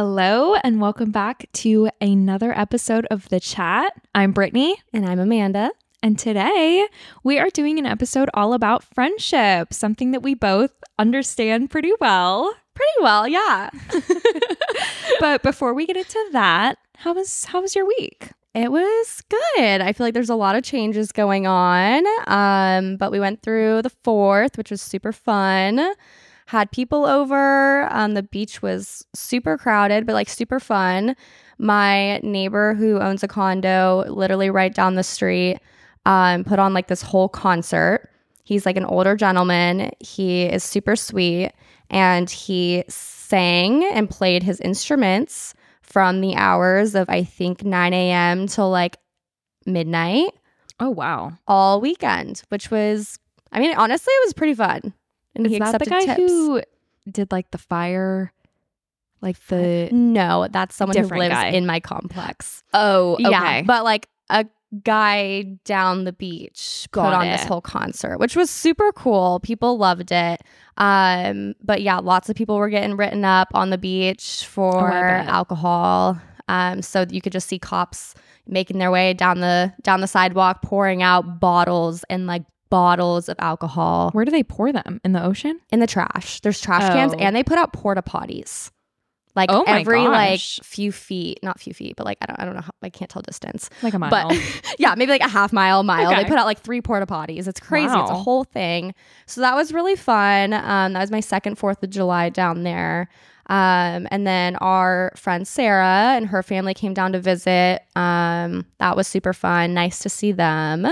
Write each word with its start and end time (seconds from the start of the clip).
Hello, 0.00 0.54
and 0.54 0.80
welcome 0.80 1.10
back 1.10 1.48
to 1.54 1.90
another 2.00 2.56
episode 2.56 3.04
of 3.10 3.28
The 3.30 3.40
Chat. 3.40 3.92
I'm 4.14 4.32
Brittney, 4.32 4.74
And 4.92 5.04
I'm 5.04 5.18
Amanda. 5.18 5.72
and 6.04 6.16
today 6.16 6.86
we 7.24 7.40
are 7.40 7.50
doing 7.50 7.80
an 7.80 7.84
episode 7.86 8.30
all 8.32 8.52
about 8.52 8.84
friendship, 8.94 9.74
something 9.74 10.12
that 10.12 10.22
we 10.22 10.34
both 10.34 10.70
understand 11.00 11.70
pretty 11.70 11.90
well. 12.00 12.54
Pretty 12.76 12.92
well, 13.02 13.26
yeah. 13.26 13.70
But 15.18 15.42
before 15.42 15.74
we 15.74 15.84
get 15.84 15.96
into 15.96 16.28
that, 16.30 16.78
how 16.98 17.14
was 17.14 17.46
how 17.46 17.60
was 17.62 17.74
your 17.74 17.84
week? 17.84 18.30
It 18.54 18.70
was 18.70 19.20
good. 19.28 19.80
I 19.80 19.92
feel 19.92 20.06
like 20.06 20.14
there's 20.14 20.30
a 20.30 20.36
lot 20.36 20.54
of 20.54 20.62
changes 20.62 21.10
going 21.10 21.48
on. 21.48 22.04
Um, 22.28 22.98
but 22.98 23.10
we 23.10 23.18
went 23.18 23.42
through 23.42 23.82
the 23.82 23.90
fourth, 24.04 24.56
which 24.56 24.70
was 24.70 24.80
super 24.80 25.10
fun. 25.10 25.92
Had 26.48 26.70
people 26.72 27.04
over. 27.04 27.86
Um, 27.92 28.14
the 28.14 28.22
beach 28.22 28.62
was 28.62 29.04
super 29.14 29.58
crowded, 29.58 30.06
but 30.06 30.14
like 30.14 30.30
super 30.30 30.58
fun. 30.58 31.14
My 31.58 32.20
neighbor 32.20 32.72
who 32.72 32.98
owns 33.00 33.22
a 33.22 33.28
condo, 33.28 34.04
literally 34.08 34.48
right 34.48 34.72
down 34.72 34.94
the 34.94 35.02
street, 35.02 35.58
um, 36.06 36.44
put 36.44 36.58
on 36.58 36.72
like 36.72 36.86
this 36.88 37.02
whole 37.02 37.28
concert. 37.28 38.08
He's 38.44 38.64
like 38.64 38.78
an 38.78 38.86
older 38.86 39.14
gentleman. 39.14 39.90
He 40.00 40.44
is 40.44 40.64
super 40.64 40.96
sweet, 40.96 41.52
and 41.90 42.30
he 42.30 42.82
sang 42.88 43.84
and 43.84 44.08
played 44.08 44.42
his 44.42 44.58
instruments 44.60 45.52
from 45.82 46.22
the 46.22 46.34
hours 46.34 46.94
of 46.94 47.10
I 47.10 47.24
think 47.24 47.62
9 47.62 47.92
a.m. 47.92 48.46
till 48.46 48.70
like 48.70 48.96
midnight 49.66 50.30
Oh 50.80 50.88
wow. 50.88 51.32
all 51.46 51.82
weekend, 51.82 52.40
which 52.48 52.70
was, 52.70 53.18
I 53.52 53.60
mean, 53.60 53.76
honestly, 53.76 54.12
it 54.12 54.26
was 54.26 54.32
pretty 54.32 54.54
fun. 54.54 54.94
And 55.38 55.46
Is 55.46 55.52
he 55.52 55.58
that 55.60 55.78
the 55.78 55.86
guy 55.86 56.04
tips. 56.04 56.18
who 56.18 56.60
did 57.10 57.32
like 57.32 57.50
the 57.52 57.58
fire 57.58 58.32
like 59.20 59.38
the 59.46 59.88
No, 59.90 60.46
that's 60.50 60.76
someone 60.76 60.96
who 60.96 61.06
lives 61.08 61.34
guy. 61.34 61.46
in 61.48 61.64
my 61.66 61.80
complex. 61.80 62.62
Oh, 62.74 63.14
okay. 63.14 63.30
Yeah, 63.30 63.62
but 63.62 63.82
like 63.84 64.08
a 64.30 64.46
guy 64.84 65.42
down 65.64 66.04
the 66.04 66.12
beach 66.12 66.86
put 66.92 67.00
Got 67.02 67.14
on 67.14 67.26
this 67.26 67.44
whole 67.44 67.60
concert, 67.62 68.18
which 68.18 68.36
was 68.36 68.50
super 68.50 68.92
cool. 68.92 69.40
People 69.40 69.78
loved 69.78 70.12
it. 70.12 70.42
Um, 70.76 71.54
but 71.64 71.82
yeah, 71.82 71.98
lots 71.98 72.28
of 72.28 72.36
people 72.36 72.56
were 72.58 72.68
getting 72.68 72.96
written 72.96 73.24
up 73.24 73.48
on 73.54 73.70
the 73.70 73.78
beach 73.78 74.44
for 74.46 74.92
Oh, 74.92 74.94
alcohol. 74.94 76.20
Um, 76.48 76.80
so 76.82 77.04
you 77.10 77.20
could 77.20 77.32
just 77.32 77.48
see 77.48 77.58
cops 77.58 78.14
making 78.46 78.78
their 78.78 78.90
way 78.90 79.14
down 79.14 79.40
the 79.40 79.72
down 79.82 80.00
the 80.00 80.06
sidewalk, 80.06 80.62
pouring 80.62 81.02
out 81.02 81.40
bottles 81.40 82.04
and 82.08 82.26
like 82.26 82.44
bottles 82.70 83.28
of 83.28 83.36
alcohol 83.38 84.10
Where 84.12 84.24
do 84.24 84.30
they 84.30 84.42
pour 84.42 84.72
them? 84.72 85.00
In 85.04 85.12
the 85.12 85.22
ocean? 85.24 85.60
in 85.70 85.80
the 85.80 85.86
trash. 85.86 86.40
There's 86.40 86.60
trash 86.60 86.88
cans, 86.92 87.14
Oh. 87.14 87.18
and 87.18 87.34
they 87.34 87.42
put 87.42 87.58
out 87.58 87.72
porta 87.72 88.02
potties. 88.02 88.70
Like 89.36 89.50
Oh 89.52 89.62
every 89.68 90.00
like 90.08 90.40
few 90.40 90.90
feet, 90.90 91.38
not 91.44 91.60
few 91.60 91.72
feet, 91.72 91.94
but 91.96 92.04
like 92.06 92.18
I 92.20 92.26
don't, 92.26 92.40
I 92.40 92.44
don't 92.44 92.54
know, 92.56 92.60
how, 92.62 92.72
I 92.82 92.90
can't 92.90 93.08
tell 93.08 93.22
distance. 93.22 93.70
Like 93.84 93.94
a 93.94 93.98
mile. 93.98 94.10
But 94.10 94.36
yeah, 94.80 94.94
maybe 94.96 95.12
like 95.12 95.20
a 95.20 95.28
half 95.28 95.52
mile, 95.52 95.84
mile. 95.84 96.10
Okay. 96.10 96.22
They 96.24 96.28
put 96.28 96.38
out 96.38 96.46
like 96.46 96.58
three 96.60 96.80
porta 96.80 97.06
potties. 97.06 97.46
It's 97.46 97.60
crazy. 97.60 97.96
It's 97.96 98.10
a 98.10 98.14
whole 98.16 98.42
thing. 98.42 98.94
So 99.26 99.40
that 99.42 99.54
was 99.54 99.72
really 99.72 99.94
fun. 99.94 100.52
Um, 100.54 100.94
that 100.94 101.00
was 101.00 101.12
my 101.12 101.20
second 101.20 101.54
Fourth 101.56 101.80
of 101.84 101.90
July 101.90 102.30
down 102.30 102.64
there. 102.64 103.08
Um, 103.50 104.08
and 104.10 104.26
then 104.26 104.56
our 104.56 105.12
friend 105.14 105.46
Sarah 105.46 106.14
and 106.16 106.26
her 106.26 106.42
family 106.42 106.74
came 106.74 106.92
down 106.92 107.12
to 107.12 107.20
visit. 107.20 107.82
Um, 107.94 108.66
that 108.78 108.96
was 108.96 109.06
super 109.06 109.32
fun. 109.32 109.72
Nice 109.72 110.00
to 110.00 110.08
see 110.08 110.32
them. 110.32 110.86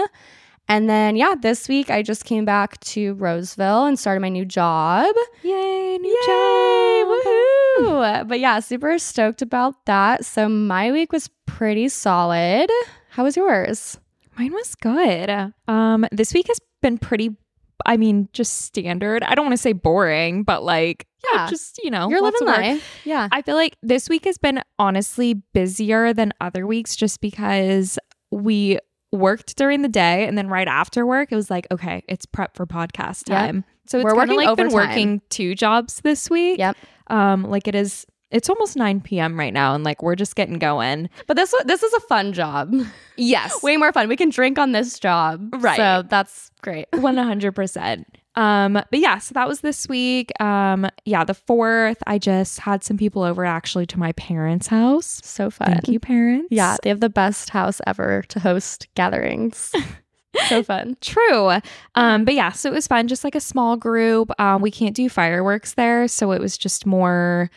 And 0.69 0.89
then 0.91 1.15
yeah, 1.17 1.35
this 1.41 1.69
week 1.69 1.91
I 1.91 2.03
just 2.03 2.25
came 2.25 2.45
back 2.45 2.81
to 2.81 3.15
Roseville 3.15 3.85
and 3.87 3.99
started 3.99 4.21
my 4.21 4.29
new 4.29 4.45
job. 4.45 5.15
Yay, 5.43 5.99
new 5.99 6.09
Yay! 6.09 6.27
job. 6.27 7.09
Woohoo! 7.09 8.27
But 8.29 8.41
yeah, 8.41 8.59
super 8.61 8.99
stoked 8.99 9.43
about 9.43 9.85
that. 9.87 10.25
So 10.25 10.49
my 10.49 10.91
week 10.91 11.13
was 11.13 11.29
pretty 11.47 11.89
solid. 11.89 12.71
How 13.11 13.23
was 13.25 13.37
yours? 13.37 13.99
Mine 14.39 14.53
was 14.53 14.75
good. 14.75 15.53
Um, 15.69 16.07
this 16.11 16.33
week 16.35 16.47
has 16.49 16.59
been 16.83 16.99
pretty. 16.99 17.37
I 17.85 17.97
mean, 17.99 18.29
just 18.33 18.63
standard. 18.63 19.23
I 19.23 19.35
don't 19.35 19.45
want 19.45 19.53
to 19.53 19.63
say 19.63 19.73
boring, 19.75 20.43
but 20.43 20.63
like, 20.65 21.07
Yeah. 21.33 21.47
just 21.49 21.79
you 21.85 21.91
know, 21.91 22.09
You're 22.09 22.23
living 22.23 22.47
life. 22.47 22.85
Yeah. 23.05 23.29
I 23.31 23.43
feel 23.43 23.55
like 23.55 23.77
this 23.83 24.09
week 24.09 24.25
has 24.25 24.39
been 24.39 24.63
honestly 24.79 25.35
busier 25.53 26.13
than 26.15 26.33
other 26.41 26.67
weeks, 26.67 26.97
just 26.97 27.21
because 27.21 27.99
we 28.31 28.79
worked 29.17 29.57
during 29.57 29.83
the 29.83 29.89
day 29.89 30.27
and 30.27 30.37
then 30.39 30.49
right 30.49 30.69
after 30.69 31.05
work, 31.07 31.33
it 31.33 31.37
was 31.37 31.51
like, 31.51 31.67
okay, 31.73 32.05
it's 32.09 32.27
prep 32.27 32.57
for 32.57 32.67
podcast 32.67 33.29
Yep. 33.29 33.39
time. 33.39 33.65
So 33.89 33.99
it's 33.99 34.05
We're 34.05 34.15
working 34.17 34.37
like 34.37 34.57
been 34.57 34.67
overtime. 34.67 34.89
working 34.91 35.23
two 35.31 35.55
jobs 35.55 36.01
this 36.03 36.29
week. 36.31 36.59
Yep. 36.59 36.77
Um, 37.09 37.45
like 37.45 37.67
it 37.69 37.75
is. 37.75 38.07
It's 38.33 38.51
almost 38.51 38.77
9 38.77 39.03
p.m. 39.03 39.39
right 39.39 39.53
now, 39.55 39.77
and 39.77 39.85
like 39.85 40.03
we're 40.03 40.17
just 40.17 40.35
getting 40.35 40.59
going. 40.59 41.09
But 41.29 41.37
this 41.37 41.55
this 41.65 41.85
is 41.85 41.93
a 41.95 42.01
fun 42.01 42.33
job. 42.33 42.75
Yes. 43.17 43.63
Way 43.63 43.77
more 43.77 43.93
fun. 43.93 44.09
We 44.09 44.17
can 44.17 44.31
drink 44.31 44.59
on 44.59 44.73
this 44.73 44.99
job. 44.99 45.49
Right. 45.63 45.77
So 45.77 46.03
that's 46.09 46.51
great. 46.61 46.91
100%. 46.91 48.05
Um, 48.37 48.75
but 48.75 48.87
yeah, 48.99 49.19
so 49.19 49.33
that 49.33 49.49
was 49.49 49.61
this 49.63 49.89
week. 49.89 50.31
Um, 50.41 50.87
yeah, 51.05 51.25
the 51.25 51.35
fourth, 51.35 52.03
I 52.07 52.19
just 52.19 52.61
had 52.61 52.85
some 52.85 52.99
people 52.99 53.23
over 53.23 53.45
actually 53.45 53.87
to 53.87 53.99
my 53.99 54.13
parents' 54.13 54.67
house. 54.67 55.21
So 55.25 55.51
fun. 55.51 55.69
Thank 55.69 55.89
you, 55.89 55.99
parents. 55.99 56.49
Yeah, 56.51 56.77
they 56.83 56.91
have 56.91 57.01
the 57.01 57.09
best 57.09 57.51
house 57.51 57.81
ever 57.87 58.23
to 58.29 58.41
host 58.41 58.89
gatherings. 58.95 59.73
so 60.49 60.63
fun. 60.63 60.97
True. 61.01 61.59
Um, 61.95 62.25
but 62.25 62.35
yeah, 62.35 62.53
so 62.53 62.71
it 62.71 62.75
was 62.75 62.87
fun, 62.87 63.09
just 63.09 63.25
like 63.25 63.35
a 63.35 63.41
small 63.41 63.77
group. 63.77 64.31
Um, 64.39 64.61
we 64.61 64.71
can't 64.71 64.95
do 64.95 65.09
fireworks 65.09 65.75
there, 65.75 66.07
so 66.07 66.33
it 66.33 66.41
was 66.41 66.59
just 66.59 66.87
more 66.87 67.51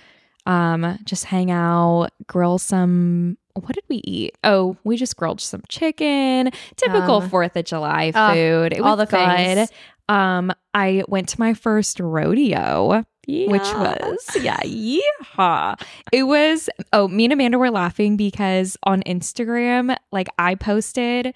um 0.45 0.97
just 1.03 1.25
hang 1.25 1.51
out, 1.51 2.09
grill 2.27 2.57
some 2.57 3.37
what 3.53 3.73
did 3.75 3.83
we 3.89 3.97
eat? 4.05 4.37
Oh, 4.43 4.77
we 4.85 4.95
just 4.95 5.17
grilled 5.17 5.41
some 5.41 5.61
chicken, 5.67 6.51
typical 6.77 7.19
Yum. 7.19 7.29
Fourth 7.29 7.57
of 7.57 7.65
July 7.65 8.13
Ah, 8.15 8.31
food. 8.33 8.71
It 8.73 8.79
was 8.79 8.89
all 8.89 8.95
the 8.95 9.05
things. 9.05 9.69
Um, 10.09 10.51
I 10.73 11.03
went 11.07 11.29
to 11.29 11.39
my 11.39 11.53
first 11.53 11.99
rodeo. 11.99 13.05
which 13.27 13.61
was 13.61 14.27
yeah, 14.41 14.59
yeehaw. 14.61 15.79
It 16.11 16.23
was 16.23 16.67
oh, 16.91 17.07
me 17.07 17.25
and 17.25 17.33
Amanda 17.33 17.59
were 17.59 17.69
laughing 17.69 18.17
because 18.17 18.75
on 18.83 19.03
Instagram, 19.03 19.95
like 20.11 20.27
I 20.39 20.55
posted 20.55 21.35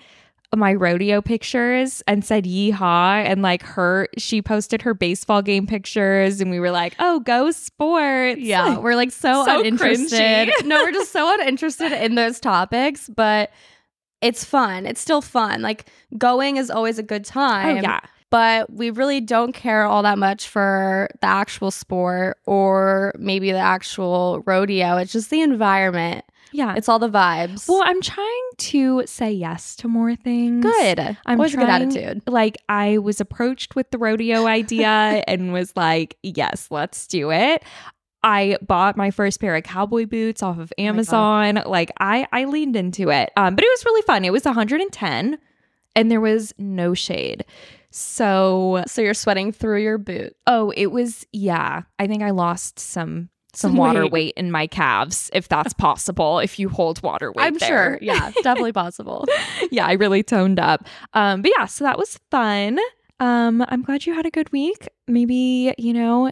my 0.55 0.73
rodeo 0.73 1.21
pictures 1.21 2.03
and 2.07 2.23
said 2.23 2.45
yeehaw 2.45 3.23
and 3.25 3.41
like 3.41 3.63
her 3.63 4.07
she 4.17 4.41
posted 4.41 4.81
her 4.83 4.93
baseball 4.93 5.41
game 5.41 5.65
pictures 5.67 6.41
and 6.41 6.49
we 6.51 6.59
were 6.59 6.71
like, 6.71 6.95
"Oh, 6.99 7.19
go 7.19 7.51
sports." 7.51 8.39
Yeah, 8.39 8.77
we're 8.79 8.95
like 8.95 9.11
so, 9.11 9.45
So 9.45 9.59
uninterested. 9.59 10.49
no, 10.65 10.83
we're 10.83 10.91
just 10.91 11.11
so 11.11 11.31
uninterested 11.33 11.91
in 11.91 12.15
those 12.15 12.39
topics, 12.39 13.09
but 13.09 13.51
it's 14.21 14.43
fun. 14.43 14.85
It's 14.85 15.01
still 15.01 15.21
fun. 15.21 15.61
Like 15.61 15.85
going 16.17 16.57
is 16.57 16.71
always 16.71 16.97
a 16.97 17.03
good 17.03 17.25
time 17.25 17.77
Oh 17.77 17.81
time. 17.81 17.83
yeah. 17.83 17.99
But 18.33 18.73
we 18.73 18.89
really 18.89 19.21
don't 19.21 19.51
care 19.51 19.83
all 19.85 20.01
that 20.01 20.17
much 20.17 20.47
for 20.47 21.07
the 21.21 21.27
actual 21.27 21.69
sport 21.69 22.39
or 22.47 23.13
maybe 23.19 23.51
the 23.51 23.59
actual 23.59 24.41
rodeo. 24.47 24.97
It's 24.97 25.11
just 25.11 25.29
the 25.29 25.41
environment. 25.41 26.25
Yeah. 26.51 26.73
It's 26.75 26.89
all 26.89 26.97
the 26.97 27.11
vibes. 27.11 27.69
well, 27.69 27.83
I'm 27.85 28.01
trying 28.01 28.49
to 28.57 29.03
say 29.05 29.31
yes 29.31 29.75
to 29.77 29.87
more 29.87 30.15
things. 30.15 30.65
good. 30.65 30.99
I'm 31.27 31.39
always 31.39 31.53
a 31.53 31.57
good 31.57 31.69
attitude. 31.69 32.23
like 32.25 32.57
I 32.67 32.97
was 32.97 33.21
approached 33.21 33.75
with 33.75 33.91
the 33.91 33.99
rodeo 33.99 34.47
idea 34.47 34.87
and 35.27 35.53
was 35.53 35.71
like, 35.75 36.17
yes, 36.23 36.69
let's 36.71 37.05
do 37.05 37.31
it. 37.31 37.63
I 38.23 38.57
bought 38.63 38.97
my 38.97 39.11
first 39.11 39.41
pair 39.41 39.55
of 39.55 39.63
cowboy 39.63 40.07
boots 40.07 40.41
off 40.41 40.57
of 40.57 40.73
Amazon. 40.79 41.61
like 41.67 41.91
I 41.99 42.25
I 42.31 42.45
leaned 42.45 42.75
into 42.77 43.11
it. 43.11 43.29
Um 43.37 43.53
but 43.53 43.63
it 43.63 43.69
was 43.69 43.85
really 43.85 44.01
fun. 44.01 44.25
It 44.25 44.31
was 44.33 44.43
110 44.43 45.37
and 45.95 46.11
there 46.11 46.21
was 46.21 46.51
no 46.57 46.95
shade. 46.95 47.45
So, 47.93 48.83
So 48.87 49.01
you're 49.01 49.13
sweating 49.13 49.51
through 49.51 49.81
your 49.83 49.97
boot. 49.97 50.35
oh, 50.47 50.73
it 50.75 50.87
was 50.87 51.25
yeah. 51.31 51.83
I 51.99 52.07
think 52.07 52.23
I 52.23 52.31
lost 52.31 52.79
some 52.79 53.29
some 53.55 53.75
water 53.75 54.01
weight. 54.03 54.11
weight 54.11 54.33
in 54.35 54.49
my 54.49 54.65
calves 54.65 55.29
if 55.31 55.47
that's 55.47 55.73
possible 55.73 56.39
if 56.39 56.57
you 56.57 56.69
hold 56.69 57.03
water 57.03 57.31
weight 57.31 57.43
I'm 57.45 57.53
there. 57.59 57.67
sure. 57.69 57.99
Yeah, 58.01 58.31
definitely 58.41 58.71
possible. 58.73 59.25
yeah, 59.71 59.85
I 59.85 59.91
really 59.93 60.23
toned 60.23 60.59
up. 60.59 60.87
Um, 61.13 61.43
but 61.43 61.51
yeah, 61.55 61.67
so 61.67 61.83
that 61.83 61.99
was 61.99 62.19
fun. 62.31 62.79
Um, 63.19 63.63
I'm 63.69 63.83
glad 63.83 64.07
you 64.07 64.15
had 64.15 64.25
a 64.25 64.31
good 64.31 64.51
week. 64.51 64.87
Maybe, 65.07 65.71
you 65.77 65.93
know, 65.93 66.31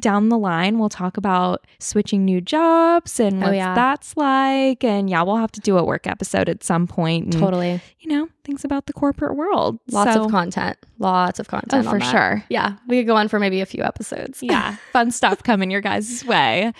down 0.00 0.28
the 0.28 0.38
line 0.38 0.78
we'll 0.78 0.88
talk 0.88 1.16
about 1.16 1.66
switching 1.78 2.24
new 2.24 2.40
jobs 2.40 3.20
and 3.20 3.42
Oh, 3.42 3.46
what 3.48 3.54
yeah. 3.56 3.74
that's 3.74 4.16
like. 4.16 4.82
And 4.82 5.08
yeah, 5.08 5.22
we'll 5.22 5.36
have 5.36 5.52
to 5.52 5.60
do 5.60 5.76
a 5.78 5.84
work 5.84 6.06
episode 6.06 6.48
at 6.48 6.64
some 6.64 6.86
point. 6.86 7.24
And, 7.24 7.32
Totally. 7.34 7.80
You 8.00 8.08
know, 8.10 8.28
things 8.44 8.64
about 8.64 8.86
the 8.86 8.92
corporate 8.92 9.36
world. 9.36 9.78
Lots 9.90 10.14
So- 10.14 10.24
of 10.24 10.30
content. 10.30 10.76
Lots 10.98 11.38
of 11.38 11.48
content. 11.48 11.72
Oh, 11.86 11.88
on 11.88 11.94
for 11.94 11.98
that. 11.98 12.10
sure. 12.10 12.44
Yeah, 12.48 12.74
we 12.88 12.98
could 12.98 13.06
go 13.06 13.16
on 13.16 13.28
for 13.28 13.38
maybe 13.38 13.60
a 13.60 13.66
few 13.66 13.82
episodes. 13.82 14.38
yeah, 14.42 14.76
fun 14.92 15.10
stuff 15.10 15.42
coming 15.42 15.70
your 15.70 15.80
guys' 15.80 16.24
way. 16.24 16.72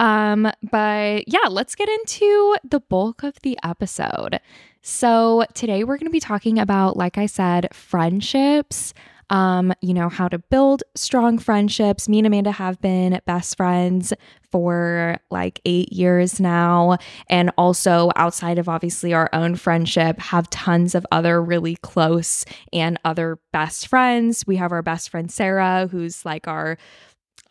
Um, 0.00 0.50
but 0.70 1.28
yeah, 1.28 1.46
let's 1.48 1.74
get 1.76 1.88
into 1.88 2.56
the 2.64 2.80
bulk 2.80 3.22
of 3.22 3.40
the 3.42 3.56
episode. 3.62 4.40
So 4.82 5.44
today 5.54 5.84
we're 5.84 5.96
going 5.96 6.08
to 6.08 6.12
be 6.12 6.20
talking 6.20 6.58
about, 6.58 6.96
like 6.96 7.16
I 7.16 7.26
said, 7.26 7.68
friendships. 7.72 8.92
Um, 9.30 9.72
you 9.80 9.94
know, 9.94 10.08
how 10.08 10.28
to 10.28 10.38
build 10.38 10.82
strong 10.94 11.38
friendships. 11.38 12.08
Me 12.08 12.18
and 12.18 12.26
Amanda 12.26 12.52
have 12.52 12.80
been 12.80 13.20
best 13.26 13.56
friends 13.56 14.12
for 14.50 15.16
like 15.30 15.60
eight 15.64 15.92
years 15.92 16.38
now. 16.38 16.98
And 17.28 17.50
also, 17.58 18.10
outside 18.16 18.58
of 18.58 18.68
obviously 18.68 19.12
our 19.12 19.28
own 19.32 19.56
friendship, 19.56 20.18
have 20.18 20.48
tons 20.50 20.94
of 20.94 21.06
other 21.10 21.42
really 21.42 21.76
close 21.76 22.44
and 22.72 22.98
other 23.04 23.38
best 23.52 23.88
friends. 23.88 24.46
We 24.46 24.56
have 24.56 24.72
our 24.72 24.82
best 24.82 25.10
friend 25.10 25.30
Sarah, 25.30 25.88
who's 25.90 26.24
like 26.24 26.46
our 26.46 26.78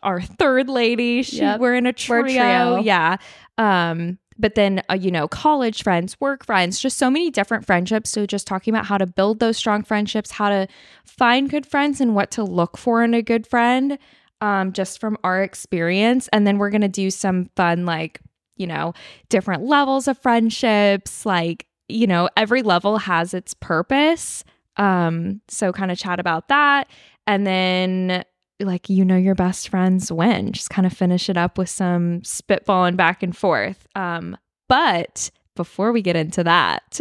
our 0.02 0.20
third 0.20 0.68
lady. 0.68 1.22
She, 1.22 1.38
Yep. 1.38 1.60
We're 1.60 1.74
in 1.74 1.86
a 1.86 1.92
trio. 1.92 2.20
a 2.20 2.28
trio. 2.28 2.82
Yeah. 2.82 3.16
Um, 3.56 4.18
but 4.38 4.54
then, 4.54 4.82
uh, 4.90 4.94
you 4.94 5.10
know, 5.10 5.28
college 5.28 5.82
friends, 5.82 6.20
work 6.20 6.44
friends, 6.44 6.80
just 6.80 6.98
so 6.98 7.10
many 7.10 7.30
different 7.30 7.64
friendships. 7.64 8.10
So, 8.10 8.26
just 8.26 8.46
talking 8.46 8.74
about 8.74 8.86
how 8.86 8.98
to 8.98 9.06
build 9.06 9.40
those 9.40 9.56
strong 9.56 9.82
friendships, 9.82 10.32
how 10.32 10.48
to 10.48 10.66
find 11.04 11.48
good 11.48 11.66
friends, 11.66 12.00
and 12.00 12.14
what 12.14 12.30
to 12.32 12.44
look 12.44 12.76
for 12.76 13.02
in 13.04 13.14
a 13.14 13.22
good 13.22 13.46
friend, 13.46 13.98
um, 14.40 14.72
just 14.72 15.00
from 15.00 15.16
our 15.22 15.42
experience. 15.42 16.28
And 16.32 16.46
then 16.46 16.58
we're 16.58 16.70
going 16.70 16.80
to 16.82 16.88
do 16.88 17.10
some 17.10 17.46
fun, 17.56 17.86
like, 17.86 18.20
you 18.56 18.66
know, 18.66 18.92
different 19.28 19.62
levels 19.62 20.08
of 20.08 20.18
friendships. 20.18 21.24
Like, 21.24 21.66
you 21.88 22.06
know, 22.06 22.28
every 22.36 22.62
level 22.62 22.98
has 22.98 23.34
its 23.34 23.54
purpose. 23.54 24.44
Um, 24.76 25.40
so, 25.48 25.72
kind 25.72 25.92
of 25.92 25.98
chat 25.98 26.18
about 26.18 26.48
that. 26.48 26.88
And 27.26 27.46
then, 27.46 28.24
like 28.60 28.88
you 28.88 29.04
know 29.04 29.16
your 29.16 29.34
best 29.34 29.68
friends 29.68 30.12
win. 30.12 30.52
Just 30.52 30.70
kind 30.70 30.86
of 30.86 30.92
finish 30.92 31.28
it 31.28 31.36
up 31.36 31.58
with 31.58 31.68
some 31.68 32.20
spitballing 32.20 32.96
back 32.96 33.22
and 33.22 33.36
forth. 33.36 33.86
Um 33.94 34.36
but 34.68 35.30
before 35.56 35.92
we 35.92 36.02
get 36.02 36.16
into 36.16 36.42
that 36.42 37.00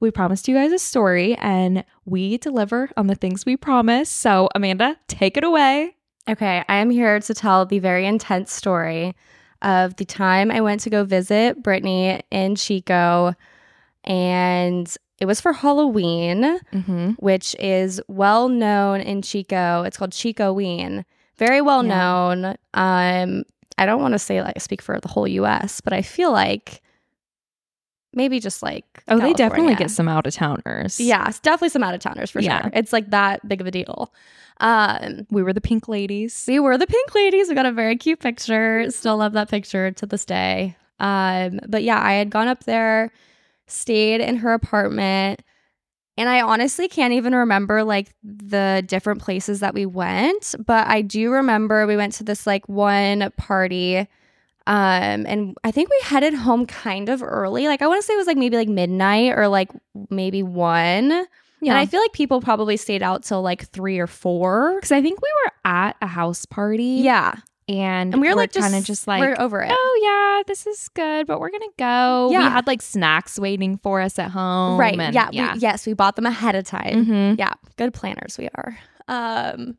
we 0.00 0.10
promised 0.10 0.48
you 0.48 0.54
guys 0.54 0.72
a 0.72 0.78
story 0.78 1.34
and 1.36 1.84
we 2.06 2.38
deliver 2.38 2.88
on 2.96 3.06
the 3.06 3.14
things 3.14 3.44
we 3.44 3.54
promise 3.54 4.08
so 4.08 4.48
amanda 4.54 4.96
take 5.08 5.36
it 5.36 5.44
away. 5.44 5.94
Okay, 6.28 6.62
I 6.68 6.76
am 6.76 6.88
here 6.90 7.18
to 7.18 7.34
tell 7.34 7.66
the 7.66 7.80
very 7.80 8.06
intense 8.06 8.52
story 8.52 9.14
of 9.60 9.96
the 9.96 10.04
time 10.04 10.50
I 10.50 10.60
went 10.60 10.80
to 10.82 10.90
go 10.90 11.04
visit 11.04 11.62
Brittney 11.62 12.20
in 12.30 12.54
Chico, 12.54 13.34
and 14.04 14.94
it 15.22 15.26
was 15.26 15.40
for 15.40 15.52
Halloween, 15.52 16.58
mm-hmm. 16.72 17.10
which 17.12 17.54
is 17.60 18.00
well 18.08 18.48
known 18.48 19.00
in 19.00 19.22
Chico. 19.22 19.84
It's 19.84 19.96
called 19.96 20.10
Chicoween. 20.10 21.04
Very 21.36 21.60
well 21.60 21.84
Yeah. 21.84 21.94
known. 21.94 22.44
Um, 22.74 23.44
I 23.78 23.86
don't 23.86 24.02
want 24.02 24.14
to 24.14 24.18
say 24.18 24.42
like 24.42 24.60
speak 24.60 24.82
for 24.82 24.98
the 24.98 25.06
whole 25.06 25.28
U.S., 25.28 25.80
but 25.80 25.92
I 25.92 26.02
feel 26.02 26.32
like 26.32 26.82
maybe 28.12 28.40
just 28.40 28.64
like 28.64 28.84
oh 29.08 29.20
they 29.20 29.32
definitely 29.32 29.76
get 29.76 29.90
some 29.90 30.06
out 30.08 30.26
of 30.26 30.34
towners 30.34 31.00
yeah, 31.00 31.26
it's 31.28 31.38
definitely 31.40 31.70
some 31.70 31.82
out 31.84 31.94
of 31.94 32.00
towners 32.00 32.30
for 32.32 32.40
Yeah. 32.40 32.62
sure. 32.62 32.70
It's 32.74 32.92
like 32.92 33.10
that 33.10 33.46
big 33.48 33.60
of 33.60 33.66
a 33.68 33.70
deal. 33.70 34.12
Um, 34.60 35.26
we 35.30 35.42
were 35.44 35.52
the 35.52 35.60
pink 35.62 35.86
ladies 35.88 36.44
we 36.48 36.58
were 36.58 36.76
the 36.76 36.86
pink 36.88 37.14
ladies. 37.14 37.48
We 37.48 37.54
got 37.54 37.64
a 37.66 37.72
very 37.72 37.96
cute 37.96 38.18
picture. 38.18 38.90
Still 38.90 39.16
love 39.18 39.32
that 39.34 39.48
picture 39.48 39.92
to 39.92 40.04
this 40.06 40.24
day. 40.24 40.76
Um, 40.98 41.60
but 41.68 41.82
yeah, 41.84 42.00
I 42.02 42.12
had 42.14 42.28
gone 42.30 42.48
up 42.48 42.64
there, 42.64 43.10
stayed 43.72 44.20
in 44.20 44.36
her 44.36 44.52
apartment, 44.52 45.42
and 46.18 46.28
I 46.28 46.42
honestly 46.42 46.88
can't 46.88 47.12
even 47.14 47.34
remember 47.34 47.82
like 47.84 48.08
the 48.22 48.82
different 48.86 49.20
places 49.22 49.60
that 49.60 49.74
we 49.74 49.86
went, 49.86 50.54
but 50.64 50.86
I 50.86 51.02
do 51.02 51.30
remember 51.32 51.86
we 51.86 51.96
went 51.96 52.12
to 52.14 52.24
this 52.24 52.46
like 52.46 52.68
one 52.68 53.30
party. 53.36 54.06
Um, 54.64 55.26
and 55.26 55.56
I 55.64 55.72
think 55.72 55.90
we 55.90 55.98
headed 56.04 56.34
home 56.34 56.66
kind 56.66 57.08
of 57.08 57.22
early. 57.22 57.66
Like 57.66 57.82
I 57.82 57.88
want 57.88 58.00
to 58.00 58.06
say 58.06 58.14
it 58.14 58.18
was 58.18 58.26
like 58.28 58.36
maybe 58.36 58.56
like 58.56 58.68
midnight 58.68 59.32
or 59.36 59.48
like 59.48 59.70
maybe 60.10 60.42
one. 60.44 61.10
yeah 61.10 61.26
And 61.62 61.72
I 61.78 61.86
feel 61.86 62.00
like 62.00 62.12
people 62.12 62.40
probably 62.40 62.76
stayed 62.76 63.02
out 63.02 63.24
till 63.24 63.42
like 63.42 63.66
three 63.68 63.98
or 63.98 64.06
four. 64.06 64.74
because 64.76 64.92
i 64.92 65.02
think 65.02 65.20
we 65.20 65.28
were 65.44 65.52
at 65.64 65.96
a 66.00 66.06
house 66.06 66.44
party 66.46 67.00
Yeah. 67.02 67.36
And, 67.68 68.12
And 68.12 68.20
we 68.20 68.28
were 68.28 68.34
like 68.34 68.52
kind 68.52 68.74
of 68.74 68.84
just, 68.84 69.06
like 69.06 69.20
we're 69.20 69.36
over 69.38 69.60
it. 69.62 69.70
oh 69.72 70.00
yeah, 70.02 70.42
this 70.46 70.66
is 70.66 70.88
good, 70.94 71.26
but 71.26 71.40
we're 71.40 71.50
gonna 71.50 71.64
go. 71.78 72.30
Yeah. 72.32 72.38
We 72.38 72.44
had 72.44 72.66
like 72.66 72.82
snacks 72.82 73.38
waiting 73.38 73.78
for 73.78 74.00
us 74.00 74.18
at 74.18 74.30
home. 74.30 74.78
right. 74.78 74.98
and- 74.98 75.14
yeah, 75.14 75.28
yeah. 75.32 75.54
We, 75.54 75.60
yes, 75.60 75.86
we 75.86 75.94
bought 75.94 76.16
them 76.16 76.26
ahead 76.26 76.54
of 76.54 76.64
time. 76.64 77.06
Mhm. 77.06 77.38
Yeah. 77.38 77.52
Good 77.76 77.94
planners 77.94 78.36
we 78.38 78.48
are. 78.54 78.76
Um 79.08 79.76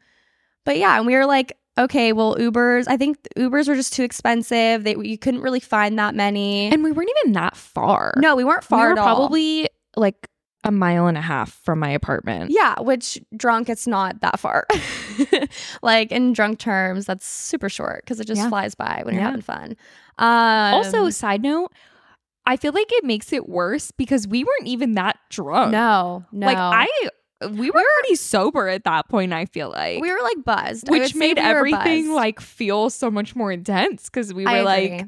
but 0.66 0.78
yeah, 0.78 0.98
and 0.98 1.06
we 1.06 1.16
were 1.16 1.26
like, 1.26 1.58
okay, 1.78 2.14
well 2.14 2.36
Ubers, 2.36 2.86
I 2.88 2.96
think 2.98 3.18
Ubers 3.38 3.68
were 3.68 3.76
just 3.76 3.94
too 3.94 4.04
expensive. 4.04 4.84
They 4.84 4.96
you 4.96 5.18
couldn't 5.18 5.42
really 5.42 5.60
find 5.60 6.00
that 6.00 6.16
many. 6.16 6.72
And 6.72 6.84
we 6.84 6.92
weren't 6.92 7.10
even 7.22 7.34
that 7.34 7.58
far. 7.58 8.14
no, 8.18 8.36
we 8.36 8.44
weren't 8.46 8.64
far 8.64 8.88
we 8.88 8.90
were 8.94 8.96
probably 8.96 9.70
like 9.96 10.28
a 10.64 10.72
mile 10.72 11.08
and 11.08 11.18
a 11.18 11.22
half 11.22 11.54
from 11.64 11.80
my 11.80 11.90
apartment. 11.90 12.52
Yeah, 12.52 12.80
which 12.80 13.20
drunk 13.36 13.70
it's 13.70 13.86
not 13.88 14.22
that 14.22 14.40
far. 14.40 14.66
like 15.82 16.12
in 16.12 16.34
drunk 16.34 16.60
terms, 16.60 17.06
that's 17.06 17.26
super 17.26 17.70
short 17.70 18.04
because 18.04 18.20
it 18.20 18.28
just 18.28 18.42
Yeah. 18.42 18.50
flies 18.50 18.76
by 18.76 19.02
when 19.06 19.14
you're 19.16 19.24
having 19.24 19.42
fun. 19.42 19.76
Um 20.18 20.74
also, 20.76 21.10
side 21.10 21.42
note, 21.42 21.72
I 22.46 22.58
feel 22.58 22.74
like 22.74 22.88
it 22.92 23.04
makes 23.04 23.32
it 23.34 23.48
worse 23.50 23.92
because 23.92 24.28
we 24.28 24.44
weren't 24.44 24.68
even 24.68 24.94
that 24.94 25.18
drunk. 25.30 25.72
no, 25.72 26.26
no. 26.32 26.48
Like 26.48 26.58
I 26.58 26.88
we 27.50 27.70
were 27.70 27.84
pretty 28.02 28.16
sober 28.16 28.70
at 28.70 28.86
that 28.86 29.10
point, 29.10 29.34
I 29.34 29.46
feel 29.46 29.70
like. 29.70 30.02
we 30.02 30.10
were 30.12 30.22
like 30.24 30.46
buzzed. 30.46 30.90
Which 30.90 31.14
made 31.14 31.38
we 31.38 31.44
everything 31.44 32.14
like 32.14 32.40
feel 32.40 32.90
so 32.90 33.12
much 33.12 33.36
more 33.36 33.52
intense 33.52 34.06
because 34.06 34.34
we 34.34 34.46
were 34.46 34.62
like. 34.64 35.08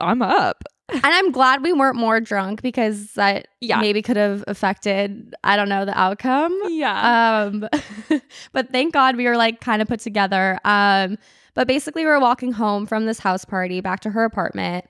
I'm 0.00 0.22
up. 0.22 0.64
And 0.88 1.00
I'm 1.04 1.32
glad 1.32 1.62
we 1.62 1.72
weren't 1.72 1.96
more 1.96 2.20
drunk 2.20 2.62
because 2.62 3.12
that 3.14 3.48
Yeah. 3.60 3.80
maybe 3.80 4.02
could 4.02 4.16
have 4.16 4.44
affected 4.46 5.34
I 5.44 5.56
don't 5.56 5.68
know 5.68 5.84
the 5.84 5.98
outcome. 5.98 6.56
Yeah. 6.68 7.46
Um, 7.46 7.68
but 8.52 8.70
thank 8.70 8.92
God 8.92 9.16
we 9.16 9.26
were 9.26 9.36
like 9.36 9.60
kind 9.60 9.80
of 9.80 9.88
put 9.88 10.00
together. 10.00 10.58
Um, 10.64 11.16
but 11.54 11.66
basically 11.68 12.02
we 12.04 12.10
were 12.10 12.20
walking 12.20 12.52
home 12.52 12.84
from 12.86 13.06
this 13.06 13.18
house 13.18 13.44
party 13.44 13.80
back 13.80 14.00
to 14.00 14.10
her 14.10 14.24
apartment. 14.24 14.84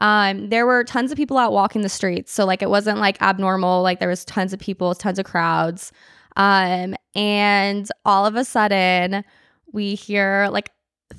Um, 0.00 0.48
there 0.50 0.66
were 0.66 0.84
tons 0.84 1.10
of 1.10 1.16
people 1.16 1.38
out 1.38 1.52
walking 1.52 1.82
the 1.82 1.88
streets, 1.88 2.32
so 2.32 2.44
like 2.44 2.62
it 2.62 2.70
wasn't 2.70 2.98
like 2.98 3.20
abnormal. 3.20 3.82
Like 3.82 3.98
there 4.00 4.08
was 4.08 4.24
tons 4.24 4.52
of 4.52 4.60
people, 4.60 4.94
tons 4.94 5.18
of 5.18 5.24
crowds. 5.24 5.92
Um, 6.36 6.94
and 7.16 7.88
all 8.04 8.24
of 8.26 8.36
a 8.36 8.44
sudden 8.44 9.24
we 9.72 9.94
hear 9.96 10.48
like 10.52 10.70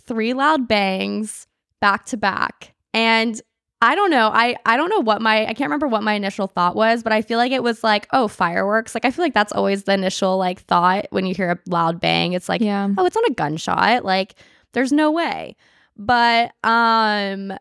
three 0.06 0.34
loud 0.34 0.68
bangs 0.68 1.46
back 1.82 2.06
to 2.06 2.18
back, 2.18 2.74
and 2.94 3.42
I 3.82 3.96
don't 3.96 4.12
know. 4.12 4.30
I 4.34 4.58
I 4.66 4.76
don't 4.76 4.90
know 4.90 5.00
what 5.00 5.22
my 5.22 5.44
I 5.44 5.54
can't 5.54 5.62
remember 5.70 5.88
what 5.88 6.04
my 6.04 6.14
initial 6.14 6.48
thought 6.48 6.76
was, 6.76 7.02
but 7.02 7.14
I 7.14 7.22
feel 7.22 7.38
like 7.38 7.54
it 7.54 7.64
was 7.64 7.84
like, 7.84 8.08
oh, 8.12 8.28
fireworks. 8.28 8.94
Like 8.94 9.06
I 9.06 9.12
feel 9.12 9.24
like 9.24 9.34
that's 9.34 9.54
always 9.54 9.84
the 9.84 9.94
initial 9.94 10.38
like 10.38 10.62
thought 10.62 11.08
when 11.12 11.26
you 11.26 11.34
hear 11.34 11.52
a 11.52 11.60
loud 11.68 12.02
bang. 12.02 12.34
It's 12.34 12.50
like, 12.50 12.62
yeah. 12.62 12.90
oh, 12.98 13.06
it's 13.06 13.16
not 13.16 13.30
a 13.30 13.34
gunshot. 13.34 14.04
Like 14.04 14.36
there's 14.74 14.92
no 14.92 15.12
way. 15.12 15.56
But 15.96 16.52
um 16.64 17.54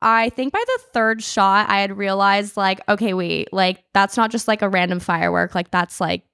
I 0.00 0.30
think 0.30 0.52
by 0.52 0.62
the 0.66 0.82
third 0.92 1.22
shot 1.22 1.68
I 1.68 1.80
had 1.80 1.98
realized 1.98 2.56
like, 2.56 2.80
okay, 2.88 3.12
wait, 3.12 3.52
like 3.52 3.84
that's 3.92 4.16
not 4.16 4.30
just 4.30 4.48
like 4.48 4.62
a 4.62 4.68
random 4.70 5.00
firework. 5.00 5.54
Like 5.54 5.70
that's 5.70 6.00
like 6.00 6.24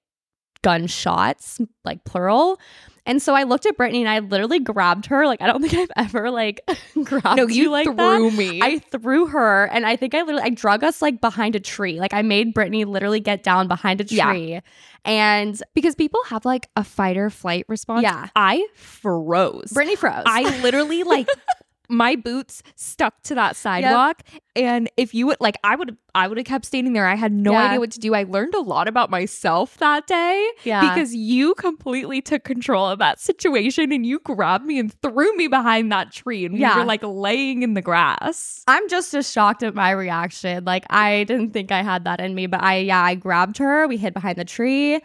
gunshots, 0.62 1.60
like 1.84 2.04
plural. 2.04 2.60
And 3.04 3.20
so 3.20 3.34
I 3.34 3.42
looked 3.42 3.66
at 3.66 3.76
Brittney 3.76 3.98
and 4.00 4.08
I 4.08 4.20
literally 4.20 4.60
grabbed 4.60 5.06
her. 5.06 5.26
Like 5.26 5.40
I 5.42 5.46
don't 5.48 5.60
think 5.60 5.74
I've 5.74 5.90
ever 6.06 6.30
like 6.30 6.60
grabbed 7.04 7.36
No, 7.36 7.48
you 7.48 7.70
like 7.70 7.86
that. 7.86 7.96
threw 7.96 8.30
me. 8.30 8.60
I 8.62 8.78
threw 8.78 9.26
her 9.26 9.64
and 9.72 9.84
I 9.84 9.96
think 9.96 10.14
I 10.14 10.20
literally 10.20 10.42
I 10.42 10.50
drug 10.50 10.84
us 10.84 11.02
like 11.02 11.20
behind 11.20 11.56
a 11.56 11.60
tree. 11.60 11.98
Like 11.98 12.14
I 12.14 12.22
made 12.22 12.54
Brittney 12.54 12.86
literally 12.86 13.20
get 13.20 13.42
down 13.42 13.66
behind 13.66 14.00
a 14.00 14.04
Yeah. 14.04 14.30
tree. 14.30 14.60
And 15.04 15.60
because 15.74 15.96
people 15.96 16.20
have 16.26 16.44
like 16.44 16.68
a 16.76 16.84
fight 16.84 17.16
or 17.16 17.28
flight 17.28 17.64
response. 17.68 18.02
Yeah. 18.04 18.28
I 18.36 18.64
froze. 18.74 19.72
Brittney 19.72 19.96
froze. 19.98 20.22
I 20.26 20.60
literally 20.60 21.02
like 21.02 21.28
my 21.92 22.16
boots 22.16 22.62
stuck 22.74 23.22
to 23.22 23.34
that 23.34 23.54
sidewalk 23.54 24.22
and 24.56 24.90
if 24.96 25.14
you 25.14 25.26
would 25.26 25.36
like 25.40 25.56
I 25.62 25.76
would 25.76 25.96
I 26.14 26.28
would 26.28 26.36
have 26.36 26.46
kept 26.46 26.66
standing 26.66 26.92
there. 26.92 27.06
I 27.06 27.14
had 27.14 27.32
no 27.32 27.52
Yeah. 27.52 27.66
idea 27.68 27.80
what 27.80 27.90
to 27.92 28.00
do. 28.00 28.14
I 28.14 28.24
learned 28.24 28.54
a 28.54 28.60
lot 28.60 28.86
about 28.88 29.08
myself 29.10 29.78
that 29.78 30.06
day 30.06 30.46
yeah. 30.64 30.80
because 30.94 31.14
you 31.14 31.54
completely 31.54 32.20
took 32.20 32.44
control 32.44 32.86
of 32.86 32.98
that 32.98 33.18
situation 33.20 33.92
and 33.92 34.04
you 34.04 34.18
grabbed 34.18 34.66
me 34.66 34.78
and 34.78 34.92
threw 35.00 35.34
me 35.36 35.46
behind 35.48 35.90
that 35.92 36.12
tree 36.12 36.44
and 36.44 36.56
Yeah. 36.58 36.74
we 36.74 36.80
were 36.80 36.86
like 36.86 37.02
laying 37.02 37.62
in 37.62 37.74
the 37.74 37.82
grass. 37.82 38.62
I'm 38.68 38.88
just 38.88 39.14
as 39.14 39.30
shocked 39.30 39.62
at 39.62 39.74
my 39.74 39.90
reaction. 39.90 40.64
Like 40.64 40.84
I 40.90 41.24
didn't 41.24 41.52
think 41.52 41.70
I 41.72 41.82
had 41.82 42.04
that 42.04 42.20
in 42.20 42.34
me, 42.34 42.46
but 42.46 42.62
I 42.62 42.78
yeah, 42.78 43.02
I 43.02 43.14
grabbed 43.14 43.58
her. 43.58 43.86
We 43.86 43.96
hid 43.96 44.12
behind 44.14 44.36
the 44.38 44.44
tree. 44.44 45.00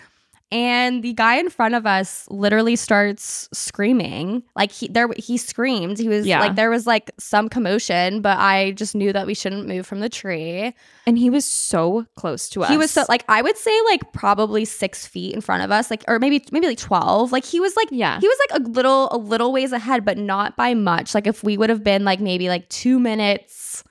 And 0.49 1.03
the 1.03 1.11
guy 1.11 1.35
in 1.35 1.49
front 1.49 1.75
of 1.75 1.85
us 1.85 2.25
literally 2.29 2.77
starts 2.77 3.49
screaming. 3.51 4.43
Like 4.55 4.71
he 4.71 4.87
there 4.87 5.09
he 5.17 5.35
screamed. 5.37 5.97
He 5.97 6.07
was 6.07 6.25
Yeah. 6.25 6.39
like 6.39 6.55
there 6.55 6.69
was 6.69 6.87
like 6.87 7.11
some 7.19 7.49
commotion, 7.49 8.21
but 8.21 8.37
I 8.39 8.71
just 8.71 8.95
knew 8.95 9.11
that 9.11 9.27
we 9.27 9.33
shouldn't 9.33 9.67
move 9.67 9.85
from 9.85 9.99
the 9.99 10.07
tree. 10.07 10.73
And 11.05 11.17
he 11.17 11.29
was 11.29 11.43
so 11.43 12.05
close 12.15 12.47
to 12.49 12.63
us. 12.63 12.69
He 12.69 12.77
was 12.77 12.91
so 12.91 13.03
like 13.09 13.25
I 13.27 13.41
would 13.41 13.57
say 13.57 13.77
like 13.87 14.13
probably 14.13 14.63
six 14.63 15.05
feet 15.05 15.33
in 15.33 15.41
front 15.41 15.63
of 15.63 15.71
us, 15.71 15.89
like 15.91 16.05
or 16.07 16.17
maybe 16.17 16.41
maybe 16.53 16.67
like 16.67 16.77
twelve. 16.79 17.33
Like 17.33 17.43
he 17.43 17.59
was 17.59 17.75
like 17.75 17.89
Yeah. 17.91 18.17
he 18.21 18.27
was 18.27 18.37
like 18.49 18.61
a 18.61 18.63
little 18.69 19.09
a 19.11 19.17
little 19.17 19.51
ways 19.51 19.73
ahead, 19.73 20.05
but 20.05 20.17
not 20.17 20.55
by 20.55 20.73
much. 20.73 21.13
Like 21.13 21.27
if 21.27 21.43
we 21.43 21.57
would 21.57 21.69
have 21.69 21.83
been 21.83 22.05
like 22.05 22.21
maybe 22.21 22.47
like 22.47 22.69
two 22.69 22.99
minutes 22.99 23.83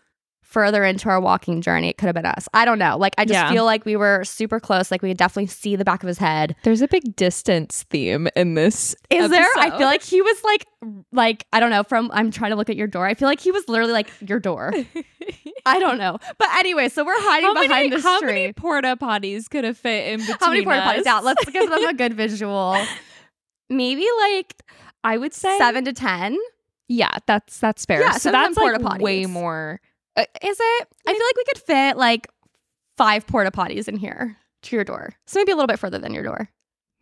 further 0.47 0.85
into 0.85 1.09
our 1.09 1.21
walking 1.21 1.61
journey, 1.61 1.89
it 1.89 1.99
could 1.99 2.07
have 2.07 2.15
been 2.15 2.25
us. 2.25 2.49
I 2.55 2.65
don't 2.65 2.79
know. 2.79 2.97
Like, 2.97 3.15
I 3.19 3.25
just 3.25 3.35
Yeah. 3.35 3.51
feel 3.51 3.65
like 3.65 3.85
we 3.85 3.97
were 3.97 4.25
super 4.25 4.61
close. 4.61 4.91
Like, 4.93 5.03
we 5.03 5.11
could 5.11 5.17
definitely 5.19 5.49
see 5.49 5.75
the 5.77 5.85
back 5.85 6.03
of 6.03 6.07
his 6.07 6.19
head. 6.19 6.55
There's 6.63 6.83
a 6.83 6.89
big 6.89 7.17
distance 7.17 7.85
theme 7.91 8.29
in 8.37 8.55
this. 8.55 8.95
Is 9.11 9.29
there? 9.31 9.49
I 9.59 9.71
feel 9.77 9.87
like 9.89 10.03
he 10.05 10.23
was 10.23 10.43
like, 10.45 10.67
like 11.13 11.47
I 11.53 11.59
don't 11.61 11.71
know. 11.71 11.83
From 11.83 12.11
I'm 12.15 12.31
trying 12.31 12.53
to 12.53 12.57
look 12.57 12.71
at 12.71 12.77
your 12.77 12.87
door. 12.87 13.07
I 13.07 13.15
feel 13.15 13.27
like 13.29 13.41
he 13.41 13.51
was 13.51 13.69
literally 13.69 13.93
like 13.93 14.09
your 14.27 14.39
door. 14.41 14.73
I 15.67 15.81
don't 15.81 15.99
know. 15.99 16.19
But 16.39 16.49
anyway, 16.55 16.89
so 16.91 17.05
we're 17.05 17.21
hiding 17.21 17.47
how 17.49 17.55
behind 17.55 17.71
many, 17.71 17.89
this 17.91 18.05
how 18.05 18.21
tree. 18.21 18.29
many 18.29 18.53
porta 18.53 18.97
potties 18.97 19.51
could 19.51 19.65
have 19.65 19.77
fit 19.77 20.13
in 20.13 20.21
between 20.21 20.37
how 20.39 20.51
many 20.51 20.63
porta 20.65 20.81
potties? 20.81 21.05
Yeah, 21.05 21.19
let's 21.19 21.45
give 21.47 21.69
them 21.69 21.85
a 21.89 21.93
good 21.95 22.15
visual. 22.15 22.77
Maybe 23.69 24.07
like 24.21 24.63
I 25.03 25.19
would 25.19 25.35
say 25.35 25.59
seven 25.59 25.85
to 25.87 25.93
ten. 25.93 26.37
Yeah, 26.89 27.17
that's 27.27 27.59
that's 27.59 27.85
fair. 27.85 28.01
Yeah, 28.01 28.13
so 28.13 28.31
that's 28.31 28.57
like 28.57 29.01
way 29.01 29.27
more. 29.27 29.81
Uh, 30.17 30.25
is 30.43 30.57
it? 30.61 30.89
I 31.07 31.13
feel 31.13 31.27
like 31.27 31.37
we 31.37 31.45
could 31.45 31.59
fit 31.59 31.97
like 31.97 32.29
five 32.97 33.27
porta 33.27 33.51
potties 33.51 33.89
in 33.89 33.97
here 33.97 34.37
to 34.63 34.77
your 34.77 34.85
door. 34.85 35.13
So 35.27 35.39
maybe 35.39 35.53
a 35.53 35.55
little 35.57 35.67
bit 35.67 35.79
further 35.79 35.99
than 35.99 36.15
your 36.15 36.23
door. 36.23 36.49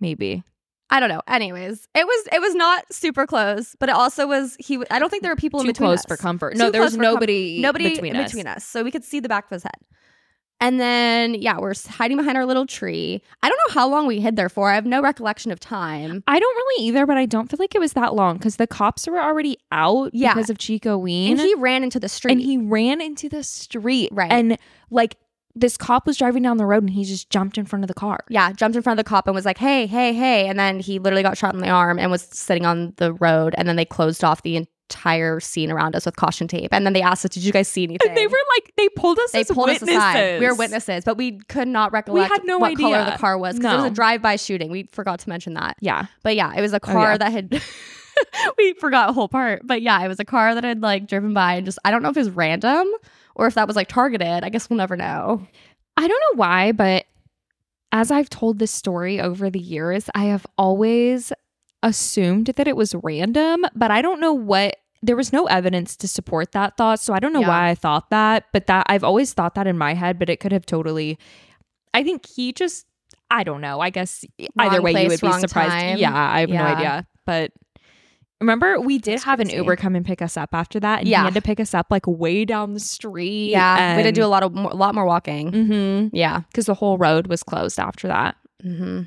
Maybe. 0.00 0.42
I 0.90 1.00
don't 1.00 1.08
know. 1.08 1.22
Anyways, 1.26 1.88
it 1.94 2.06
was 2.06 2.28
it 2.32 2.40
was 2.40 2.54
not 2.54 2.92
super 2.92 3.26
close, 3.26 3.74
but 3.80 3.88
it 3.88 3.94
also 3.94 4.26
was 4.26 4.56
he. 4.58 4.82
I 4.90 4.98
don't 4.98 5.08
think 5.08 5.22
there 5.22 5.32
were 5.32 5.36
people 5.36 5.60
in 5.60 5.66
Too 5.66 5.72
between 5.72 5.88
close 5.88 6.00
us. 6.00 6.04
for 6.06 6.16
comfort. 6.16 6.52
Too 6.52 6.58
no, 6.58 6.70
there 6.70 6.80
close 6.82 6.92
was 6.92 6.96
for 6.96 7.02
com- 7.02 7.14
nobody. 7.14 7.60
Nobody 7.60 7.90
between, 7.90 8.16
us. 8.16 8.30
between 8.30 8.46
us, 8.46 8.64
so 8.64 8.84
we 8.84 8.90
could 8.90 9.02
see 9.04 9.18
the 9.20 9.28
back 9.28 9.44
of 9.44 9.50
his 9.50 9.62
head. 9.62 9.76
And 10.64 10.80
then 10.80 11.34
yeah, 11.34 11.58
we're 11.58 11.74
hiding 11.88 12.16
behind 12.16 12.36
our 12.38 12.46
little 12.46 12.66
tree. 12.66 13.22
I 13.42 13.48
don't 13.48 13.58
know 13.68 13.74
how 13.74 13.88
long 13.88 14.06
we 14.06 14.20
hid 14.20 14.36
there 14.36 14.48
for. 14.48 14.70
I 14.70 14.74
have 14.74 14.86
no 14.86 15.02
recollection 15.02 15.50
of 15.52 15.60
time. 15.60 16.24
I 16.26 16.38
don't 16.40 16.56
really 16.56 16.86
either, 16.86 17.06
but 17.06 17.16
I 17.18 17.26
don't 17.26 17.50
feel 17.50 17.58
like 17.60 17.74
it 17.74 17.80
was 17.80 17.92
that 17.92 18.14
long 18.14 18.38
because 18.38 18.56
the 18.56 18.66
cops 18.66 19.06
were 19.06 19.20
already 19.20 19.58
out 19.70 20.10
Yeah. 20.14 20.32
because 20.34 20.48
of 20.50 20.58
Chicoween, 20.58 21.32
And 21.32 21.40
he 21.40 21.54
ran 21.56 21.82
into 21.84 22.00
the 22.00 22.08
street. 22.08 22.32
and 22.32 22.40
he 22.40 22.56
ran 22.56 23.00
into 23.00 23.28
the 23.28 23.42
street. 23.42 24.08
Right. 24.12 24.32
and 24.32 24.56
like 24.90 25.16
this 25.56 25.76
cop 25.76 26.04
was 26.04 26.16
driving 26.16 26.42
down 26.42 26.56
the 26.56 26.66
road, 26.66 26.82
and 26.82 26.90
he 26.90 27.04
just 27.04 27.30
jumped 27.30 27.58
in 27.58 27.64
front 27.64 27.84
of 27.84 27.88
the 27.88 27.94
car. 27.94 28.18
yeah, 28.28 28.50
jumped 28.52 28.74
in 28.74 28.82
front 28.82 28.98
of 28.98 29.04
the 29.04 29.08
cop 29.08 29.28
and 29.28 29.34
was 29.36 29.44
like, 29.44 29.58
"Hey, 29.58 29.86
hey, 29.86 30.12
hey!" 30.12 30.48
And 30.48 30.58
then 30.58 30.80
he 30.80 30.98
literally 30.98 31.22
got 31.22 31.38
shot 31.38 31.54
in 31.54 31.60
the 31.60 31.68
arm 31.68 31.96
and 32.00 32.10
was 32.10 32.22
sitting 32.22 32.66
on 32.66 32.92
the 32.96 33.12
road. 33.12 33.54
And 33.56 33.68
then 33.68 33.76
they 33.76 33.84
closed 33.84 34.24
off 34.24 34.42
the 34.42 34.66
entire 34.90 35.40
scene 35.40 35.70
around 35.70 35.96
us 35.96 36.04
with 36.06 36.16
caution 36.16 36.46
tape. 36.46 36.68
And 36.72 36.84
then 36.84 36.92
they 36.92 37.02
asked 37.02 37.24
us, 37.24 37.30
"Did 37.30 37.44
you 37.44 37.52
guys 37.52 37.68
see 37.68 37.84
anything?" 37.84 38.08
And 38.08 38.16
they 38.16 38.26
were 38.26 38.38
like, 38.56 38.72
they 38.76 38.88
pulled 38.90 39.18
us. 39.18 39.32
they 39.32 39.40
as 39.40 39.46
pulled 39.50 39.68
witnesses. 39.68 39.88
us 39.88 39.94
aside. 39.96 40.40
We 40.40 40.46
were 40.46 40.54
witnesses, 40.54 41.04
but 41.04 41.16
we 41.16 41.38
could 41.48 41.68
not 41.68 41.92
recollect 41.92 42.30
we 42.30 42.34
had 42.34 42.44
no 42.44 42.58
what 42.58 42.76
color 42.76 43.04
the 43.04 43.16
car 43.18 43.38
was 43.38 43.56
because 43.56 43.72
it 43.72 43.76
was 43.76 43.84
a 43.86 43.94
drive-by 43.94 44.36
shooting. 44.36 44.70
We 44.70 44.88
forgot 44.92 45.20
to 45.20 45.28
mention 45.28 45.54
that. 45.54 45.76
Yeah, 45.80 46.06
But 46.22 46.36
yeah, 46.36 46.52
it 46.54 46.60
was 46.60 46.72
a 46.72 46.80
car 46.80 47.08
Oh, 47.08 47.10
yeah. 47.12 47.16
that 47.18 47.32
had. 47.32 47.62
we 48.58 48.74
forgot 48.74 49.10
a 49.10 49.12
whole 49.12 49.28
part, 49.28 49.62
but 49.64 49.82
yeah, 49.82 50.02
it 50.04 50.08
was 50.08 50.20
a 50.20 50.24
car 50.24 50.54
that 50.54 50.64
had 50.64 50.82
like 50.82 51.08
driven 51.08 51.34
by 51.34 51.54
and 51.54 51.66
just. 51.66 51.78
I 51.84 51.90
don't 51.90 52.02
know 52.02 52.10
if 52.10 52.16
it 52.16 52.20
was 52.20 52.30
random 52.30 52.86
or 53.34 53.46
if 53.46 53.54
that 53.54 53.66
was 53.66 53.76
like 53.76 53.88
targeted. 53.88 54.44
I 54.44 54.48
guess 54.50 54.68
we'll 54.70 54.76
never 54.76 54.96
know. 54.96 55.46
I 55.96 56.06
don't 56.06 56.10
know 56.10 56.38
why, 56.38 56.72
but 56.72 57.06
as 57.92 58.10
I've 58.10 58.28
told 58.30 58.58
this 58.58 58.70
story 58.72 59.20
over 59.20 59.50
the 59.50 59.58
years, 59.60 60.10
I 60.14 60.24
have 60.24 60.46
always 60.58 61.32
assumed 61.84 62.46
that 62.46 62.66
it 62.66 62.76
was 62.76 62.94
random, 63.02 63.64
but 63.76 63.90
I 63.92 64.02
don't 64.02 64.18
know 64.20 64.32
what 64.32 64.76
there 65.02 65.14
was 65.16 65.32
no 65.32 65.44
evidence 65.46 65.96
to 65.98 66.08
support 66.08 66.52
that 66.52 66.76
thought. 66.78 66.98
So 66.98 67.12
I 67.14 67.20
don't 67.20 67.32
know 67.34 67.40
Yeah. 67.42 67.48
why 67.48 67.68
I 67.68 67.74
thought 67.74 68.08
that, 68.10 68.46
but 68.52 68.66
that 68.68 68.86
I've 68.88 69.04
always 69.04 69.32
thought 69.34 69.54
that 69.54 69.66
in 69.66 69.76
my 69.78 69.92
head, 69.94 70.18
but 70.18 70.28
it 70.30 70.40
could 70.40 70.50
have 70.52 70.64
totally 70.66 71.18
I 71.92 72.02
think 72.02 72.26
he 72.26 72.52
just 72.52 72.86
I 73.30 73.44
don't 73.44 73.60
know. 73.60 73.80
I 73.80 73.90
guess 73.90 74.24
either 74.38 74.76
Wrong 74.76 74.82
way 74.82 74.92
you 75.02 75.08
would 75.08 75.20
be 75.20 75.32
surprised. 75.32 75.48
time. 75.70 75.98
Yeah, 75.98 76.14
I 76.14 76.40
have 76.40 76.48
no 76.50 76.62
idea. 76.62 77.06
But 77.26 77.52
remember 78.40 78.80
we 78.80 78.98
did 78.98 79.14
That's 79.14 79.24
have 79.24 79.40
an. 79.40 79.48
Uber 79.50 79.76
come 79.76 79.94
and 79.94 80.04
pick 80.04 80.20
us 80.22 80.36
up 80.36 80.50
after 80.54 80.80
that 80.80 81.00
and 81.00 81.08
Yeah. 81.08 81.20
he 81.20 81.24
had 81.26 81.34
to 81.34 81.42
pick 81.42 81.60
us 81.60 81.74
up 81.74 81.86
like 81.90 82.06
way 82.06 82.44
down 82.44 82.74
the 82.74 82.80
street. 82.80 83.50
Yeah, 83.50 83.96
we 83.96 84.02
had 84.02 84.08
to 84.08 84.12
do 84.12 84.24
a 84.24 84.28
lot 84.28 84.42
of 84.42 84.54
a 84.54 84.58
lot 84.74 84.94
more 84.94 85.04
walking. 85.06 85.52
Mm-hmm. 85.52 86.16
Yeah. 86.16 86.40
because 86.50 86.66
the 86.66 86.74
whole 86.74 86.96
road 86.98 87.26
was 87.28 87.42
closed 87.42 87.78
after 87.78 88.08
that. 88.08 88.36
Mm-hmm. 88.64 89.02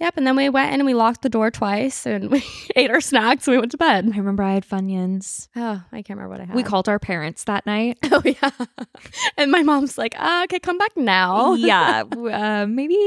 Yep. 0.00 0.14
And 0.16 0.26
then 0.26 0.34
we 0.34 0.48
went 0.48 0.72
in 0.74 0.80
and 0.80 0.86
we 0.86 0.94
locked 0.94 1.22
the 1.22 1.28
door 1.28 1.50
twice 1.52 2.06
and 2.06 2.28
we 2.32 2.44
ate 2.74 2.90
our 2.90 3.00
snacks 3.00 3.46
and 3.46 3.54
we 3.54 3.60
went 3.60 3.70
to 3.72 3.76
bed. 3.78 4.10
I 4.12 4.16
remember 4.18 4.42
I 4.42 4.54
had 4.54 4.66
Funyuns. 4.68 5.46
Oh, 5.54 5.80
I 5.92 6.02
can't 6.02 6.18
remember 6.18 6.28
what 6.30 6.40
I 6.40 6.44
had. 6.46 6.56
We 6.56 6.62
called 6.64 6.88
our 6.88 6.98
parents 6.98 7.44
that 7.44 7.66
night. 7.66 7.98
Oh 8.10 8.20
yeah. 8.24 8.50
and 9.38 9.50
my 9.52 9.62
mom's 9.62 9.96
like, 9.96 10.14
uh, 10.18 10.42
okay, 10.44 10.58
come 10.58 10.76
back 10.76 10.96
now. 10.96 11.54
yeah, 11.54 12.02
uh, 12.02 12.66
maybe 12.68 12.98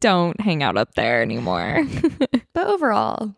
don't 0.00 0.40
hang 0.40 0.62
out 0.62 0.76
up 0.78 0.94
there 0.94 1.20
anymore. 1.22 1.84
But 2.54 2.66
overall, 2.68 3.34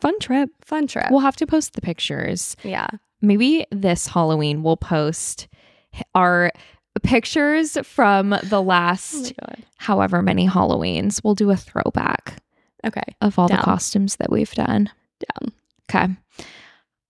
Fun 0.00 0.18
trip. 0.20 0.50
fun 0.64 0.86
trip. 0.86 1.06
We'll 1.10 1.20
have 1.20 1.36
to 1.36 1.46
post 1.46 1.74
the 1.74 1.80
pictures. 1.80 2.56
yeah. 2.62 2.86
Maybe 3.20 3.66
this 3.72 4.06
Halloween 4.06 4.62
we'll 4.62 4.76
post 4.76 5.48
our 6.14 6.50
pictures 7.00 7.76
from 7.84 8.30
the 8.30 8.48
Oh 8.58 8.62
last 8.62 9.32
god. 9.40 9.64
however 9.76 10.22
many 10.22 10.46
Halloweens. 10.48 11.22
We'll 11.24 11.34
do 11.34 11.50
a 11.50 11.56
throwback 11.56 12.36
Okay. 12.84 13.02
of 13.20 13.38
all 13.38 13.48
Down. 13.48 13.58
the 13.58 13.64
costumes 13.64 14.16
that 14.16 14.30
we've 14.30 14.52
done. 14.52 14.90
Down. 15.20 15.52
Okay. 15.90 16.14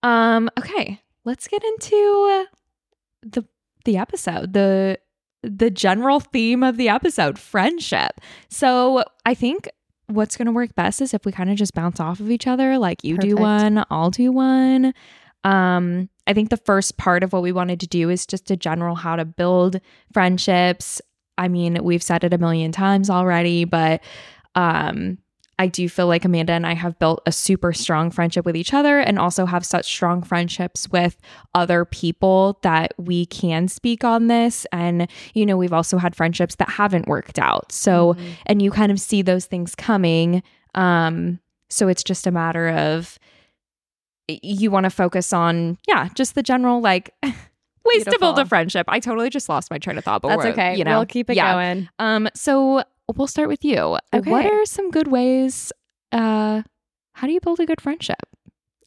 Um 0.03 0.49
okay, 0.59 1.01
let's 1.25 1.49
get 1.49 1.63
into 1.65 2.47
the 3.23 3.45
the 3.85 3.97
episode. 3.97 4.53
The 4.53 4.99
the 5.43 5.71
general 5.71 6.21
theme 6.21 6.63
of 6.63 6.77
the 6.77 6.89
episode, 6.89 7.39
friendship. 7.39 8.21
So, 8.51 9.05
I 9.25 9.35
think 9.35 9.69
what's 10.09 10.37
going 10.37 10.47
to 10.47 10.53
work 10.53 10.75
best 10.75 11.01
is 11.01 11.15
if 11.15 11.25
we 11.25 11.31
kind 11.31 11.49
of 11.49 11.57
just 11.57 11.75
bounce 11.75 12.01
off 12.01 12.19
of 12.19 12.29
each 12.31 12.47
other, 12.49 12.77
like 12.77 13.05
you 13.05 13.17
do 13.19 13.37
one, 13.37 13.85
I'll 13.89 14.11
do 14.11 14.33
one. 14.33 14.93
Um 15.45 16.09
I 16.27 16.35
think 16.35 16.51
the 16.51 16.57
first 16.59 16.97
part 16.99 17.23
of 17.23 17.33
what 17.33 17.43
we 17.43 17.53
wanted 17.53 17.81
to 17.81 17.87
do 17.87 18.11
is 18.11 18.27
just 18.27 18.51
a 18.51 18.57
general 18.57 18.95
how 18.95 19.17
to 19.17 19.25
build 19.25 19.81
friendships. 20.13 21.01
I 21.39 21.49
mean, 21.49 21.83
we've 21.83 22.03
said 22.03 22.25
it 22.25 22.35
a 22.35 22.39
million 22.39 22.73
times 22.73 23.09
already, 23.09 23.65
but 23.65 24.03
um 24.55 25.19
I 25.61 25.67
do 25.67 25.89
feel 25.89 26.07
like 26.07 26.25
Amanda 26.25 26.53
and 26.53 26.65
I 26.65 26.75
have 26.75 27.01
built 27.01 27.21
a 27.27 27.33
super 27.33 27.73
strong 27.73 28.13
friendship 28.13 28.45
with 28.47 28.55
each 28.55 28.73
other 28.73 29.01
and 29.01 29.19
also 29.19 29.45
have 29.45 29.67
such 29.67 29.87
strong 29.87 30.23
friendships 30.23 30.89
with 30.89 31.17
other 31.53 31.85
people 31.85 32.61
that 32.63 32.93
we 32.97 33.27
can 33.27 33.67
speak 33.67 34.05
on 34.05 34.29
this. 34.29 34.67
And, 34.71 35.11
you 35.35 35.45
know, 35.45 35.57
we've 35.57 35.73
also 35.73 35.99
had 35.99 36.15
friendships 36.15 36.55
that 36.57 36.69
haven't 36.69 37.09
worked 37.09 37.41
out. 37.41 37.73
So, 37.73 38.15
Mhm. 38.15 38.21
and 38.47 38.63
you 38.63 38.71
kind 38.71 38.93
of 38.93 39.01
see 39.01 39.21
those 39.21 39.47
things 39.47 39.75
coming. 39.75 40.45
Um, 40.77 41.41
so 41.69 41.89
it's 41.89 42.05
just 42.05 42.29
a 42.29 42.31
matter 42.31 42.69
of 42.69 43.19
you 44.29 44.71
want 44.71 44.85
to 44.85 44.91
focus 44.91 45.33
on, 45.33 45.79
yeah, 45.87 46.09
just 46.15 46.35
the 46.35 46.43
general 46.43 46.81
like 46.81 47.15
ways 47.23 48.05
to 48.05 48.19
build 48.21 48.39
a 48.39 48.47
friendship. 48.47 48.87
I 48.89 49.01
totally 49.01 49.31
just 49.31 49.49
lost 49.49 49.71
my 49.71 49.79
train 49.79 49.99
of 49.99 50.05
thought, 50.05 50.23
but 50.23 50.29
that's 50.29 50.45
okay. 50.47 50.77
You 50.77 50.85
know, 50.85 50.99
we'll 50.99 51.07
keep 51.07 51.31
it 51.31 51.37
yeah. 51.37 51.53
going. 51.53 51.89
um, 51.99 52.29
so 52.35 52.83
we'll 53.17 53.27
start 53.27 53.49
with 53.49 53.65
you. 53.65 53.99
Okay. 54.15 54.31
What 54.31 54.47
are 54.47 54.65
some 54.65 54.91
good 54.91 55.09
ways? 55.09 55.73
Uh, 56.13 56.63
how 57.13 57.27
do 57.27 57.33
you 57.33 57.41
build 57.41 57.61
a 57.61 57.67
good 57.67 57.81
friendship? 57.81 58.23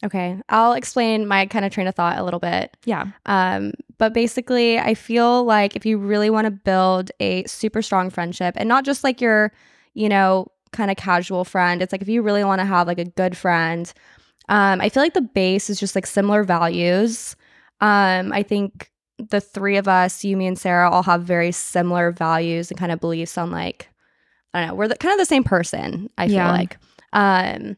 Okay. 0.04 0.40
I'll 0.48 0.72
explain 0.72 1.26
my 1.26 1.46
kind 1.46 1.64
of 1.64 1.72
train 1.72 1.86
of 1.86 1.94
thought 1.94 2.18
a 2.18 2.24
little 2.24 2.40
bit. 2.40 2.76
Yeah. 2.84 3.08
Um, 3.26 3.72
but 3.98 4.12
basically, 4.12 4.78
I 4.78 4.94
feel 4.94 5.44
like 5.44 5.76
if 5.76 5.86
you 5.86 5.96
really 5.98 6.28
want 6.28 6.46
to 6.46 6.50
build 6.50 7.12
a 7.20 7.44
super 7.44 7.82
strong 7.82 8.10
friendship 8.10 8.54
and 8.56 8.68
not 8.68 8.84
just 8.84 9.04
like 9.04 9.20
your, 9.20 9.52
you 9.94 10.08
know, 10.08 10.46
kind 10.72 10.90
of 10.90 10.96
casual 10.96 11.44
friend, 11.44 11.82
it's 11.82 11.92
like 11.92 12.02
if 12.02 12.08
you 12.08 12.22
really 12.22 12.42
want 12.42 12.60
to 12.60 12.64
have 12.64 12.88
like 12.88 12.98
a 12.98 13.04
good 13.04 13.36
friend, 13.36 13.92
um, 14.48 14.80
I 14.80 14.88
feel 14.88 15.02
like 15.02 15.14
the 15.14 15.20
base 15.22 15.70
is 15.70 15.78
just 15.80 15.94
like 15.94 16.06
similar 16.06 16.44
values. 16.44 17.36
Um, 17.80 18.32
I 18.32 18.42
think 18.42 18.90
the 19.18 19.40
three 19.40 19.76
of 19.76 19.88
us, 19.88 20.24
you, 20.24 20.36
me, 20.36 20.46
and 20.46 20.58
Sarah, 20.58 20.90
all 20.90 21.02
have 21.04 21.22
very 21.22 21.52
similar 21.52 22.10
values 22.12 22.70
and 22.70 22.78
kind 22.78 22.92
of 22.92 23.00
beliefs 23.00 23.38
on 23.38 23.50
like, 23.50 23.88
I 24.54 24.60
don't 24.60 24.68
know, 24.68 24.74
we're 24.74 24.88
the, 24.88 24.96
kind 24.96 25.12
of 25.12 25.18
the 25.18 25.26
same 25.26 25.44
person, 25.44 26.10
I 26.18 26.26
feel 26.26 26.36
Yeah. 26.36 26.50
like. 26.52 26.78
Um, 27.12 27.76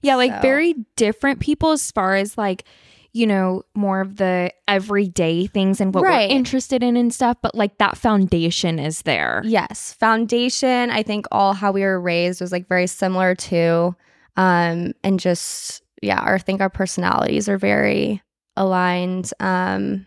Yeah, 0.00 0.14
like 0.14 0.30
So- 0.32 0.40
very 0.42 0.74
different 0.96 1.40
people 1.40 1.72
as 1.72 1.90
far 1.90 2.14
as 2.14 2.38
like, 2.38 2.64
you 3.12 3.26
know, 3.26 3.62
more 3.74 4.00
of 4.00 4.16
the 4.16 4.50
everyday 4.68 5.46
things 5.48 5.80
and 5.80 5.92
what 5.92 6.04
Right. 6.04 6.30
we're 6.30 6.36
interested 6.36 6.82
in 6.84 6.96
and 6.96 7.12
stuff, 7.12 7.36
but 7.42 7.54
like 7.54 7.78
that 7.78 7.98
foundation 7.98 8.78
is 8.78 9.02
there. 9.02 9.42
Yes, 9.44 9.92
foundation. 9.98 10.90
I 10.90 11.02
think 11.02 11.26
all 11.32 11.52
how 11.52 11.72
we 11.72 11.82
were 11.82 12.00
raised 12.00 12.40
was 12.40 12.52
like 12.52 12.68
very 12.68 12.86
similar 12.86 13.34
to, 13.34 13.94
um, 14.36 14.92
and 15.04 15.18
just 15.20 15.81
yeah, 16.02 16.20
our, 16.20 16.34
I 16.34 16.38
think 16.38 16.60
our 16.60 16.70
personalities 16.70 17.48
are 17.48 17.58
very 17.58 18.22
aligned. 18.56 19.32
Um, 19.40 20.06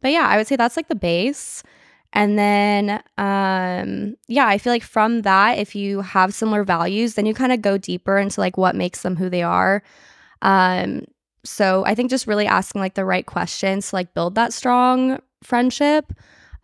but 0.00 0.12
yeah, 0.12 0.26
I 0.26 0.36
would 0.36 0.46
say 0.46 0.56
that's 0.56 0.76
like 0.76 0.88
the 0.88 0.94
base. 0.94 1.62
And 2.12 2.38
then, 2.38 3.02
um, 3.18 4.16
yeah, 4.28 4.46
I 4.46 4.58
feel 4.58 4.72
like 4.72 4.84
from 4.84 5.22
that, 5.22 5.58
if 5.58 5.74
you 5.74 6.00
have 6.02 6.32
similar 6.32 6.62
values, 6.62 7.14
then 7.14 7.26
you 7.26 7.34
kind 7.34 7.52
of 7.52 7.60
go 7.60 7.76
deeper 7.76 8.18
into 8.18 8.40
like 8.40 8.56
what 8.56 8.76
makes 8.76 9.02
them 9.02 9.16
who 9.16 9.28
they 9.28 9.42
are. 9.42 9.82
Um, 10.42 11.04
so 11.44 11.84
I 11.84 11.94
think 11.94 12.10
just 12.10 12.28
really 12.28 12.46
asking 12.46 12.80
like 12.80 12.94
the 12.94 13.04
right 13.04 13.26
questions 13.26 13.90
to 13.90 13.96
like 13.96 14.14
build 14.14 14.36
that 14.36 14.52
strong 14.52 15.18
friendship 15.42 16.12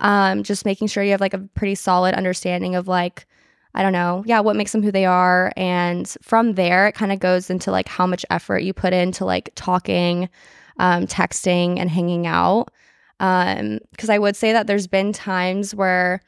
um, 0.01 0.43
just 0.43 0.65
making 0.65 0.87
sure 0.87 1.03
you 1.03 1.11
have 1.11 1.21
like 1.21 1.33
a 1.33 1.47
pretty 1.55 1.75
solid 1.75 2.15
understanding 2.15 2.75
of 2.75 2.87
like 2.87 3.27
i 3.75 3.81
don't 3.83 3.93
know 3.93 4.23
yeah 4.25 4.39
what 4.39 4.55
makes 4.55 4.71
them 4.71 4.81
who 4.83 4.91
they 4.91 5.05
are 5.05 5.51
and 5.57 6.15
from 6.21 6.53
there 6.53 6.87
it 6.87 6.93
kind 6.95 7.11
of 7.11 7.19
goes 7.19 7.49
into 7.49 7.71
like 7.71 7.87
how 7.87 8.05
much 8.07 8.25
effort 8.29 8.59
you 8.59 8.73
put 8.73 8.93
into 8.93 9.25
like 9.25 9.51
talking 9.55 10.29
um, 10.77 11.05
texting 11.05 11.77
and 11.79 11.89
hanging 11.89 12.25
out 12.25 12.69
Um, 13.19 13.79
because 13.91 14.09
I 14.09 14.17
would 14.17 14.35
say 14.35 14.51
that 14.53 14.65
there's 14.65 14.87
been 14.87 15.13
times 15.13 15.75
where 15.75 16.21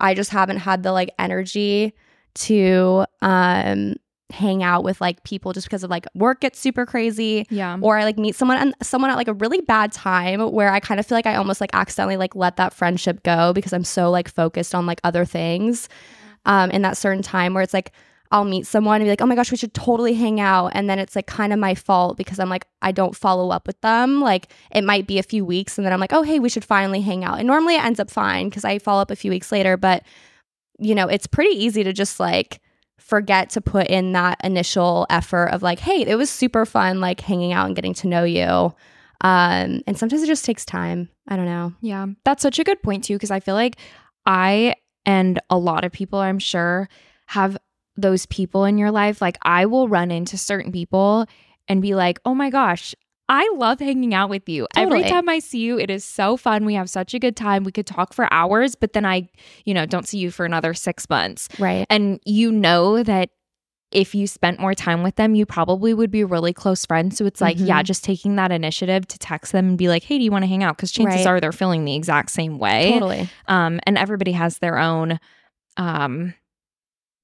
I 0.00 0.12
just 0.14 0.30
haven't 0.30 0.56
had 0.58 0.82
the 0.82 0.90
like 0.92 1.10
energy 1.18 1.92
to 2.34 3.04
um 3.22 3.94
hang 4.30 4.64
out 4.64 4.82
with 4.82 5.00
like 5.00 5.22
people 5.22 5.52
just 5.52 5.68
because 5.68 5.84
of 5.84 5.90
like 5.90 6.04
work 6.16 6.40
gets 6.40 6.58
super 6.58 6.84
crazy 6.84 7.46
Yeah. 7.48 7.78
or 7.80 7.96
I 7.96 8.02
like 8.02 8.18
meet 8.18 8.34
someone 8.34 8.56
and 8.56 8.74
someone 8.82 9.10
at 9.10 9.16
like 9.16 9.28
a 9.28 9.34
really 9.34 9.60
bad 9.60 9.92
time 9.92 10.40
where 10.50 10.70
I 10.72 10.80
kind 10.80 10.98
of 10.98 11.06
feel 11.06 11.16
like 11.16 11.26
I 11.26 11.36
almost 11.36 11.60
like 11.60 11.70
accidentally 11.72 12.16
like 12.16 12.34
let 12.34 12.56
that 12.56 12.72
friendship 12.74 13.22
go 13.22 13.52
because 13.52 13.72
I'm 13.72 13.84
so 13.84 14.10
like 14.10 14.28
focused 14.28 14.74
on 14.74 14.84
like 14.84 15.00
other 15.04 15.24
things. 15.24 15.88
Um, 16.46 16.70
in 16.70 16.82
that 16.82 16.96
certain 16.96 17.22
time 17.22 17.54
where 17.54 17.62
it's 17.62 17.74
like 17.74 17.92
I'll 18.30 18.44
meet 18.44 18.66
someone 18.66 19.00
and 19.00 19.06
be 19.06 19.10
like, 19.10 19.20
oh 19.20 19.26
my 19.26 19.34
gosh, 19.34 19.50
we 19.50 19.56
should 19.56 19.74
totally 19.74 20.14
hang 20.14 20.40
out. 20.40 20.68
And 20.74 20.88
then 20.88 20.98
it's 20.98 21.14
like 21.14 21.26
kind 21.26 21.52
of 21.52 21.58
my 21.58 21.74
fault 21.74 22.16
because 22.16 22.38
I'm 22.38 22.48
like, 22.48 22.66
I 22.82 22.92
don't 22.92 23.14
follow 23.14 23.50
up 23.50 23.66
with 23.66 23.80
them. 23.80 24.20
Like 24.20 24.52
it 24.70 24.84
might 24.84 25.06
be 25.06 25.18
a 25.18 25.22
few 25.22 25.44
weeks 25.44 25.78
and 25.78 25.84
then 25.84 25.92
I'm 25.92 26.00
like, 26.00 26.12
oh, 26.12 26.22
hey, 26.22 26.38
we 26.38 26.48
should 26.48 26.64
finally 26.64 27.00
hang 27.00 27.24
out. 27.24 27.38
And 27.38 27.46
normally 27.46 27.76
it 27.76 27.84
ends 27.84 28.00
up 28.00 28.10
fine 28.10 28.48
because 28.48 28.64
I 28.64 28.78
follow 28.78 29.02
up 29.02 29.10
a 29.10 29.16
few 29.16 29.30
weeks 29.30 29.52
later. 29.52 29.76
But, 29.76 30.02
you 30.78 30.94
know, 30.94 31.08
it's 31.08 31.26
pretty 31.26 31.56
easy 31.56 31.84
to 31.84 31.92
just 31.92 32.18
like 32.18 32.60
forget 32.98 33.50
to 33.50 33.60
put 33.60 33.86
in 33.86 34.12
that 34.12 34.40
initial 34.42 35.06
effort 35.10 35.46
of 35.46 35.62
like, 35.62 35.78
hey, 35.78 36.02
it 36.02 36.16
was 36.16 36.30
super 36.30 36.66
fun, 36.66 37.00
like 37.00 37.20
hanging 37.20 37.52
out 37.52 37.66
and 37.66 37.76
getting 37.76 37.94
to 37.94 38.08
know 38.08 38.24
you. 38.24 38.74
Um, 39.20 39.82
and 39.86 39.96
sometimes 39.96 40.22
it 40.22 40.26
just 40.26 40.44
takes 40.44 40.64
time. 40.64 41.08
I 41.28 41.36
don't 41.36 41.46
know. 41.46 41.74
Yeah, 41.80 42.06
that's 42.24 42.42
such 42.42 42.58
a 42.58 42.64
good 42.64 42.82
point 42.82 43.04
too, 43.04 43.14
because 43.14 43.30
I 43.30 43.40
feel 43.40 43.54
like 43.54 43.76
I 44.26 44.74
and 45.06 45.40
a 45.48 45.56
lot 45.56 45.84
of 45.84 45.92
people, 45.92 46.18
I'm 46.18 46.38
sure, 46.38 46.88
have 47.26 47.56
those 47.96 48.26
people 48.26 48.64
in 48.64 48.76
your 48.76 48.90
life. 48.90 49.22
Like, 49.22 49.38
I 49.42 49.64
will 49.64 49.88
run 49.88 50.10
into 50.10 50.36
certain 50.36 50.72
people 50.72 51.26
and 51.68 51.80
be 51.80 51.94
like, 51.94 52.20
oh 52.24 52.34
my 52.34 52.50
gosh, 52.50 52.94
I 53.28 53.50
love 53.56 53.80
hanging 53.80 54.14
out 54.14 54.30
with 54.30 54.48
you. 54.48 54.68
Every 54.76 55.02
time 55.02 55.28
I 55.28 55.40
see 55.40 55.58
you, 55.58 55.78
it 55.78 55.90
is 55.90 56.04
so 56.04 56.36
fun. 56.36 56.64
We 56.64 56.74
have 56.74 56.88
such 56.88 57.14
a 57.14 57.18
good 57.18 57.36
time. 57.36 57.64
We 57.64 57.72
could 57.72 57.86
talk 57.86 58.12
for 58.12 58.32
hours, 58.32 58.74
but 58.74 58.92
then 58.92 59.04
I, 59.04 59.28
you 59.64 59.74
know, 59.74 59.86
don't 59.86 60.06
see 60.06 60.18
you 60.18 60.30
for 60.30 60.44
another 60.44 60.74
six 60.74 61.08
months. 61.08 61.48
Right. 61.58 61.86
And 61.90 62.20
you 62.24 62.52
know 62.52 63.02
that 63.02 63.30
if 63.92 64.14
you 64.14 64.26
spent 64.26 64.58
more 64.58 64.74
time 64.74 65.02
with 65.02 65.14
them, 65.16 65.34
you 65.34 65.46
probably 65.46 65.94
would 65.94 66.10
be 66.10 66.24
really 66.24 66.52
close 66.52 66.84
friends. 66.84 67.16
So 67.16 67.24
it's 67.24 67.40
like, 67.40 67.56
Mhm. 67.58 67.68
yeah, 67.68 67.82
just 67.82 68.02
taking 68.02 68.36
that 68.36 68.50
initiative 68.50 69.06
to 69.08 69.18
text 69.18 69.52
them 69.52 69.68
and 69.68 69.78
be 69.78 69.88
like, 69.88 70.02
hey, 70.02 70.18
do 70.18 70.24
you 70.24 70.30
want 70.32 70.42
to 70.42 70.48
hang 70.48 70.62
out? 70.64 70.76
Because 70.76 70.90
chances 70.90 71.24
Right. 71.24 71.26
are 71.26 71.40
they're 71.40 71.52
feeling 71.52 71.84
the 71.84 71.94
exact 71.94 72.30
same 72.30 72.58
way. 72.58 72.90
Totally. 72.92 73.28
Um, 73.46 73.78
and 73.84 73.96
everybody 73.96 74.32
has 74.32 74.58
their 74.58 74.78
own, 74.78 75.20
um, 75.76 76.34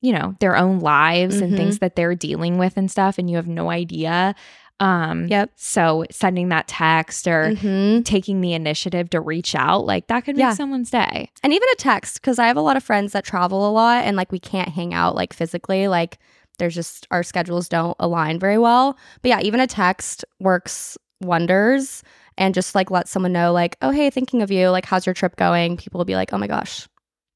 you 0.01 0.13
know, 0.13 0.35
their 0.41 0.57
own 0.57 0.81
lives 0.81 1.41
and 1.41 1.53
Mhm. 1.53 1.57
things 1.57 1.79
that 1.79 1.97
they're 1.97 2.15
dealing 2.15 2.59
with 2.59 2.77
and 2.77 2.91
stuff, 2.91 3.19
and 3.19 3.29
you 3.31 3.37
have 3.37 3.47
no 3.49 3.71
idea. 3.71 4.35
Um, 4.81 5.29
Yep. 5.29 5.51
So 5.55 6.05
sending 6.11 6.49
that 6.49 6.67
text 6.67 7.29
or 7.29 7.53
Mhm. 7.53 8.05
taking 8.05 8.41
the 8.41 8.53
initiative 8.53 9.11
to 9.11 9.21
reach 9.21 9.55
out, 9.55 9.87
like 9.87 10.09
that 10.09 10.25
could 10.25 10.37
make 10.37 10.43
Yeah. 10.43 10.55
someone's 10.55 10.91
day. 10.91 11.31
and 11.45 11.53
even 11.53 11.69
a 11.73 11.77
text 11.77 12.21
because 12.21 12.39
I 12.41 12.47
have 12.49 12.57
a 12.57 12.61
lot 12.63 12.77
of 12.77 12.83
friends 12.83 13.13
that 13.13 13.25
travel 13.25 13.69
a 13.69 13.71
lot 13.71 14.05
and 14.05 14.17
like 14.17 14.33
we 14.33 14.39
can't 14.41 14.71
hang 14.71 14.93
out 14.95 15.15
like 15.15 15.33
physically 15.33 15.87
like 15.89 16.19
there's 16.63 16.75
just 16.77 17.09
our 17.11 17.25
schedules 17.25 17.69
don't 17.69 17.97
align 17.99 18.39
very 18.39 18.57
well 18.57 18.97
but 19.21 19.29
yeah 19.31 19.41
even 19.41 19.59
a 19.59 19.67
text 19.67 20.25
works 20.39 20.97
wonders 21.21 22.05
and 22.39 22.55
just 22.55 22.75
like 22.77 22.89
let 22.89 23.09
someone 23.09 23.33
know 23.33 23.53
like 23.53 23.77
oh 23.83 23.91
hey 23.91 24.11
thinking 24.11 24.43
of 24.43 24.51
you 24.51 24.69
like 24.71 24.87
how's 24.87 25.05
your 25.05 25.13
trip 25.15 25.35
going 25.35 25.77
people 25.77 25.99
will 25.99 26.05
be 26.05 26.15
like 26.15 26.33
oh 26.33 26.39
my 26.39 26.47
gosh 26.47 26.89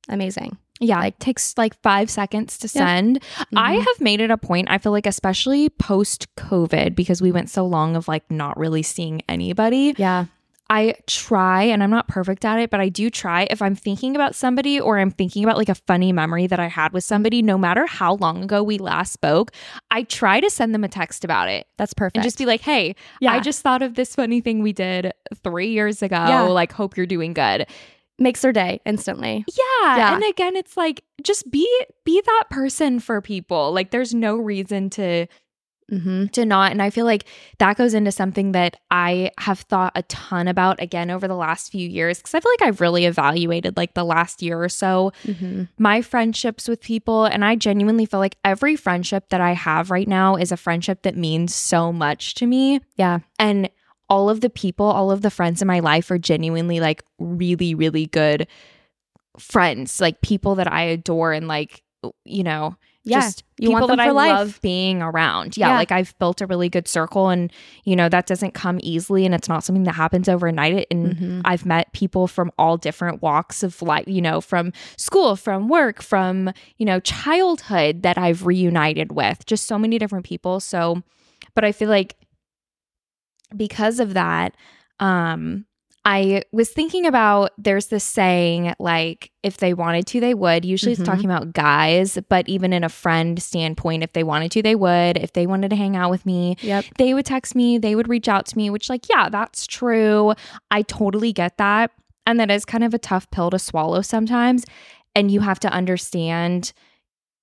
amazing 0.09 0.57
Yeah, 0.79 0.99
Like- 1.01 1.19
takes 1.19 1.57
like 1.57 1.75
five 1.83 2.11
seconds 2.11 2.59
to 2.59 2.67
Yeah. 2.67 2.85
send. 2.85 3.23
I 3.57 3.73
mm-hmm. 3.77 3.81
have 3.81 4.01
made 4.01 4.21
it 4.21 4.31
a 4.31 4.37
point. 4.37 4.69
I 4.71 4.77
feel 4.77 4.93
like, 4.93 5.07
especially 5.07 5.71
post 5.71 6.29
COVID, 6.37 6.95
because 6.95 7.23
we 7.23 7.33
went 7.33 7.49
so 7.49 7.65
long 7.67 7.97
of 7.97 8.07
like 8.07 8.31
not 8.31 8.59
really 8.59 8.83
seeing 8.83 9.23
anybody. 9.27 9.95
yeah 9.97 10.27
I 10.69 10.95
try, 11.07 11.63
and 11.63 11.83
I'm 11.83 11.91
not 11.91 12.09
perfect 12.09 12.45
at 12.45 12.59
it, 12.59 12.71
but 12.71 12.81
I 12.81 12.89
do 12.89 13.09
try. 13.09 13.47
If 13.51 13.63
I'm 13.63 13.77
thinking 13.77 14.17
about 14.17 14.35
somebody 14.35 14.81
or 14.81 14.99
I'm 14.99 15.13
thinking 15.13 15.45
about 15.45 15.57
like 15.57 15.69
a 15.69 15.77
funny 15.77 16.13
memory 16.13 16.49
that 16.49 16.59
I 16.59 16.67
had 16.67 16.93
with 16.93 17.05
somebody, 17.05 17.41
no 17.41 17.57
matter 17.57 17.87
how 17.87 18.15
long 18.17 18.43
ago 18.43 18.63
we 18.65 18.79
last 18.79 19.13
spoke, 19.13 19.53
I 19.93 20.03
try 20.03 20.41
to 20.41 20.51
send 20.51 20.75
them 20.75 20.83
a 20.83 20.89
text 20.89 21.25
about 21.25 21.49
it 21.49 21.69
that's 21.79 21.95
perfect 21.95 22.17
and 22.17 22.25
just 22.25 22.39
be 22.39 22.47
like, 22.47 22.63
hey, 22.63 22.97
yeah 23.21 23.33
I 23.33 23.41
just 23.41 23.63
thought 23.63 23.83
of 23.83 23.95
this 23.95 24.17
funny 24.17 24.41
thing 24.41 24.61
we 24.61 24.73
did 24.73 25.13
three 25.45 25.69
years 25.69 26.03
ago. 26.03 26.17
Yeah. 26.17 26.43
Like, 26.43 26.73
hope 26.73 26.97
you're 26.97 27.07
doing 27.07 27.33
good. 27.33 27.67
makes 28.19 28.41
their 28.41 28.53
day 28.53 28.81
instantly 28.85 29.45
Yeah. 29.49 29.97
Yeah. 29.97 30.15
And 30.15 30.25
again, 30.25 30.57
it's 30.57 30.77
like 30.77 31.05
just 31.23 31.51
be 31.51 31.69
be 32.05 32.21
that 32.25 32.45
person 32.51 32.99
for 32.99 33.21
people. 33.21 33.73
Like 33.73 33.91
there's 33.91 34.15
no 34.15 34.37
reason 34.37 34.91
to 34.91 35.27
mm-hmm. 35.91 36.27
to 36.27 36.45
not 36.45 36.73
and 36.73 36.83
I 36.83 36.91
feel 36.91 37.05
like 37.07 37.25
that 37.59 37.77
goes 37.77 37.95
into 37.95 38.13
something 38.13 38.53
that 38.53 38.79
I 38.91 39.31
have 39.39 39.61
thought 39.61 39.93
a 39.95 40.03
ton 40.05 40.49
about 40.49 40.81
again 40.81 41.11
over 41.11 41.27
the 41.29 41.35
last 41.35 41.71
few 41.71 41.89
years 41.89 42.21
cuz 42.21 42.35
I 42.35 42.41
feel 42.41 42.53
like 42.53 42.69
I've 42.69 42.81
really 42.81 43.07
evaluated 43.07 43.77
like 43.77 43.95
the 43.95 44.05
last 44.05 44.43
year 44.43 44.63
or 44.63 44.69
so 44.69 45.13
Mm-hmm. 45.25 45.65
my 45.79 46.03
friendships 46.03 46.69
with 46.69 46.81
people 46.81 47.25
and 47.25 47.45
I 47.45 47.57
genuinely 47.57 48.07
feel 48.07 48.21
like 48.21 48.37
every 48.45 48.77
friendship 48.77 49.29
that 49.31 49.41
I 49.41 49.53
have 49.53 49.91
right 49.91 50.09
now 50.09 50.37
is 50.37 50.53
a 50.53 50.57
friendship 50.57 51.03
that 51.03 51.17
means 51.17 51.55
so 51.55 51.93
much 51.93 52.35
to 52.35 52.47
me 52.47 52.81
yeah 52.97 53.21
and 53.39 53.71
all 54.09 54.31
of 54.31 54.41
the 54.41 54.51
people, 54.51 54.87
all 54.87 55.11
of 55.11 55.23
the 55.23 55.31
friends 55.31 55.61
in 55.61 55.69
my 55.69 55.81
life 55.81 56.11
are 56.11 56.19
genuinely 56.19 56.81
like 56.81 57.03
really, 57.19 57.75
really 57.75 58.07
good 58.07 58.47
friends, 59.39 60.01
like 60.01 60.21
people 60.21 60.55
that 60.57 60.73
I 60.73 60.83
adore 60.83 61.33
and 61.33 61.49
like, 61.49 61.83
you 62.25 62.43
know, 62.45 62.77
yeah 63.07 63.21
just 63.21 63.45
you 63.59 63.69
people 63.69 63.81
want 63.81 63.87
them 63.89 63.97
that 63.97 64.05
for 64.05 64.09
I 64.11 64.13
life 64.13 64.39
love 64.39 64.61
being 64.61 65.01
around. 65.01 65.57
Yeah, 65.57 65.69
Yeah. 65.71 65.77
like 65.77 65.91
I've 65.93 66.19
built 66.19 66.43
a 66.43 66.47
really 66.47 66.69
good 66.69 66.87
circle 66.87 67.31
and, 67.31 67.51
you 67.85 67.97
know, 67.97 68.09
that 68.11 68.27
doesn't 68.27 68.53
come 68.53 68.79
easily 68.83 69.25
and 69.25 69.35
it's 69.35 69.49
not 69.49 69.65
something 69.65 69.85
that 69.85 69.95
happens 69.95 70.29
overnight. 70.29 70.87
And 70.91 71.17
Mhm. 71.17 71.43
I've 71.45 71.65
met 71.65 71.91
people 71.95 72.27
from 72.27 72.51
all 72.59 72.77
different 72.77 73.23
walks 73.23 73.63
of 73.63 73.81
life, 73.81 74.05
you 74.07 74.21
know, 74.21 74.43
from 74.43 74.73
school, 74.99 75.37
from 75.37 75.69
work, 75.69 76.03
from, 76.03 76.53
you 76.77 76.85
know, 76.85 77.01
childhood 77.01 78.03
that 78.03 78.19
I've 78.19 78.45
reunited 78.45 79.13
with, 79.13 79.47
just 79.47 79.67
so 79.67 79.79
many 79.79 79.99
different 79.99 80.27
people. 80.27 80.61
So, 80.61 81.03
but 81.55 81.65
I 81.65 81.73
feel 81.73 81.89
like 81.89 82.17
because 83.57 84.01
of 84.01 84.15
that, 84.15 84.55
um, 85.01 85.65
I 86.09 86.43
was 86.53 86.71
thinking 86.71 87.05
about 87.05 87.51
there's 87.59 87.87
this 87.89 88.05
saying 88.05 88.75
like 88.79 89.33
if 89.43 89.57
they 89.57 89.75
wanted 89.75 90.07
to 90.07 90.21
they 90.21 90.35
would. 90.35 90.65
Usually 90.65 90.95
Mhm. 90.95 91.01
it's 91.01 91.07
talking 91.07 91.25
about 91.25 91.53
guys, 91.53 92.17
but 92.29 92.49
even 92.49 92.73
in 92.73 92.85
a 92.85 92.89
friend 92.89 93.43
standpoint, 93.43 94.05
if 94.05 94.13
they 94.13 94.23
wanted 94.23 94.53
to 94.53 94.63
they 94.63 94.77
would. 94.77 95.19
If 95.19 95.33
they 95.33 95.47
wanted 95.49 95.71
to 95.71 95.77
hang 95.77 95.97
out 95.97 96.11
with 96.11 96.25
me, 96.25 96.57
yep 96.61 96.85
they 96.97 97.13
would 97.13 97.27
text 97.27 97.57
me, 97.57 97.77
they 97.77 97.97
would 97.97 98.09
reach 98.09 98.29
out 98.29 98.47
to 98.47 98.57
me, 98.57 98.71
which 98.71 98.89
like 98.89 99.09
yeah, 99.11 99.29
that's 99.29 99.67
true. 99.67 100.33
I 100.71 100.83
totally 100.83 101.33
get 101.33 101.59
that. 101.59 101.91
And 102.25 102.39
that 102.41 102.51
is 102.53 102.65
kind 102.65 102.85
of 102.85 102.95
a 102.95 102.99
tough 102.99 103.29
pill 103.33 103.51
to 103.51 103.59
swallow 103.59 104.01
sometimes, 104.03 104.65
and 105.17 105.31
you 105.31 105.41
have 105.41 105.59
to 105.61 105.69
understand 105.69 106.73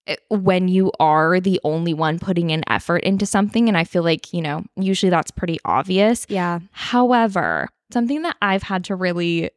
eh, 0.07 0.15
when 0.29 0.67
you 0.69 0.91
are 1.01 1.39
the 1.41 1.59
only 1.65 1.93
one 1.93 2.17
putting 2.19 2.49
in 2.49 2.63
effort 2.69 3.03
into 3.03 3.25
something 3.25 3.67
and 3.67 3.77
I 3.77 3.83
feel 3.85 4.03
like, 4.03 4.33
you 4.33 4.41
know, 4.41 4.63
usually 4.77 5.09
that's 5.09 5.31
pretty 5.31 5.57
obvious. 5.65 6.25
yeah 6.29 6.59
However, 6.71 7.67
something 7.93 8.23
that 8.23 8.35
I've 8.41 8.63
had 8.63 8.83
to 8.85 8.95
really 8.95 9.51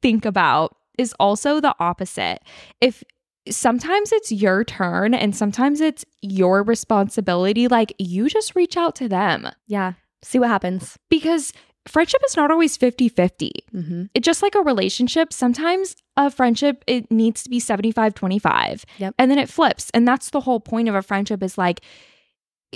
think 0.00 0.24
about 0.24 0.76
is 0.96 1.14
also 1.18 1.60
the 1.60 1.74
opposite. 1.80 2.38
If 2.80 3.02
sometimes 3.50 4.12
it's 4.12 4.30
your 4.30 4.64
turn 4.64 5.12
and 5.14 5.34
sometimes 5.34 5.80
it's 5.80 6.04
your 6.22 6.62
responsibility, 6.62 7.66
like 7.66 7.92
you 7.98 8.28
just 8.28 8.54
reach 8.54 8.76
out 8.76 8.94
to 8.96 9.08
them 9.08 9.48
yeah 9.66 9.92
see 10.24 10.38
what 10.38 10.48
happens 10.48 10.98
because 11.10 11.52
friendship 11.86 12.22
is 12.26 12.36
not 12.36 12.50
always 12.50 12.76
50 12.76 13.08
50. 13.08 13.52
mm-hmm. 13.74 14.04
It 14.14 14.22
just 14.22 14.42
like 14.42 14.54
a 14.54 14.62
relationship, 14.62 15.32
sometimes 15.32 15.96
a 16.16 16.30
friendship 16.30 16.82
it 16.86 17.10
needs 17.10 17.42
to 17.42 17.50
be 17.50 17.60
75 17.60 18.14
25. 18.14 18.84
Yep. 18.98 19.14
And 19.18 19.30
then 19.30 19.38
it 19.38 19.48
flips. 19.48 19.90
And 19.90 20.08
that's 20.08 20.30
the 20.30 20.40
whole 20.40 20.60
point 20.60 20.88
of 20.88 20.94
a 20.94 21.02
friendship 21.02 21.42
is 21.42 21.58
like 21.58 21.80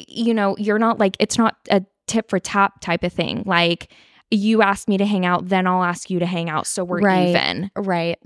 you 0.06 0.32
know, 0.32 0.56
you're 0.58 0.78
not 0.78 0.98
like 1.00 1.16
it's 1.18 1.38
not 1.38 1.56
a 1.70 1.82
tip 2.06 2.30
for 2.30 2.38
tap 2.38 2.80
type 2.80 3.02
of 3.02 3.12
thing. 3.12 3.42
Like 3.46 3.92
you 4.30 4.62
ask 4.62 4.88
me 4.88 4.96
to 4.98 5.06
hang 5.06 5.24
out, 5.26 5.48
then 5.48 5.66
I'll 5.66 5.82
ask 5.84 6.10
you 6.10 6.18
to 6.18 6.26
hang 6.26 6.48
out 6.50 6.66
so 6.66 6.84
we're 6.84 7.00
Right. 7.00 7.28
even. 7.30 7.70
right 7.76 8.18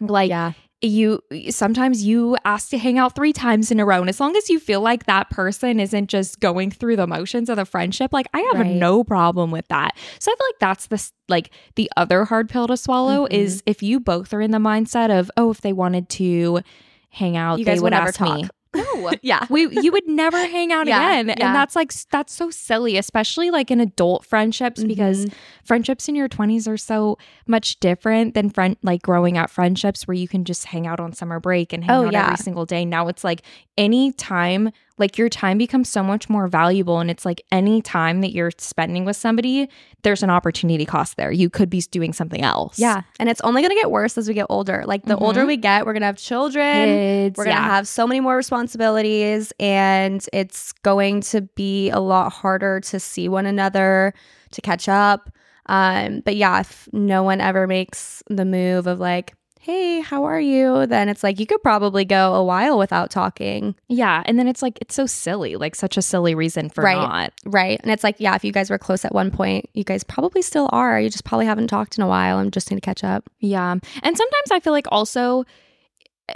Like 0.00 0.30
yeah 0.30 0.52
you 0.84 1.20
sometimes 1.50 2.04
you 2.04 2.36
ask 2.44 2.70
to 2.70 2.76
hang 2.78 2.98
out 2.98 3.14
three 3.14 3.32
times 3.32 3.70
in 3.70 3.78
a 3.78 3.84
row 3.84 4.00
and 4.00 4.08
as 4.08 4.18
long 4.18 4.34
as 4.36 4.50
you 4.50 4.58
feel 4.58 4.80
like 4.80 5.06
that 5.06 5.30
person 5.30 5.78
isn't 5.78 6.08
just 6.08 6.40
going 6.40 6.72
through 6.72 6.96
the 6.96 7.06
motions 7.06 7.48
of 7.48 7.54
the 7.54 7.64
friendship 7.64 8.12
like 8.12 8.26
i 8.34 8.40
have 8.52 8.66
Right. 8.66 8.74
no 8.74 9.04
problem 9.04 9.52
with 9.52 9.68
that 9.68 9.96
so 10.18 10.32
i 10.32 10.34
feel 10.34 10.46
like 10.48 10.58
that's 10.58 10.86
the 10.88 11.10
like 11.28 11.50
the 11.76 11.88
other 11.96 12.24
hard 12.24 12.48
pill 12.48 12.66
to 12.66 12.76
swallow 12.76 13.26
Mhm. 13.28 13.32
is 13.32 13.62
if 13.64 13.80
you 13.80 14.00
both 14.00 14.34
are 14.34 14.40
in 14.40 14.50
the 14.50 14.58
mindset 14.58 15.16
of 15.16 15.30
oh 15.36 15.52
if 15.52 15.60
they 15.60 15.72
wanted 15.72 16.08
to 16.08 16.62
hang 17.10 17.36
out 17.36 17.60
You 17.60 17.64
they 17.64 17.72
guys 17.74 17.82
would 17.82 17.92
ask 17.92 18.20
me 18.20 18.42
talk. 18.42 18.50
No 18.94 19.12
yeah 19.22 19.46
we 19.50 19.68
you 19.80 19.92
would 19.92 20.06
never 20.06 20.38
hang 20.46 20.72
out 20.72 20.86
Yeah, 20.86 21.06
again 21.20 21.28
yeah. 21.28 21.46
and 21.46 21.54
that's 21.54 21.74
like 21.76 21.92
that's 22.10 22.32
so 22.32 22.50
silly 22.50 22.96
especially 22.96 23.50
like 23.50 23.70
in 23.70 23.80
adult 23.80 24.24
friendships 24.24 24.82
because 24.84 25.26
Mhm. 25.26 25.32
friendships 25.64 26.08
in 26.08 26.14
your 26.14 26.28
20s 26.28 26.66
are 26.68 26.76
so 26.76 27.18
much 27.46 27.78
different 27.80 28.34
than 28.34 28.50
friend 28.50 28.76
like 28.82 29.02
growing 29.02 29.36
up 29.38 29.50
friendships 29.50 30.06
where 30.06 30.14
you 30.14 30.28
can 30.28 30.44
just 30.44 30.66
hang 30.66 30.86
out 30.86 31.00
on 31.00 31.12
summer 31.12 31.40
break 31.40 31.72
and 31.72 31.84
hang 31.84 31.96
Oh, 31.96 32.06
out 32.06 32.12
yeah. 32.12 32.24
every 32.24 32.36
single 32.36 32.66
day 32.66 32.84
now 32.84 33.08
it's 33.08 33.24
like 33.24 33.42
any 33.76 34.12
time 34.12 34.70
like 34.98 35.16
your 35.18 35.28
time 35.28 35.58
becomes 35.58 35.88
so 35.88 36.02
much 36.02 36.28
more 36.28 36.46
valuable 36.48 37.00
and 37.00 37.10
it's 37.10 37.24
like 37.24 37.42
any 37.50 37.80
time 37.82 38.20
that 38.20 38.32
you're 38.32 38.50
spending 38.58 39.04
with 39.04 39.16
somebody 39.16 39.68
there's 40.02 40.22
an 40.22 40.30
opportunity 40.30 40.84
cost 40.84 41.16
there 41.16 41.32
you 41.32 41.48
could 41.48 41.70
be 41.70 41.80
doing 41.90 42.12
something 42.12 42.42
else 42.42 42.78
Yeah. 42.78 43.02
And 43.18 43.28
it's 43.28 43.40
only 43.42 43.62
going 43.62 43.70
to 43.70 43.76
get 43.76 43.90
worse 43.90 44.18
as 44.18 44.28
we 44.28 44.34
get 44.34 44.46
older. 44.50 44.82
Like 44.86 45.04
the 45.04 45.16
older 45.16 45.42
Mhm. 45.44 45.46
we 45.46 45.56
get, 45.56 45.86
we're 45.86 45.92
going 45.92 46.00
to 46.02 46.06
have 46.06 46.16
children. 46.16 46.88
We're 47.36 47.44
going 47.44 47.56
to 47.56 47.62
yeah. 47.62 47.64
have 47.64 47.86
so 47.88 48.06
many 48.06 48.20
more 48.20 48.36
responsibilities, 48.36 49.52
and 49.60 50.26
it's 50.32 50.72
going 50.82 51.20
to 51.22 51.42
be 51.54 51.90
a 51.90 52.00
lot 52.00 52.32
harder 52.32 52.80
to 52.80 52.98
see 53.00 53.28
one 53.28 53.46
another, 53.46 54.12
to 54.50 54.60
catch 54.60 54.88
up. 54.88 55.30
Um, 55.66 56.20
but 56.24 56.34
yeah, 56.36 56.60
if 56.60 56.88
no 56.92 57.22
one 57.22 57.40
ever 57.40 57.66
makes 57.66 58.22
the 58.28 58.44
move 58.44 58.86
of 58.88 58.98
like, 58.98 59.34
hey, 59.62 60.00
how 60.00 60.24
are 60.24 60.40
you? 60.40 60.86
Then 60.86 61.08
it's 61.08 61.22
like 61.22 61.38
you 61.38 61.46
could 61.46 61.62
probably 61.62 62.04
go 62.04 62.34
a 62.34 62.42
while 62.44 62.76
without 62.78 63.10
talking. 63.10 63.74
yeah 63.88 64.22
and 64.26 64.38
then 64.38 64.48
it's 64.48 64.60
like 64.62 64.76
it's 64.80 64.94
so 64.94 65.06
silly 65.06 65.54
like 65.56 65.74
such 65.76 65.96
a 65.96 66.02
silly 66.02 66.34
reason 66.34 66.68
for 66.68 66.82
Right. 66.82 66.96
not 66.96 67.32
Right. 67.46 67.78
And 67.82 67.90
it's 67.92 68.02
like, 68.04 68.16
yeah, 68.18 68.34
if 68.34 68.44
you 68.44 68.50
guys 68.52 68.70
were 68.70 68.78
close 68.78 69.04
at 69.04 69.14
one 69.14 69.30
point, 69.30 69.70
you 69.74 69.84
guys 69.84 70.02
probably 70.04 70.42
still 70.42 70.68
are. 70.72 71.00
You 71.00 71.08
just 71.10 71.24
probably 71.24 71.46
haven't 71.46 71.68
talked 71.68 71.96
in 71.96 72.02
a 72.02 72.08
while 72.08 72.38
I'm 72.38 72.50
just 72.50 72.70
need 72.70 72.76
to 72.76 72.80
catch 72.80 73.04
up. 73.04 73.28
Yeah. 73.40 73.70
And 73.72 74.16
sometimes 74.16 74.50
I 74.50 74.58
feel 74.60 74.72
like 74.72 74.86
also, 74.90 75.44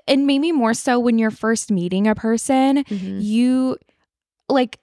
and 0.06 0.26
maybe 0.26 0.52
more 0.52 0.74
so 0.74 0.98
when 1.00 1.18
you're 1.18 1.30
first 1.30 1.70
meeting 1.70 2.06
a 2.06 2.14
person, 2.14 2.84
Mhm. 2.84 3.22
you 3.22 3.76
like, 4.48 4.78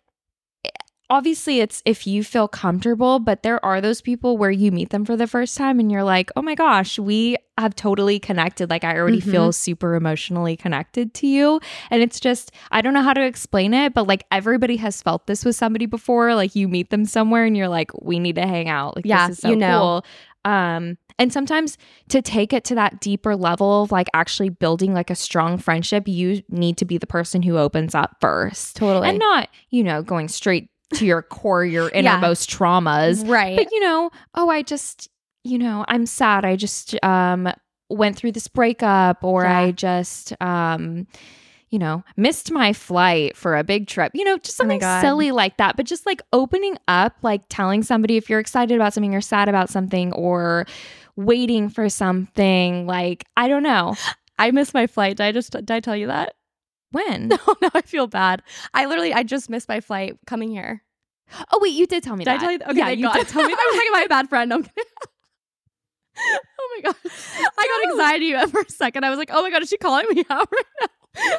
obviously 1.09 1.59
it's 1.59 1.81
if 1.85 2.07
you 2.07 2.23
feel 2.23 2.47
comfortable, 2.47 3.19
but 3.19 3.43
there 3.43 3.63
are 3.63 3.81
those 3.81 4.01
people 4.01 4.37
where 4.37 4.49
you 4.51 4.71
meet 4.71 4.89
them 4.89 5.05
for 5.05 5.15
the 5.15 5.27
first 5.27 5.57
time 5.57 5.79
and 5.79 5.91
you're 5.91 6.03
like, 6.03 6.31
oh 6.35 6.41
my 6.41 6.55
gosh, 6.55 6.97
we 6.97 7.37
have 7.57 7.75
totally 7.75 8.19
connected. 8.19 8.69
Like, 8.69 8.83
I 8.83 8.97
already 8.97 9.19
feel 9.19 9.51
super 9.51 9.93
emotionally 9.95 10.57
connected 10.57 11.13
to 11.15 11.27
you. 11.27 11.59
And 11.91 12.01
it's 12.01 12.19
just, 12.19 12.51
I 12.71 12.81
don't 12.81 12.93
know 12.93 13.03
how 13.03 13.13
to 13.13 13.23
explain 13.23 13.73
it, 13.73 13.93
but 13.93 14.07
like 14.07 14.25
everybody 14.31 14.77
has 14.77 15.01
felt 15.01 15.27
this 15.27 15.45
with 15.45 15.55
somebody 15.55 15.85
before. 15.85 16.33
Like, 16.35 16.55
you 16.55 16.67
meet 16.67 16.89
them 16.89 17.05
somewhere 17.05 17.45
and 17.45 17.55
you're 17.55 17.67
like, 17.67 17.91
we 18.01 18.17
need 18.17 18.35
to 18.35 18.47
hang 18.47 18.69
out. 18.69 18.95
Like, 18.95 19.05
Yeah, 19.05 19.27
this 19.27 19.37
is 19.37 19.41
so 19.43 19.49
you 19.49 19.55
know. 19.55 20.01
cool. 20.45 20.51
Um, 20.51 20.97
and 21.19 21.31
sometimes 21.31 21.77
to 22.09 22.21
take 22.21 22.53
it 22.53 22.63
to 22.65 22.75
that 22.75 22.99
deeper 22.99 23.35
level 23.35 23.83
of 23.83 23.91
like 23.91 24.07
actually 24.15 24.49
building 24.49 24.93
like 24.93 25.09
a 25.11 25.15
strong 25.15 25.57
friendship, 25.59 26.07
you 26.07 26.41
need 26.49 26.75
to 26.77 26.85
be 26.85 26.97
the 26.97 27.07
person 27.07 27.43
who 27.43 27.57
opens 27.57 27.93
up 27.93 28.17
first 28.19 28.75
Totally. 28.77 29.07
and 29.09 29.19
not, 29.19 29.49
you 29.69 29.83
know, 29.83 30.01
going 30.01 30.27
straight 30.27 30.69
to 30.95 31.06
your 31.06 31.21
core, 31.21 31.65
your 31.65 31.89
innermost 31.89 32.49
traumas. 32.49 33.27
right. 33.27 33.58
But, 33.58 33.71
you 33.71 33.79
know, 33.82 34.10
oh, 34.36 34.49
I 34.49 34.62
just, 34.62 35.10
you 35.43 35.58
know, 35.58 35.86
I'm 35.88 36.06
sad. 36.06 36.45
I 36.45 36.56
just 36.56 36.95
um 37.03 37.49
went 37.89 38.15
through 38.15 38.32
this 38.32 38.47
breakup 38.47 39.23
or 39.23 39.43
Yeah. 39.43 39.60
I 39.60 39.71
just 39.71 40.34
um 40.41 41.08
you 41.69 41.79
know, 41.79 42.03
missed 42.15 42.51
my 42.51 42.71
flight 42.71 43.36
for 43.36 43.58
a 43.58 43.63
big 43.63 43.88
trip. 43.88 44.12
You 44.13 44.23
know, 44.25 44.38
just 44.38 44.58
Oh 44.58 44.62
something 44.62 44.77
God. 44.77 45.01
silly 45.01 45.32
like 45.32 45.58
that. 45.58 45.75
But 45.75 45.88
just 45.88 46.06
like 46.06 46.21
opening 46.32 46.77
up, 46.88 47.15
like 47.23 47.41
telling 47.49 47.82
somebody 47.82 48.15
if 48.15 48.29
you're 48.29 48.39
excited 48.39 48.75
about 48.75 48.93
something 48.93 49.15
or 49.15 49.21
sad 49.21 49.49
about 49.49 49.71
something 49.71 50.13
or 50.13 50.67
waiting 51.15 51.69
for 51.69 51.89
something. 51.89 52.86
Like, 52.86 53.25
I 53.36 53.47
don't 53.47 53.63
know. 53.63 53.95
I 54.38 54.51
missed 54.51 54.75
my 54.75 54.86
flight. 54.86 55.17
Did 55.17 55.23
I 55.23 55.32
just 55.32 55.51
did 55.51 55.71
I 55.71 55.79
tell 55.79 55.95
you 55.95 56.08
that? 56.08 56.36
When? 56.93 57.27
No, 57.34 57.38
no, 57.62 57.69
I 57.73 57.82
feel 57.82 58.08
bad. 58.08 58.41
I 58.73 58.86
literally 58.86 59.13
I 59.13 59.23
just 59.23 59.49
missed 59.49 59.67
my 59.67 59.82
flight 59.82 60.17
coming 60.25 60.49
here. 60.49 60.82
Oh, 61.51 61.60
wait, 61.62 61.73
you 61.73 61.86
did 61.88 62.03
tell 62.03 62.15
me 62.15 62.23
Did 62.23 62.32
that. 62.32 62.36
I 62.38 62.43
tell 62.43 62.51
you 62.51 62.58
that? 62.60 62.69
Okay, 62.69 62.77
yeah, 62.79 62.89
you 62.89 63.03
God. 63.08 63.13
did 63.15 63.27
tell 63.27 63.41
me 63.43 63.51
I'm 63.53 63.58
that. 63.58 63.71
talking 63.73 63.89
about 63.89 63.99
my 64.01 64.08
bad 64.08 64.29
friend. 64.29 64.53
I'm 64.53 64.65
oh 66.60 66.77
my 66.77 66.82
god. 66.91 66.95
I 67.58 67.67
got 67.67 67.88
No. 67.88 67.91
anxiety 67.91 68.47
for 68.51 68.62
a 68.62 68.69
second. 68.69 69.03
I 69.03 69.10
was 69.10 69.17
like, 69.19 69.29
oh 69.34 69.41
my 69.41 69.49
god, 69.49 69.63
is 69.63 69.69
she 69.69 69.77
calling 69.77 70.06
me 70.10 70.23
out 70.29 70.47
right 70.51 70.65
now? 70.82 70.88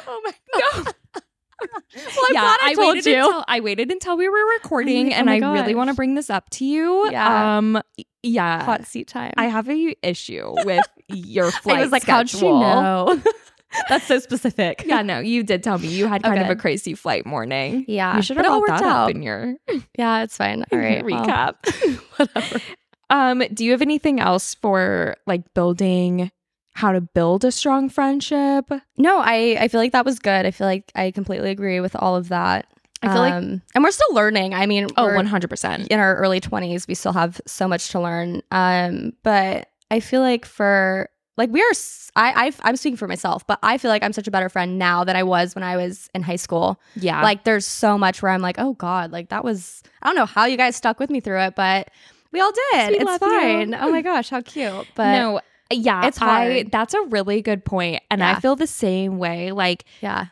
Oh 0.07 0.21
my 0.23 0.33
god. 0.59 0.93
well, 1.61 2.25
I'm 2.29 2.33
yeah, 2.33 2.41
glad 2.41 2.57
I, 2.61 2.73
told 2.73 2.95
waited 2.95 3.05
you. 3.09 3.25
Until, 3.25 3.45
I 3.47 3.59
waited 3.61 3.91
until 3.91 4.17
we 4.17 4.27
were 4.27 4.45
recording, 4.53 5.07
oh 5.13 5.15
and 5.15 5.25
my 5.27 5.35
I 5.35 5.53
really 5.53 5.75
want 5.75 5.89
to 5.89 5.93
bring 5.93 6.15
this 6.15 6.29
up 6.29 6.49
to 6.51 6.65
you. 6.65 7.09
Yeah. 7.11 7.57
Um. 7.57 7.81
Yeah. 8.23 8.63
Hot 8.65 8.85
seat 8.85 9.07
time. 9.07 9.33
I 9.37 9.45
have 9.45 9.69
a 9.69 9.95
issue 10.03 10.53
with 10.65 10.85
your 11.09 11.51
flight. 11.51 11.77
I 11.77 11.81
was 11.81 11.91
like, 11.91 12.03
how'd 12.03 12.29
she 12.29 12.41
know? 12.47 13.21
That's 13.89 14.05
so 14.05 14.19
specific. 14.19 14.83
Yeah, 14.85 15.01
no, 15.01 15.19
you 15.19 15.43
did 15.43 15.63
tell 15.63 15.77
me 15.77 15.87
you 15.87 16.07
had 16.07 16.23
kind 16.23 16.41
of 16.41 16.49
a 16.49 16.55
crazy 16.55 16.93
flight 16.93 17.25
morning. 17.25 17.85
Yeah. 17.87 18.15
you 18.15 18.21
should 18.21 18.37
have 18.37 18.45
it 18.45 18.49
all 18.49 18.59
brought 18.61 18.73
worked 18.73 18.83
that 18.83 18.89
out. 18.95 19.03
up 19.09 19.15
in 19.15 19.21
your 19.21 19.55
Yeah, 19.97 20.23
it's 20.23 20.37
fine. 20.37 20.63
All 20.71 20.77
right. 20.79 21.03
well, 21.03 21.25
recap. 21.25 21.99
whatever. 22.17 22.59
um, 23.09 23.43
do 23.53 23.65
you 23.65 23.71
have 23.71 23.81
anything 23.81 24.19
else 24.19 24.55
for 24.55 25.15
like 25.27 25.53
building 25.53 26.31
how 26.73 26.91
to 26.91 27.01
build 27.01 27.45
a 27.45 27.51
strong 27.51 27.89
friendship? 27.89 28.69
No, 28.97 29.19
I 29.19 29.57
I 29.59 29.67
feel 29.67 29.79
like 29.79 29.93
that 29.93 30.05
was 30.05 30.19
good. 30.19 30.45
I 30.45 30.51
feel 30.51 30.67
like 30.67 30.91
I 30.95 31.11
completely 31.11 31.51
agree 31.51 31.79
with 31.79 31.95
all 31.95 32.15
of 32.15 32.29
that. 32.29 32.67
I 33.01 33.07
feel 33.13 33.21
like 33.21 33.33
Um, 33.33 33.61
and 33.75 33.83
we're 33.83 33.91
still 33.91 34.13
learning. 34.15 34.53
I 34.55 34.65
mean, 34.65 34.87
oh, 34.97 35.07
100%. 35.07 35.87
in 35.87 35.99
our 35.99 36.15
early 36.15 36.41
20s, 36.41 36.87
we 36.87 36.95
still 36.95 37.13
have 37.13 37.39
so 37.45 37.67
much 37.67 37.89
to 37.89 37.99
learn. 37.99 38.41
Um, 38.51 39.13
but 39.21 39.69
I 39.91 39.99
feel 39.99 40.21
like 40.21 40.43
for 40.45 41.09
like 41.37 41.49
we 41.49 41.61
are 41.61 41.71
I, 42.17 42.53
I 42.63 42.69
am 42.69 42.77
speaking 42.77 42.95
for 42.97 43.07
myself, 43.07 43.45
but 43.45 43.59
I 43.61 43.77
feel 43.77 43.89
like 43.91 44.01
I'm 44.03 44.13
such 44.13 44.27
a 44.27 44.31
better 44.31 44.47
friend 44.47 44.79
now 44.79 45.03
than 45.03 45.15
I 45.17 45.23
was 45.23 45.53
when 45.53 45.63
I 45.63 45.75
was 45.75 46.09
in 46.15 46.21
high 46.23 46.37
school. 46.37 46.79
Yeah. 46.95 47.21
Like 47.21 47.43
there's 47.43 47.65
so 47.65 47.97
much 47.97 48.21
where 48.21 48.31
I'm 48.31 48.41
like, 48.41 48.55
"Oh 48.57 48.73
god, 48.73 49.11
like 49.11 49.29
that 49.29 49.43
was 49.43 49.83
I 50.01 50.07
don't 50.07 50.15
know 50.15 50.25
how 50.25 50.45
you 50.45 50.55
guys 50.55 50.75
stuck 50.77 50.99
with 50.99 51.09
me 51.09 51.19
through 51.19 51.41
it, 51.41 51.55
but 51.55 51.89
we 52.31 52.39
all 52.39 52.51
did. 52.73 52.93
It's 52.95 53.03
love 53.03 53.21
you. 53.21 53.27
fine. 53.29 53.73
Oh 53.75 53.91
my 53.91 54.01
gosh, 54.01 54.29
how 54.29 54.41
cute." 54.41 54.87
But 54.95 55.11
no, 55.11 55.41
yeah, 55.71 56.05
it's 56.07 56.21
I, 56.21 56.65
that's 56.71 56.93
a 56.93 57.01
really 57.01 57.41
good 57.41 57.65
point, 57.65 58.01
and 58.09 58.23
I 58.23 58.39
feel 58.39 58.55
the 58.55 58.67
same 58.67 59.17
way. 59.17 59.51
Like, 59.51 59.83
yeah. 60.01 60.27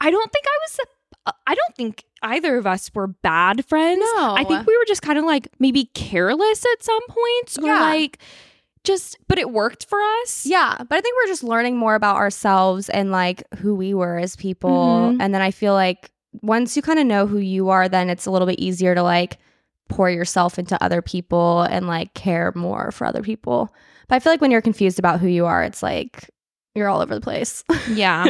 I 0.00 0.10
don't 0.10 0.32
think 0.32 0.44
I 0.46 0.58
was. 0.62 0.80
Uh, 1.26 1.32
I 1.46 1.54
don't 1.54 1.76
think 1.76 2.04
either 2.22 2.56
of 2.56 2.66
us 2.66 2.90
were 2.94 3.06
bad 3.06 3.64
friends. 3.66 4.04
No. 4.16 4.34
I 4.36 4.44
think 4.44 4.66
we 4.66 4.76
were 4.76 4.84
just 4.86 5.02
kind 5.02 5.18
of 5.18 5.24
like 5.24 5.48
maybe 5.58 5.86
careless 5.94 6.64
at 6.72 6.82
some 6.82 7.00
points, 7.08 7.58
or 7.58 7.66
Yeah. 7.66 7.80
like 7.80 8.18
just. 8.84 9.16
But 9.28 9.38
it 9.38 9.50
worked 9.50 9.86
for 9.86 9.98
us. 10.22 10.46
Yeah, 10.46 10.76
but 10.78 10.96
I 10.96 11.00
think 11.00 11.16
we're 11.16 11.30
just 11.32 11.44
learning 11.44 11.76
more 11.76 11.94
about 11.94 12.16
ourselves 12.16 12.88
and 12.88 13.10
like 13.10 13.42
who 13.58 13.74
we 13.74 13.94
were 13.94 14.18
as 14.18 14.36
people. 14.36 14.70
Mhm. 14.70 15.18
And 15.20 15.34
then 15.34 15.42
I 15.42 15.50
feel 15.50 15.74
like 15.74 16.10
once 16.42 16.76
you 16.76 16.82
kind 16.82 16.98
of 16.98 17.06
know 17.06 17.26
who 17.26 17.38
you 17.38 17.68
are, 17.70 17.88
then 17.88 18.10
it's 18.10 18.26
a 18.26 18.30
little 18.30 18.46
bit 18.46 18.58
easier 18.60 18.94
to 18.94 19.02
like 19.02 19.38
pour 19.88 20.10
yourself 20.10 20.58
into 20.58 20.82
other 20.82 21.00
people 21.00 21.62
and 21.62 21.86
like 21.86 22.12
care 22.14 22.52
more 22.54 22.90
for 22.92 23.06
other 23.06 23.22
people. 23.22 23.74
But 24.08 24.16
I 24.16 24.18
feel 24.20 24.32
like 24.32 24.40
when 24.40 24.50
you're 24.50 24.60
confused 24.62 24.98
about 24.98 25.20
who 25.20 25.28
you 25.28 25.46
are, 25.46 25.62
it's 25.64 25.82
like 25.82 26.30
you're 26.74 26.88
all 26.88 27.00
over 27.00 27.14
the 27.14 27.20
place. 27.20 27.64
yeah. 27.90 28.26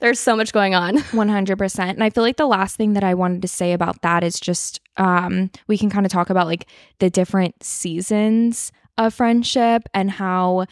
There's 0.00 0.18
so 0.20 0.36
much 0.36 0.52
going 0.52 0.74
on. 0.74 0.98
100% 0.98 1.78
and 1.88 2.04
i 2.04 2.10
feel 2.10 2.22
like 2.24 2.36
the 2.36 2.46
last 2.46 2.76
thing 2.76 2.92
that 2.92 3.04
i 3.04 3.14
wanted 3.14 3.40
to 3.42 3.48
say 3.48 3.72
about 3.72 4.02
that 4.02 4.22
is 4.22 4.38
just 4.38 4.80
um 4.98 5.50
we 5.68 5.78
can 5.78 5.88
kind 5.88 6.04
of 6.04 6.12
talk 6.12 6.28
about 6.28 6.46
like 6.46 6.66
the 6.98 7.08
different 7.08 7.62
seasons 7.62 8.70
of 8.98 9.14
friendship 9.14 9.82
and 9.94 10.10
how 10.10 10.66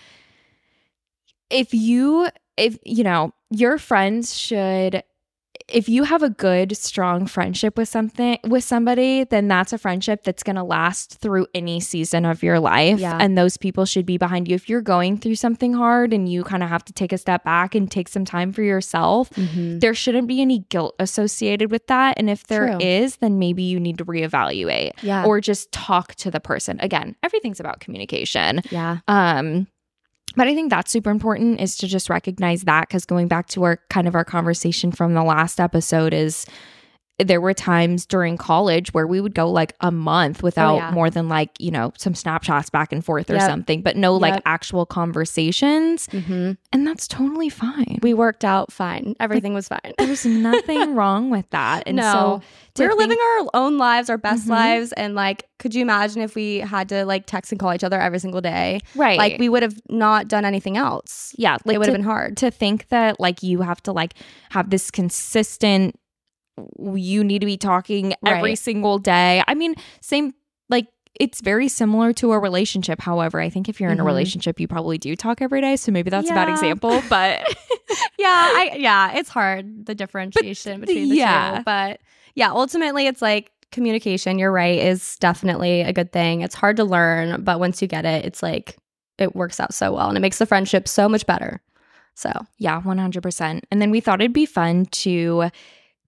if 1.51 1.73
you 1.75 2.29
if 2.57 2.79
you 2.85 3.05
know 3.05 3.33
your 3.51 3.79
friends 3.79 4.37
should 4.37 5.03
if 5.68 5.88
you 5.88 6.05
have 6.05 6.22
a 6.22 6.29
good 6.29 6.77
strong 6.77 7.27
friendship 7.27 7.79
with 7.79 7.88
something 7.88 8.38
with 8.46 8.62
somebody 8.64 9.24
then 9.24 9.48
that's 9.48 9.72
a 9.72 9.79
friendship 9.79 10.22
that's 10.22 10.42
going 10.42 10.57
to 10.57 10.62
last 10.62 11.18
through 11.18 11.46
any 11.55 11.81
season 11.81 12.24
of 12.27 12.42
your 12.42 12.61
life 12.61 12.98
Yeah. 12.98 13.16
and 13.20 13.37
those 13.38 13.57
people 13.57 13.85
should 13.87 14.05
be 14.05 14.18
behind 14.18 14.46
you 14.46 14.55
if 14.55 14.68
you're 14.68 14.83
going 14.83 15.16
through 15.16 15.37
something 15.37 15.72
hard 15.72 16.12
and 16.12 16.29
you 16.29 16.44
kind 16.44 16.62
of 16.62 16.68
have 16.68 16.85
to 16.85 16.92
take 16.92 17.12
a 17.12 17.18
step 17.18 17.44
back 17.44 17.74
and 17.74 17.90
take 17.90 18.09
some 18.09 18.24
time 18.27 18.53
for 18.53 18.62
yourself 18.62 19.31
there 19.35 19.94
shouldn't 19.94 20.29
be 20.29 20.40
any 20.42 20.61
guilt 20.68 20.94
associated 20.98 21.70
with 21.70 21.87
that. 21.87 22.14
And 22.18 22.29
if 22.29 22.46
there 22.46 22.77
is, 22.81 23.12
True. 23.12 23.18
then 23.22 23.38
maybe 23.38 23.62
you 23.62 23.79
need 23.81 23.98
to 23.98 24.05
reevaluate 24.05 24.90
Yeah. 25.03 25.24
or 25.24 25.40
just 25.40 25.70
talk 25.72 26.14
to 26.16 26.31
the 26.31 26.40
person. 26.40 26.79
Again, 26.81 27.16
everything's 27.22 27.61
about 27.61 27.81
communication. 27.81 28.61
yeah. 28.70 28.98
Um, 29.09 29.66
but 30.37 30.49
I 30.49 30.55
think 30.55 30.70
that's 30.70 30.90
super 30.90 31.11
important 31.11 31.61
is 31.61 31.77
to 31.79 31.87
just 31.87 32.11
recognize 32.11 32.62
that 32.62 32.88
because 32.88 33.05
going 33.05 33.29
back 33.29 33.49
to 33.49 33.62
our 33.64 33.77
kind 33.88 34.09
of 34.09 34.14
our 34.14 34.25
conversation 34.25 34.92
from 34.92 35.14
the 35.14 35.23
last 35.23 35.61
episode 35.61 36.12
is 36.12 36.47
there 37.20 37.40
were 37.40 37.55
times 37.55 38.07
during 38.07 38.37
college 38.37 38.92
where 38.92 39.07
we 39.07 39.20
would 39.20 39.35
go 39.37 39.48
like 39.48 39.74
a 39.81 39.92
month 39.92 40.42
without 40.42 40.74
Oh, 40.74 40.77
yeah. 40.79 40.90
more 40.90 41.11
than 41.11 41.29
like, 41.29 41.50
you 41.61 41.70
know, 41.70 41.92
some 41.96 42.12
snapshots 42.14 42.70
back 42.70 42.92
and 42.92 43.05
forth 43.05 43.31
or 43.31 43.35
Yep. 43.35 43.42
something, 43.48 43.83
but 43.83 43.96
no 43.96 44.16
like 44.16 44.35
Yep. 44.35 44.42
actual 44.46 44.85
conversations. 44.85 46.09
hmm 46.11 46.53
And 46.72 46.87
that's 46.87 47.07
totally 47.07 47.48
fine. 47.48 48.00
We 48.03 48.14
worked 48.14 48.44
out 48.44 48.72
fine. 48.72 49.14
Everything 49.20 49.55
was 49.55 49.68
fine. 49.68 49.92
There's 49.96 50.27
nothing 50.27 50.94
wrong 50.96 51.31
with 51.31 51.48
that. 51.50 51.85
And 51.87 51.96
No. 51.98 52.03
so 52.12 52.42
we 52.83 52.85
were 52.87 52.90
think- 52.96 53.00
living 53.11 53.18
our 53.38 53.46
own 53.55 53.79
lives, 53.79 54.11
our 54.11 54.18
best 54.18 54.46
Mhm. 54.46 54.50
lives, 54.50 54.92
and 54.92 55.14
like, 55.14 55.44
could 55.61 55.72
you 55.74 55.83
imagine 55.83 56.20
if 56.20 56.35
we 56.35 56.59
had 56.59 56.88
to 56.88 57.05
like 57.07 57.27
text 57.27 57.53
and 57.53 57.61
call 57.61 57.72
each 57.72 57.85
other 57.85 58.00
every 58.00 58.18
single 58.18 58.40
day? 58.40 58.81
right. 58.96 59.16
Like, 59.18 59.38
we 59.38 59.48
would 59.48 59.62
have 59.62 59.77
not 59.88 60.27
done 60.27 60.44
anything 60.44 60.77
else. 60.77 61.33
yeah, 61.38 61.57
like 61.64 61.77
it 61.77 61.79
would 61.79 61.87
have 61.87 61.94
been 61.96 62.03
hard. 62.05 62.37
to 62.38 62.50
think 62.50 62.88
that 62.88 63.20
like 63.20 63.42
you 63.44 63.61
have 63.62 63.81
to 63.85 63.92
like 63.92 64.14
have 64.50 64.70
this 64.70 64.90
consistent 64.90 65.96
you 66.99 67.25
need 67.25 67.40
to 67.40 67.47
be 67.47 67.57
talking 67.57 68.14
every 68.25 68.51
Right. 68.51 68.59
single 68.59 68.99
day. 68.99 69.43
I 69.47 69.55
mean, 69.55 69.75
same 70.01 70.35
like 70.69 70.87
it's 71.21 71.40
very 71.40 71.69
similar 71.69 72.12
to 72.14 72.33
a 72.33 72.38
relationship. 72.38 73.01
However, 73.01 73.40
I 73.40 73.49
think 73.49 73.69
if 73.69 73.81
you're 73.81 73.90
in 73.90 74.01
a 74.01 74.03
Mhm. 74.03 74.07
relationship, 74.07 74.59
you 74.59 74.67
probably 74.67 74.99
do 74.99 75.14
talk 75.14 75.40
every 75.43 75.61
day. 75.61 75.77
So 75.77 75.93
maybe 75.93 76.11
that's 76.11 76.29
a 76.31 76.35
bad 76.35 76.49
example, 76.49 77.03
but 77.09 77.40
yeah, 78.19 78.27
I 78.29 78.77
yeah, 78.79 79.12
it's 79.17 79.29
hard 79.29 79.87
the 79.87 79.95
differentiation 79.95 80.81
between 80.81 81.09
the 81.11 81.17
yeah. 81.17 81.59
two. 81.59 81.64
But 81.64 82.01
yeah, 82.35 82.51
ultimately 82.51 83.07
it's 83.07 83.23
like 83.23 83.51
communication, 83.71 84.38
you're 84.38 84.53
right, 84.53 84.79
is 84.79 85.17
definitely 85.19 85.83
a 85.83 85.93
good 85.93 86.12
thing. 86.12 86.40
It's 86.43 86.55
hard 86.55 86.77
to 86.77 86.85
learn, 86.85 87.43
but 87.43 87.59
once 87.61 87.83
you 87.83 87.88
get 87.88 88.05
it, 88.05 88.25
it's 88.25 88.43
like 88.43 88.77
it 89.19 89.35
works 89.37 89.61
out 89.61 89.73
so 89.75 89.93
well 89.93 90.09
and 90.09 90.17
it 90.17 90.21
makes 90.21 90.38
the 90.38 90.47
friendship 90.47 90.88
so 90.88 91.09
much 91.09 91.27
better. 91.27 91.61
So, 92.17 92.31
yeah, 92.59 92.81
100%. 92.81 93.64
And 93.71 93.83
then 93.83 93.90
we 93.90 94.01
thought 94.01 94.21
it'd 94.21 94.33
be 94.33 94.47
fun 94.47 94.87
to 94.87 95.51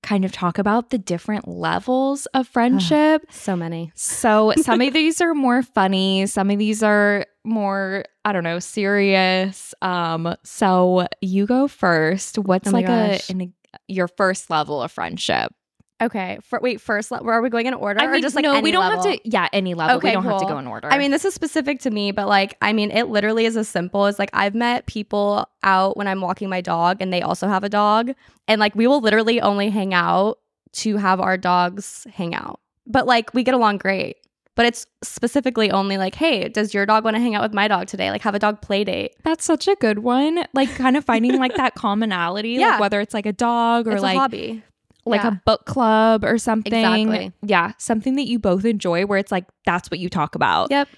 kind 0.06 0.24
of 0.24 0.32
talk 0.32 0.58
about 0.58 0.90
the 0.90 0.98
different 0.98 1.48
levels 1.48 2.26
of 2.26 2.46
friendship. 2.56 3.22
so 3.30 3.56
many. 3.56 3.92
So 3.94 4.52
some 4.56 4.80
of 4.80 4.92
these 4.92 5.20
are 5.20 5.34
more 5.34 5.62
funny, 5.62 6.26
some 6.26 6.50
of 6.50 6.58
these 6.58 6.82
are 6.82 7.26
more, 7.44 8.04
I 8.24 8.32
don't 8.32 8.44
know, 8.44 8.58
serious. 8.58 9.74
Um, 9.82 10.34
so 10.44 11.06
you 11.20 11.46
go 11.46 11.68
first. 11.68 12.38
What's 12.38 12.68
Oh 12.68 12.72
like 12.72 12.88
a 12.88 13.20
an, 13.28 13.52
your 13.88 14.08
first 14.08 14.48
level 14.48 14.80
of 14.82 14.90
friendship? 14.90 15.52
Okay. 16.00 16.38
For, 16.42 16.60
wait, 16.62 16.80
first, 16.80 17.10
le- 17.10 17.22
are 17.22 17.40
we 17.40 17.48
going 17.48 17.66
in 17.66 17.72
order 17.74 18.00
I 18.00 18.06
or 18.06 18.10
mean, 18.12 18.22
just 18.22 18.34
like 18.34 18.42
no, 18.42 18.52
any 18.52 18.62
we 18.62 18.70
don't 18.70 18.82
level? 18.86 19.02
have 19.04 19.14
to. 19.22 19.28
Yeah, 19.28 19.48
any 19.52 19.74
level. 19.74 19.96
Okay, 19.96 20.08
we 20.08 20.12
don't 20.12 20.24
have 20.24 20.40
to 20.40 20.46
go 20.46 20.58
in 20.58 20.66
order. 20.66 20.88
I 20.92 20.98
mean, 20.98 21.10
this 21.10 21.24
is 21.24 21.32
specific 21.32 21.80
to 21.80 21.90
me, 21.90 22.10
but 22.10 22.28
like, 22.28 22.56
I 22.60 22.72
mean, 22.74 22.90
it 22.90 23.04
literally 23.08 23.46
is 23.46 23.56
as 23.56 23.68
simple 23.68 24.04
as 24.04 24.18
like 24.18 24.28
I've 24.34 24.54
met 24.54 24.86
people 24.86 25.48
out 25.62 25.96
when 25.96 26.06
I'm 26.06 26.20
walking 26.20 26.50
my 26.50 26.60
dog 26.60 26.98
and 27.00 27.12
they 27.12 27.22
also 27.22 27.48
have 27.48 27.64
a 27.64 27.68
dog. 27.70 28.12
And 28.46 28.60
like, 28.60 28.74
we 28.74 28.86
will 28.86 29.00
literally 29.00 29.40
only 29.40 29.70
hang 29.70 29.94
out 29.94 30.38
to 30.72 30.98
have 30.98 31.20
our 31.20 31.38
dogs 31.38 32.06
hang 32.12 32.34
out. 32.34 32.60
But 32.86 33.06
like, 33.06 33.32
we 33.32 33.42
get 33.42 33.54
along 33.54 33.78
great. 33.78 34.18
But 34.54 34.64
it's 34.64 34.86
specifically 35.02 35.70
only 35.70 35.98
like, 35.98 36.14
hey, 36.14 36.48
does 36.48 36.72
your 36.72 36.86
dog 36.86 37.04
want 37.04 37.14
to 37.16 37.20
hang 37.20 37.34
out 37.34 37.42
with 37.42 37.52
my 37.52 37.68
dog 37.68 37.88
today? 37.88 38.10
Like, 38.10 38.22
have 38.22 38.34
a 38.34 38.38
dog 38.38 38.62
play 38.62 38.84
date. 38.84 39.14
that's 39.22 39.44
such 39.44 39.68
a 39.68 39.74
good 39.76 39.98
one. 39.98 40.44
Like, 40.54 40.74
kind 40.76 40.96
of 40.96 41.04
finding 41.04 41.38
like 41.38 41.54
that 41.56 41.74
commonality. 41.74 42.52
Yeah. 42.52 42.70
Like 42.72 42.80
whether 42.80 43.00
it's 43.00 43.12
like 43.12 43.26
a 43.26 43.32
dog 43.34 43.86
or 43.86 43.92
it's 43.92 44.02
like 44.02 44.16
a 44.16 44.20
hobby. 44.20 44.62
Like 45.06 45.22
Yeah. 45.22 45.28
a 45.28 45.40
book 45.46 45.64
club 45.66 46.24
or 46.24 46.36
something. 46.38 46.72
Exactly. 46.74 47.32
Yeah, 47.42 47.72
something 47.78 48.16
that 48.16 48.26
you 48.26 48.38
both 48.38 48.64
enjoy 48.64 49.06
where 49.06 49.18
it's 49.18 49.32
like 49.32 49.44
that's 49.64 49.90
what 49.90 50.00
you 50.00 50.08
talk 50.10 50.34
about. 50.34 50.70
Yep. 50.70 50.88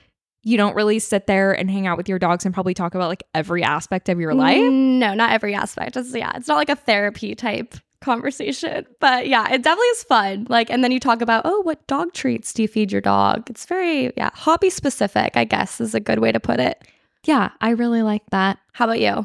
You 0.44 0.56
don't 0.56 0.74
really 0.74 0.98
sit 0.98 1.26
there 1.26 1.52
and 1.52 1.70
hang 1.70 1.86
out 1.86 1.96
with 1.98 2.08
your 2.08 2.18
dogs 2.18 2.44
and 2.44 2.54
probably 2.54 2.72
talk 2.72 2.94
about 2.94 3.08
like 3.08 3.22
every 3.34 3.62
aspect 3.62 4.08
of 4.08 4.18
your 4.18 4.34
life. 4.34 4.62
No, 4.62 5.12
not 5.14 5.32
every 5.32 5.54
aspect. 5.54 5.96
It's 5.96 6.14
yeah, 6.14 6.32
it's 6.36 6.48
not 6.48 6.56
like 6.56 6.70
a 6.70 6.76
therapy 6.76 7.34
type 7.34 7.74
conversation. 8.00 8.86
But 9.00 9.26
yeah, 9.28 9.44
it 9.52 9.62
definitely 9.62 9.86
is 9.88 10.04
fun. 10.04 10.46
Like 10.48 10.70
and 10.70 10.82
then 10.82 10.92
you 10.92 11.00
talk 11.00 11.20
about, 11.20 11.42
"Oh, 11.44 11.60
what 11.62 11.84
dog 11.86 12.12
treats 12.14 12.52
do 12.52 12.62
you 12.62 12.68
feed 12.68 12.92
your 12.92 13.00
dog?" 13.00 13.50
It's 13.50 13.66
very 13.66 14.12
yeah, 14.16 14.30
hobby 14.32 14.70
specific, 14.70 15.36
I 15.36 15.44
guess 15.44 15.80
is 15.80 15.94
a 15.94 16.00
good 16.00 16.20
way 16.20 16.32
to 16.32 16.40
put 16.40 16.60
it. 16.60 16.82
Yeah, 17.24 17.50
I 17.60 17.70
really 17.70 18.02
like 18.02 18.22
that. 18.30 18.58
How 18.72 18.84
about 18.86 19.00
you? 19.00 19.24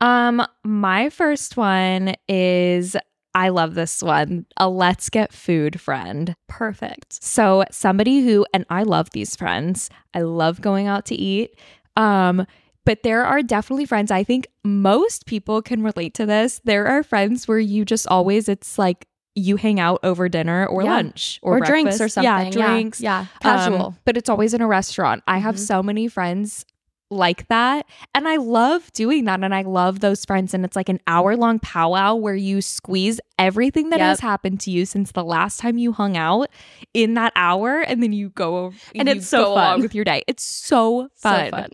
Um 0.00 0.46
my 0.64 1.10
first 1.10 1.56
one 1.56 2.14
is 2.28 2.96
I 3.34 3.48
love 3.48 3.74
this 3.74 4.02
one. 4.02 4.46
A 4.56 4.68
let's 4.68 5.08
get 5.08 5.32
food 5.32 5.80
friend. 5.80 6.34
Perfect. 6.48 7.22
So 7.22 7.64
somebody 7.70 8.20
who 8.20 8.44
and 8.52 8.64
I 8.70 8.82
love 8.82 9.10
these 9.10 9.34
friends. 9.36 9.88
I 10.14 10.20
love 10.20 10.60
going 10.60 10.86
out 10.86 11.06
to 11.06 11.14
eat. 11.14 11.56
Um 11.96 12.46
but 12.84 13.04
there 13.04 13.24
are 13.24 13.42
definitely 13.42 13.86
friends 13.86 14.10
I 14.10 14.24
think 14.24 14.48
most 14.64 15.24
people 15.26 15.62
can 15.62 15.82
relate 15.82 16.14
to 16.14 16.26
this. 16.26 16.60
There 16.64 16.86
are 16.88 17.02
friends 17.02 17.46
where 17.48 17.58
you 17.60 17.84
just 17.84 18.06
always 18.08 18.48
it's 18.48 18.78
like 18.78 19.06
you 19.34 19.56
hang 19.56 19.80
out 19.80 19.98
over 20.02 20.28
dinner 20.28 20.66
or 20.66 20.82
Yeah. 20.82 20.94
lunch 20.96 21.38
or, 21.42 21.56
Or, 21.56 21.60
drinks 21.60 22.02
or 22.02 22.08
something. 22.08 22.52
Yeah, 22.52 22.68
drinks. 22.74 23.00
Yeah, 23.00 23.20
Um, 23.20 23.26
casual. 23.40 23.96
but 24.04 24.18
it's 24.18 24.28
always 24.28 24.52
in 24.52 24.60
a 24.60 24.66
restaurant. 24.66 25.22
I 25.26 25.38
have 25.38 25.54
Mhm. 25.54 25.58
so 25.66 25.82
many 25.82 26.06
friends 26.06 26.66
like 27.12 27.46
that. 27.48 27.86
And 28.14 28.26
I 28.26 28.36
love 28.36 28.90
doing 28.92 29.24
that. 29.26 29.42
And 29.44 29.54
I 29.54 29.62
love 29.62 30.00
those 30.00 30.24
friends. 30.24 30.54
And 30.54 30.64
it's 30.64 30.74
like 30.76 30.88
an 30.88 31.00
hour 31.06 31.36
long 31.36 31.58
powwow 31.60 32.14
where 32.14 32.34
you 32.34 32.60
squeeze 32.62 33.20
everything 33.38 33.90
that 33.90 33.98
Yep. 34.00 34.06
has 34.08 34.20
happened 34.20 34.60
to 34.60 34.70
you 34.70 34.84
since 34.86 35.12
the 35.12 35.22
last 35.24 35.60
time 35.60 35.78
you 35.78 35.92
hung 35.92 36.16
out 36.16 36.48
in 36.94 37.14
that 37.14 37.32
hour. 37.36 37.80
And 37.80 38.02
then 38.02 38.12
you 38.12 38.30
go 38.30 38.56
over 38.64 38.76
And 38.94 39.08
you 39.08 39.14
it's 39.16 39.28
so 39.28 39.54
fun. 39.54 39.80
with 39.82 39.94
your 39.94 40.04
day. 40.04 40.22
It's 40.26 40.42
so 40.44 41.08
fun. 41.14 41.46
So 41.46 41.50
fun. 41.56 41.68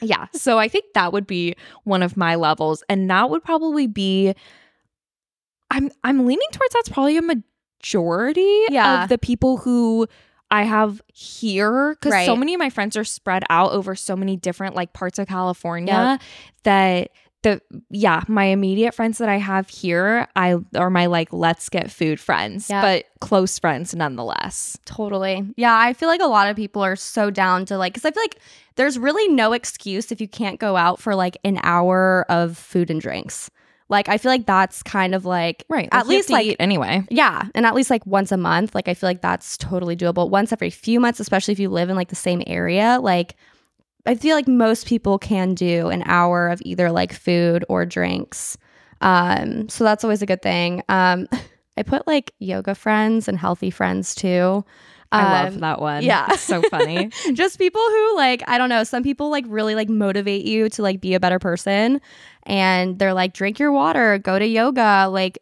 Yeah. 0.00 0.26
So 0.32 0.58
I 0.58 0.68
think 0.68 0.84
that 0.94 1.12
would 1.12 1.26
be 1.26 1.56
one 1.84 2.02
of 2.04 2.16
my 2.16 2.36
levels. 2.36 2.84
And 2.88 3.10
that 3.10 3.30
would 3.30 3.42
probably 3.42 3.86
be 3.88 4.34
I'm 5.70 5.90
I'm 6.04 6.24
leaning 6.26 6.48
towards 6.52 6.72
that's 6.74 6.88
probably 6.88 7.16
a 7.16 7.22
majority 7.22 8.64
Yeah. 8.70 9.02
of 9.04 9.08
the 9.08 9.18
people 9.18 9.58
who 9.58 10.06
I 10.50 10.62
have 10.64 11.02
here 11.12 11.94
because 12.00 12.24
so 12.26 12.34
many 12.36 12.54
of 12.54 12.58
my 12.58 12.70
friends 12.70 12.96
are 12.96 13.04
spread 13.04 13.44
out 13.50 13.72
over 13.72 13.94
so 13.94 14.16
many 14.16 14.36
different 14.36 14.74
like 14.74 14.92
parts 14.92 15.18
of 15.18 15.28
California 15.28 16.18
that 16.62 17.10
the 17.42 17.60
yeah 17.90 18.22
my 18.26 18.44
immediate 18.46 18.92
friends 18.94 19.18
that 19.18 19.28
I 19.28 19.36
have 19.36 19.68
here 19.68 20.26
I 20.34 20.56
are 20.74 20.90
my 20.90 21.06
like 21.06 21.32
let's 21.32 21.68
get 21.68 21.88
food 21.88 22.18
friends 22.18 22.68
Yeah. 22.68 22.82
but 22.82 23.04
close 23.20 23.58
friends 23.60 23.94
nonetheless. 23.94 24.76
Totally. 24.84 25.46
Yeah, 25.56 25.76
I 25.78 25.92
feel 25.92 26.08
like 26.08 26.20
a 26.20 26.26
lot 26.26 26.48
of 26.48 26.56
people 26.56 26.82
are 26.82 26.96
so 26.96 27.30
down 27.30 27.64
to 27.66 27.78
like, 27.78 27.92
because 27.92 28.04
I 28.04 28.10
feel 28.10 28.22
like 28.24 28.40
there's 28.74 28.98
really 28.98 29.28
no 29.32 29.52
excuse 29.52 30.10
if 30.10 30.20
you 30.20 30.26
can't 30.28 30.58
go 30.58 30.76
out 30.76 30.98
for 31.00 31.14
like 31.14 31.36
an 31.44 31.60
hour 31.62 32.26
of 32.28 32.56
food 32.58 32.90
and 32.90 33.00
drinks. 33.00 33.50
Like, 33.88 34.08
I 34.08 34.18
feel 34.18 34.30
like 34.30 34.46
that's 34.46 34.82
kind 34.82 35.14
of 35.14 35.24
like, 35.24 35.64
Right. 35.68 35.88
At 35.92 36.06
least 36.06 36.30
like, 36.30 36.56
anyway. 36.60 37.04
yeah, 37.10 37.46
and 37.54 37.64
at 37.64 37.74
least 37.74 37.88
like 37.90 38.04
once 38.06 38.32
a 38.32 38.36
month. 38.36 38.74
Like, 38.74 38.88
I 38.88 38.94
feel 38.94 39.08
like 39.08 39.22
that's 39.22 39.56
totally 39.56 39.96
doable. 39.96 40.28
Once 40.28 40.52
every 40.52 40.70
few 40.70 41.00
months, 41.00 41.20
especially 41.20 41.52
if 41.52 41.58
you 41.58 41.70
live 41.70 41.88
in 41.88 41.96
like 41.96 42.08
the 42.08 42.14
same 42.16 42.42
area. 42.46 42.98
Like, 43.00 43.36
I 44.06 44.14
feel 44.14 44.36
like 44.36 44.48
most 44.48 44.86
people 44.86 45.18
can 45.18 45.54
do 45.54 45.88
an 45.88 46.02
hour 46.06 46.48
of 46.48 46.62
either 46.64 46.90
like 46.90 47.12
food 47.12 47.64
or 47.68 47.84
drinks. 47.86 48.56
Um, 49.00 49.68
so 49.68 49.84
that's 49.84 50.04
always 50.04 50.22
a 50.22 50.26
good 50.26 50.42
thing. 50.42 50.82
Um, 50.88 51.28
I 51.76 51.82
put 51.82 52.06
like 52.06 52.32
yoga 52.40 52.74
friends 52.74 53.28
and 53.28 53.38
healthy 53.38 53.70
friends 53.70 54.14
too. 54.14 54.64
I 55.10 55.22
Um, 55.22 55.44
love 55.44 55.60
that 55.60 55.80
one. 55.80 56.02
yeah. 56.02 56.26
It's 56.30 56.42
so 56.42 56.60
funny. 56.62 57.10
just 57.32 57.58
people 57.58 57.80
who 57.80 58.16
like 58.16 58.42
i 58.46 58.58
don't 58.58 58.68
know 58.68 58.84
some 58.84 59.02
people 59.02 59.30
like 59.30 59.44
really 59.48 59.74
like 59.74 59.88
motivate 59.88 60.44
you 60.44 60.68
to 60.70 60.82
like 60.82 61.00
be 61.00 61.14
a 61.14 61.20
better 61.20 61.38
person 61.38 62.00
and 62.44 62.98
they're 62.98 63.14
like 63.14 63.32
drink 63.32 63.58
your 63.58 63.72
water 63.72 64.18
go 64.18 64.38
to 64.38 64.46
yoga 64.46 65.08
like 65.10 65.38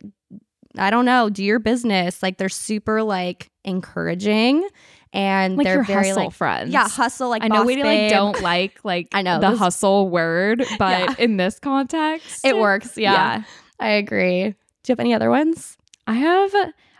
i 0.79 0.91
don't 0.91 1.05
know 1.05 1.29
do 1.31 1.43
your 1.43 1.59
business 1.59 2.23
like 2.23 2.37
they're 2.39 2.49
super 2.49 3.03
like 3.03 3.51
encouraging 3.65 4.67
and 5.13 5.57
like 5.57 5.65
they're 5.65 5.83
very 5.83 6.09
hustle 6.09 6.25
like 6.25 6.33
friends. 6.33 6.73
yeah 6.73 6.89
hustle 6.89 7.29
like 7.31 7.43
I 7.43 7.49
know 7.49 7.65
we 7.65 7.83
like 7.83 8.11
don't 8.11 8.41
like 8.43 8.79
like 8.85 9.09
I 9.13 9.23
know, 9.23 9.41
the 9.41 9.51
this- 9.51 9.59
hustle 9.59 10.09
word, 10.11 10.63
but 10.79 11.01
Yeah. 11.01 11.15
in 11.19 11.37
this 11.39 11.59
context, 11.59 12.45
it 12.45 12.57
works 12.59 12.97
yeah, 12.99 13.13
Yeah. 13.39 13.43
i 13.81 13.89
agree 13.91 14.43
do 14.51 14.89
you 14.89 14.93
have 14.93 15.01
any 15.01 15.15
other 15.15 15.31
ones 15.31 15.77
I 16.07 16.15
have 16.15 16.53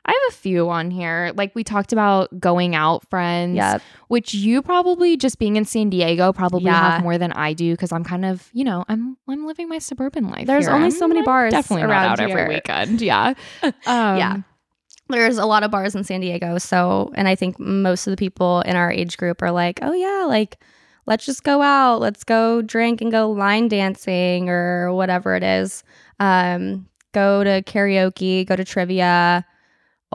I 0.07 0.13
have 0.13 0.33
a 0.35 0.37
few 0.37 0.71
on 0.71 0.91
here. 0.93 1.33
Like 1.35 1.55
we 1.55 1.65
talked 1.65 1.93
about 1.93 2.39
going 2.41 2.75
out 2.75 3.09
friends, 3.11 3.57
yeah 3.57 3.79
which 4.09 4.33
you 4.35 4.63
probably 4.63 5.17
just 5.17 5.39
being 5.41 5.57
in 5.57 5.65
San 5.65 5.91
Diego 5.91 6.33
probably 6.33 6.63
Yeah. 6.67 6.93
have 6.93 7.03
more 7.03 7.19
than 7.19 7.33
I 7.33 7.55
do 7.55 7.73
because 7.73 7.91
I'm 7.91 8.05
kind 8.05 8.25
of 8.25 8.49
you 8.53 8.63
know 8.65 8.85
I'm 8.89 9.17
I'm 9.29 9.47
living 9.47 9.69
my 9.69 9.79
suburban 9.79 10.31
life. 10.31 10.47
There's 10.47 10.67
here. 10.67 10.75
only 10.75 10.87
I'm, 10.87 10.91
so 10.93 11.09
many 11.09 11.23
bars 11.23 11.51
definitely 11.51 11.83
around 11.85 12.21
out 12.21 12.21
here. 12.21 12.39
every 12.39 12.55
weekend. 12.55 13.01
Yeah, 13.03 13.35
um, 13.63 13.73
Yeah. 13.87 14.37
there's 15.09 15.39
a 15.39 15.45
lot 15.47 15.65
of 15.65 15.71
bars 15.73 15.95
in 15.97 16.05
San 16.05 16.21
Diego. 16.21 16.59
So, 16.59 17.11
and 17.17 17.27
I 17.29 17.35
think 17.35 17.59
most 17.59 18.07
of 18.07 18.13
the 18.13 18.17
people 18.17 18.61
in 18.63 18.77
our 18.77 18.91
age 18.93 19.17
group 19.17 19.43
are 19.43 19.51
like, 19.53 19.79
oh, 19.83 19.93
yeah, 19.93 20.25
like, 20.27 20.59
let's 21.07 21.25
just 21.27 21.43
go 21.45 21.63
out. 21.63 22.01
Let's 22.01 22.25
go 22.25 22.63
drink 22.63 23.01
and 23.01 23.11
go 23.11 23.31
line 23.31 23.69
dancing 23.69 24.49
or 24.49 24.93
whatever 24.93 25.35
it 25.37 25.43
is. 25.43 25.83
Um, 26.21 26.87
go 27.13 27.45
to 27.45 27.63
karaoke, 27.63 28.47
go 28.47 28.57
to 28.57 28.65
trivia, 28.65 29.45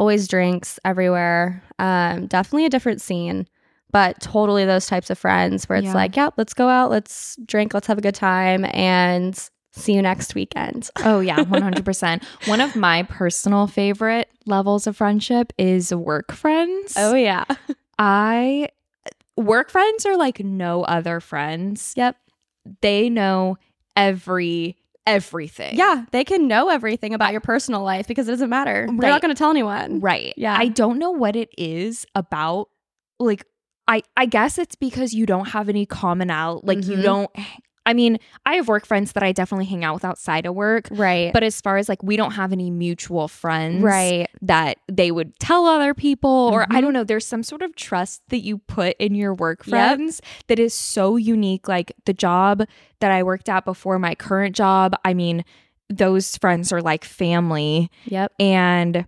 always 0.01 0.27
drinks 0.27 0.79
everywhere. 0.83 1.63
Um, 1.77 2.25
definitely 2.25 2.65
a 2.65 2.69
different 2.69 3.01
scene. 3.01 3.47
But 3.91 4.19
totally 4.21 4.65
those 4.65 4.87
types 4.87 5.09
of 5.11 5.17
friends 5.19 5.69
where 5.69 5.77
it's 5.77 5.85
Yeah. 5.85 5.93
like, 5.93 6.15
yep, 6.15 6.33
let's 6.37 6.53
go 6.55 6.67
out, 6.69 6.89
let's 6.89 7.37
drink, 7.45 7.73
let's 7.73 7.87
have 7.87 7.97
a 7.97 8.01
good 8.01 8.15
time, 8.15 8.65
and 8.73 9.37
see 9.73 9.93
you 9.93 10.01
next 10.01 10.33
weekend. 10.33 10.89
Oh 11.05 11.19
yeah, 11.19 11.37
100%. 11.43 12.23
One 12.47 12.61
of 12.61 12.75
my 12.75 13.03
personal 13.03 13.67
favorite 13.67 14.29
levels 14.45 14.87
of 14.87 14.95
friendship 14.97 15.53
is 15.57 15.93
work 15.93 16.31
friends. 16.31 16.93
Oh, 16.97 17.13
yeah. 17.15 17.43
I 17.99 18.69
work 19.37 19.69
friends 19.69 20.05
are 20.05 20.17
like 20.17 20.39
no 20.43 20.83
other 20.83 21.19
friends. 21.19 21.93
Yep. 21.97 22.15
They 22.81 23.09
know 23.09 23.57
every 23.95 24.77
everything. 25.05 25.75
Yeah, 25.77 26.05
they 26.11 26.23
can 26.23 26.47
know 26.47 26.69
everything 26.69 27.13
about 27.13 27.31
your 27.31 27.41
personal 27.41 27.81
life 27.83 28.07
because 28.07 28.27
it 28.27 28.31
doesn't 28.31 28.49
matter. 28.49 28.87
They're 28.87 29.09
not 29.09 29.21
going 29.21 29.33
to 29.33 29.37
tell 29.37 29.49
anyone. 29.49 29.99
Right. 29.99 30.33
Yeah. 30.37 30.55
I 30.57 30.67
don't 30.67 30.99
know 30.99 31.11
what 31.11 31.35
it 31.35 31.49
is 31.57 32.05
about 32.15 32.69
like 33.19 33.45
I 33.87 34.03
I 34.15 34.25
guess 34.25 34.57
it's 34.57 34.75
because 34.75 35.13
you 35.13 35.25
don't 35.25 35.49
have 35.49 35.69
any 35.69 35.85
common 35.85 36.29
out 36.31 36.65
like 36.65 36.85
you 36.85 36.97
Mhm. 36.97 37.03
don't 37.03 37.29
I 37.85 37.93
mean, 37.93 38.19
I 38.45 38.55
have 38.55 38.67
work 38.67 38.85
friends 38.85 39.13
that 39.13 39.23
I 39.23 39.31
definitely 39.31 39.65
hang 39.65 39.83
out 39.83 39.95
with 39.95 40.05
outside 40.05 40.45
of 40.45 40.53
work. 40.53 40.87
Right. 40.91 41.33
But 41.33 41.41
as 41.43 41.59
far 41.59 41.77
as 41.77 41.89
like 41.89 42.03
we 42.03 42.15
don't 42.15 42.33
have 42.33 42.51
any 42.51 42.69
mutual 42.69 43.27
friends 43.27 43.81
right. 43.83 44.27
that 44.43 44.77
they 44.91 45.09
would 45.11 45.37
tell 45.39 45.65
other 45.65 45.93
people 45.95 46.29
or 46.53 46.63
I 46.69 46.77
Mhm. 46.77 46.81
don't 46.81 46.93
know, 46.93 47.03
there's 47.03 47.25
some 47.25 47.41
sort 47.41 47.63
of 47.63 47.75
trust 47.75 48.21
that 48.29 48.41
you 48.41 48.59
put 48.59 48.95
in 48.99 49.15
your 49.15 49.33
work 49.33 49.65
Yep. 49.65 49.69
friends 49.69 50.21
that 50.47 50.59
is 50.59 50.75
so 50.75 51.15
unique. 51.17 51.67
Like 51.67 51.91
the 52.05 52.13
job 52.13 52.63
that 52.99 53.11
I 53.11 53.23
worked 53.23 53.49
at 53.49 53.65
before 53.65 53.97
my 53.97 54.13
current 54.13 54.55
job, 54.55 54.95
I 55.03 55.15
mean, 55.15 55.43
those 55.89 56.37
friends 56.37 56.71
are 56.71 56.81
like 56.81 57.03
family. 57.03 57.89
Yep. 58.05 58.31
And 58.39 59.07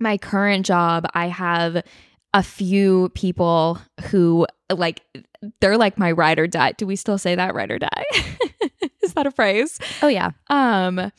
my 0.00 0.18
current 0.18 0.66
job, 0.66 1.06
I 1.14 1.26
have 1.28 1.82
a 2.34 2.42
few 2.42 3.10
people 3.14 3.78
who 4.10 4.46
like 4.74 5.02
they're 5.60 5.78
like 5.78 5.98
my 5.98 6.12
ride 6.12 6.38
or 6.38 6.46
die. 6.46 6.72
Do 6.72 6.86
we 6.86 6.96
still 6.96 7.18
say 7.18 7.34
that 7.34 7.54
ride 7.54 7.70
or 7.70 7.78
die? 7.78 8.04
Is 9.02 9.14
that 9.14 9.26
a 9.26 9.30
phrase? 9.30 9.78
Oh 10.02 10.08
yeah. 10.08 10.30
Um, 10.50 11.10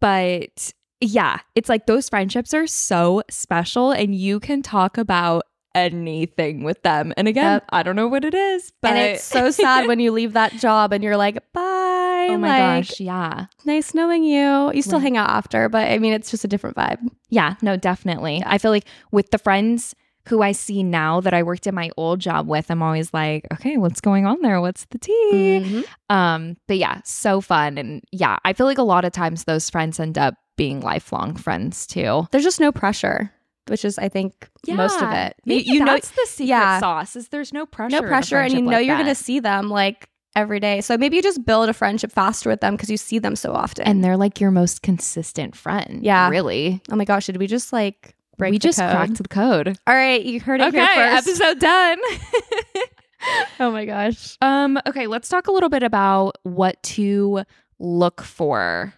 but 0.00 0.72
yeah, 1.00 1.40
it's 1.54 1.68
like 1.68 1.86
those 1.86 2.08
friendships 2.08 2.54
are 2.54 2.66
so 2.66 3.22
special 3.28 3.90
and 3.92 4.14
you 4.14 4.40
can 4.40 4.62
talk 4.62 4.96
about 4.96 5.44
anything 5.74 6.62
with 6.64 6.82
them. 6.82 7.12
And 7.18 7.28
again, 7.28 7.44
Yep. 7.56 7.64
I 7.70 7.82
don't 7.82 7.96
know 7.96 8.08
what 8.08 8.24
it 8.24 8.32
is, 8.34 8.72
but 8.80 8.92
and 8.92 8.98
it's 8.98 9.22
so 9.24 9.50
sad 9.50 9.86
when 9.86 10.00
you 10.00 10.10
leave 10.10 10.32
that 10.32 10.52
job 10.54 10.92
and 10.92 11.04
you're 11.04 11.18
like, 11.18 11.34
bye. 11.52 12.28
Oh 12.30 12.38
my 12.38 12.48
like, 12.76 12.88
gosh, 12.88 12.98
yeah. 13.00 13.46
Nice 13.66 13.92
knowing 13.94 14.24
you. 14.24 14.72
You 14.72 14.80
still 14.82 14.98
Right. 14.98 15.02
hang 15.02 15.16
out 15.18 15.28
after, 15.28 15.68
but 15.68 15.86
I 15.90 15.98
mean, 15.98 16.14
it's 16.14 16.30
just 16.30 16.44
a 16.44 16.48
different 16.48 16.76
vibe. 16.76 17.06
Yeah, 17.28 17.56
no, 17.60 17.76
definitely. 17.76 18.42
I 18.46 18.56
feel 18.58 18.70
like 18.70 18.86
with 19.12 19.30
the 19.30 19.38
friends 19.38 19.94
who 20.28 20.42
I 20.42 20.52
see 20.52 20.82
now 20.82 21.20
that 21.20 21.32
I 21.34 21.42
worked 21.42 21.66
at 21.66 21.74
my 21.74 21.90
old 21.96 22.20
job 22.20 22.48
with, 22.48 22.70
I'm 22.70 22.82
always 22.82 23.14
like, 23.14 23.46
okay, 23.52 23.76
what's 23.76 24.00
going 24.00 24.26
on 24.26 24.40
there? 24.42 24.60
What's 24.60 24.84
the 24.86 24.98
tea? 24.98 25.62
Mhm. 25.64 25.84
Um, 26.10 26.56
but 26.66 26.78
yeah, 26.78 27.00
so 27.04 27.40
fun. 27.40 27.78
And 27.78 28.02
yeah, 28.12 28.38
I 28.44 28.52
feel 28.52 28.66
like 28.66 28.78
a 28.78 28.82
lot 28.82 29.04
of 29.04 29.12
times 29.12 29.44
those 29.44 29.70
friends 29.70 30.00
end 30.00 30.18
up 30.18 30.34
being 30.56 30.80
lifelong 30.80 31.36
friends 31.36 31.86
too. 31.86 32.26
There's 32.32 32.44
just 32.44 32.60
no 32.60 32.72
pressure, 32.72 33.30
which 33.68 33.84
is, 33.84 33.98
I 33.98 34.08
think, 34.08 34.48
most 34.66 35.00
of 35.00 35.12
it. 35.12 35.36
Maybe 35.44 35.62
you, 35.64 35.74
you 35.74 35.80
know, 35.80 35.92
that's 35.92 36.10
the 36.10 36.26
secret 36.26 36.48
yeah. 36.48 36.80
sauce 36.80 37.14
is 37.14 37.28
there's 37.28 37.52
no 37.52 37.66
pressure. 37.66 38.00
no 38.00 38.08
pressure, 38.08 38.38
and 38.38 38.52
you 38.52 38.62
know 38.62 38.72
like 38.72 38.86
you're 38.86 38.96
going 38.96 39.06
to 39.06 39.14
see 39.14 39.38
them 39.40 39.70
like 39.70 40.08
every 40.34 40.60
day. 40.60 40.80
So 40.80 40.98
maybe 40.98 41.16
you 41.16 41.22
just 41.22 41.44
build 41.44 41.68
a 41.68 41.72
friendship 41.72 42.12
faster 42.12 42.50
with 42.50 42.60
them 42.60 42.74
because 42.74 42.90
you 42.90 42.96
see 42.96 43.18
them 43.18 43.36
so 43.36 43.52
often. 43.52 43.86
and 43.86 44.02
they're 44.04 44.16
like 44.16 44.40
your 44.40 44.50
most 44.50 44.82
consistent 44.82 45.56
friend. 45.56 46.04
Yeah. 46.04 46.28
Really. 46.28 46.82
oh 46.90 46.96
my 46.96 47.04
gosh, 47.04 47.26
did 47.26 47.38
we 47.38 47.46
just 47.46 47.72
like 47.72 48.15
break 48.36 48.52
we 48.52 48.58
just 48.58 48.78
code? 48.78 48.90
cracked 48.90 49.14
the 49.22 49.28
code. 49.28 49.78
All 49.86 49.94
right, 49.94 50.22
you 50.24 50.40
heard 50.40 50.60
it 50.60 50.68
Okay, 50.68 50.78
here 50.78 51.10
first. 51.16 51.28
episode 51.28 51.58
done. 51.60 51.98
oh 53.60 53.70
my 53.70 53.84
gosh. 53.84 54.36
Um, 54.40 54.78
okay, 54.86 55.06
let's 55.06 55.28
talk 55.28 55.46
a 55.48 55.52
little 55.52 55.68
bit 55.68 55.82
about 55.82 56.36
what 56.42 56.82
to 56.84 57.42
look 57.78 58.22
for 58.22 58.92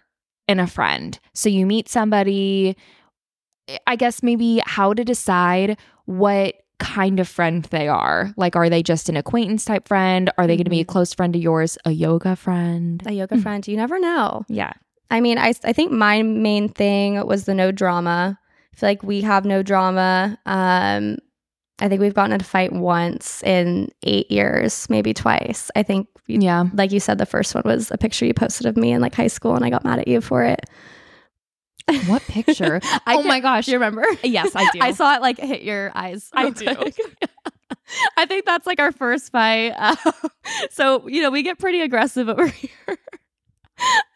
in 0.47 0.59
a 0.59 0.67
friend. 0.67 1.19
So 1.33 1.49
you 1.49 1.65
meet 1.65 1.89
somebody, 1.89 2.75
I 3.87 3.95
guess 3.95 4.23
maybe 4.23 4.61
how 4.65 4.93
to 4.93 5.03
decide 5.03 5.77
what 6.05 6.55
kind 6.79 7.19
of 7.19 7.27
friend 7.27 7.63
they 7.65 7.87
are. 7.87 8.33
Like, 8.37 8.55
are 8.55 8.69
they 8.69 8.81
just 8.81 9.09
an 9.09 9.17
acquaintance 9.17 9.65
type 9.65 9.87
friend? 9.87 10.31
Are 10.37 10.47
they 10.47 10.55
going 10.55 10.63
to 10.63 10.69
be 10.69 10.79
a 10.79 10.85
Mhm. 10.85 10.87
close 10.87 11.13
friend 11.13 11.35
of 11.35 11.41
yours, 11.41 11.77
a 11.85 11.91
yoga 11.91 12.35
friend? 12.35 13.03
A 13.05 13.11
yoga 13.11 13.37
friend, 13.37 13.67
you 13.67 13.75
never 13.75 13.99
know. 13.99 14.43
Yeah. 14.47 14.71
I 15.11 15.21
mean, 15.21 15.37
I, 15.37 15.53
I 15.63 15.73
think 15.73 15.91
my 15.91 16.21
main 16.23 16.69
thing 16.69 17.25
was 17.27 17.45
the 17.45 17.53
no 17.53 17.71
drama. 17.71 18.39
I 18.73 18.77
feel 18.79 18.89
like 18.89 19.03
we 19.03 19.21
have 19.21 19.45
no 19.45 19.61
drama. 19.63 20.37
Um, 20.45 21.17
I 21.81 21.87
think 21.87 22.01
we've 22.01 22.13
gotten 22.13 22.33
in 22.33 22.41
a 22.41 22.43
fight 22.43 22.73
once 22.73 23.41
in 23.43 23.89
eight 24.03 24.29
years, 24.31 24.89
maybe 24.89 25.13
twice. 25.13 25.71
I 25.75 25.83
think, 25.83 26.07
Yeah. 26.27 26.65
like 26.73 26.91
you 26.91 26.99
said, 26.99 27.17
the 27.17 27.25
first 27.25 27.55
one 27.55 27.63
was 27.65 27.89
a 27.91 27.97
picture 27.97 28.25
you 28.25 28.33
posted 28.33 28.65
of 28.67 28.75
me 28.77 28.91
in 28.91 29.01
like 29.01 29.15
high 29.15 29.27
school, 29.27 29.55
and 29.55 29.63
I 29.63 29.69
got 29.69 29.83
mad 29.85 29.99
at 29.99 30.07
you 30.07 30.19
for 30.21 30.43
it. 30.43 30.65
What 32.07 32.21
picture? 32.23 32.79
I 33.07 33.15
oh 33.15 33.23
my 33.23 33.39
gosh. 33.39 33.65
Do 33.65 33.71
you 33.71 33.77
remember? 33.77 34.05
Yes, 34.23 34.51
I 34.55 34.69
do. 34.73 34.79
I 34.81 34.91
saw 34.91 35.15
it 35.15 35.21
like 35.21 35.39
hit 35.39 35.63
your 35.63 35.91
eyes. 35.95 36.29
I 36.33 36.49
do. 36.51 36.67
I 38.17 38.25
think 38.27 38.45
that's 38.45 38.67
like 38.67 38.79
our 38.79 38.91
first 38.91 39.31
fight. 39.31 39.71
Um, 39.71 39.95
so 40.69 41.07
you 41.07 41.21
know 41.23 41.31
we 41.31 41.41
get 41.43 41.57
pretty 41.57 41.81
aggressive 41.81 42.29
over 42.29 42.45
here. 42.47 42.97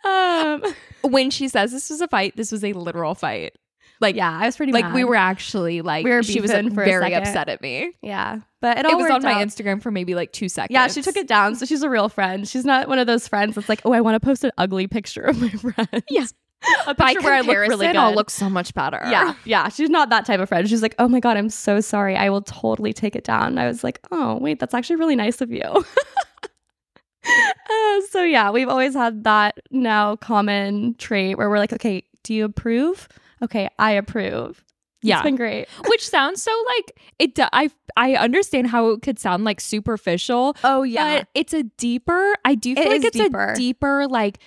um, 0.06 0.62
when 1.02 1.32
she 1.32 1.48
says 1.48 1.72
this 1.72 1.90
was 1.90 2.02
a 2.02 2.08
fight, 2.08 2.36
this 2.36 2.52
was 2.52 2.64
a 2.64 2.74
literal 2.74 3.16
fight. 3.16 3.56
Like, 4.04 4.16
yeah, 4.16 4.38
I 4.40 4.46
was 4.46 4.56
pretty 4.56 4.72
like 4.72 4.86
mad. 4.86 4.94
we 4.94 5.04
were 5.04 5.16
actually 5.16 5.82
like 5.82 6.06
We 6.06 6.12
were 6.12 6.22
she 6.22 6.40
was 6.42 6.52
very 6.52 7.14
upset 7.16 7.50
at 7.50 7.62
me. 7.62 7.94
Yeah, 8.02 8.42
but 8.62 8.78
it 8.78 8.86
It, 8.86 8.96
was 8.96 9.10
on 9.10 9.24
my. 9.24 9.44
Instagram 9.44 9.82
for 9.82 9.90
maybe 9.90 10.14
like 10.14 10.32
two 10.32 10.48
seconds. 10.50 10.74
Yeah, 10.74 10.88
she 10.88 11.02
took 11.02 11.18
it 11.18 11.28
down. 11.28 11.56
So 11.56 11.66
she's 11.66 11.82
a 11.82 11.90
real 11.90 12.10
friend. 12.10 12.48
She's 12.48 12.66
not 12.66 12.88
one 12.88 13.00
of 13.00 13.08
those 13.08 13.28
friends 13.28 13.56
that's 13.56 13.68
like, 13.70 13.82
oh, 13.86 13.94
I 13.94 14.02
want 14.02 14.16
to 14.16 14.20
post 14.20 14.44
an 14.44 14.52
ugly 14.58 14.86
picture 14.88 15.24
of 15.24 15.42
my 15.42 15.50
friend. 15.74 16.04
Yeah. 16.10 16.26
a 16.88 16.96
By 16.96 17.14
picture 17.14 17.26
where 17.26 17.34
I 17.34 17.42
look 17.42 17.58
really 17.58 17.88
good. 17.88 17.98
I'll 17.98 18.16
look 18.16 18.30
so 18.30 18.50
much 18.50 18.74
better. 18.74 19.02
yeah, 19.10 19.34
yeah. 19.44 19.68
She's 19.68 19.90
not 19.90 20.10
that 20.12 20.26
type 20.26 20.40
of 20.40 20.48
friend. 20.48 20.70
She's 20.70 20.82
like, 20.82 20.96
oh 20.98 21.10
my 21.10 21.20
god, 21.20 21.36
I'm 21.36 21.50
so 21.50 21.82
sorry. 21.82 22.16
I 22.16 22.30
will 22.30 22.42
totally 22.42 22.94
take 22.94 23.18
it 23.18 23.26
down. 23.26 23.48
And 23.48 23.60
I 23.60 23.68
was 23.68 23.84
like, 23.84 24.00
oh 24.12 24.38
wait, 24.38 24.60
that's 24.60 24.74
actually 24.74 24.96
really 24.96 25.16
nice 25.16 25.42
of 25.42 25.52
you. 25.52 25.62
Uh, 27.26 28.02
so 28.10 28.22
yeah, 28.24 28.52
we've 28.52 28.68
always 28.68 28.94
had 28.94 29.24
that 29.24 29.58
now 29.72 30.18
common 30.18 30.94
trait 30.96 31.38
where 31.38 31.50
we're 31.50 31.58
like, 31.58 31.72
okay, 31.72 32.04
do 32.24 32.34
you 32.34 32.44
approve? 32.44 33.08
Okay, 33.44 33.70
I 33.78 33.92
approve. 33.92 34.64
Yeah. 35.02 35.18
It's 35.18 35.24
been 35.24 35.36
great. 35.36 35.68
Which 35.88 36.08
sounds 36.08 36.42
so 36.42 36.52
like 36.78 37.00
it. 37.20 37.38
I 37.52 37.70
I 37.98 38.16
understand 38.16 38.68
how 38.68 38.90
it 38.92 39.02
could 39.02 39.20
sound 39.20 39.44
like 39.44 39.60
superficial, 39.60 40.56
Oh 40.64 40.86
but 40.96 41.28
it's 41.36 41.54
a 41.54 41.64
deeper. 41.64 42.34
I 42.46 42.56
do 42.56 42.74
feel 42.74 42.86
It 42.86 42.90
like 42.90 43.04
it's 43.04 43.18
deeper. 43.18 43.52
a 43.52 43.56
deeper 43.56 44.08
like. 44.08 44.40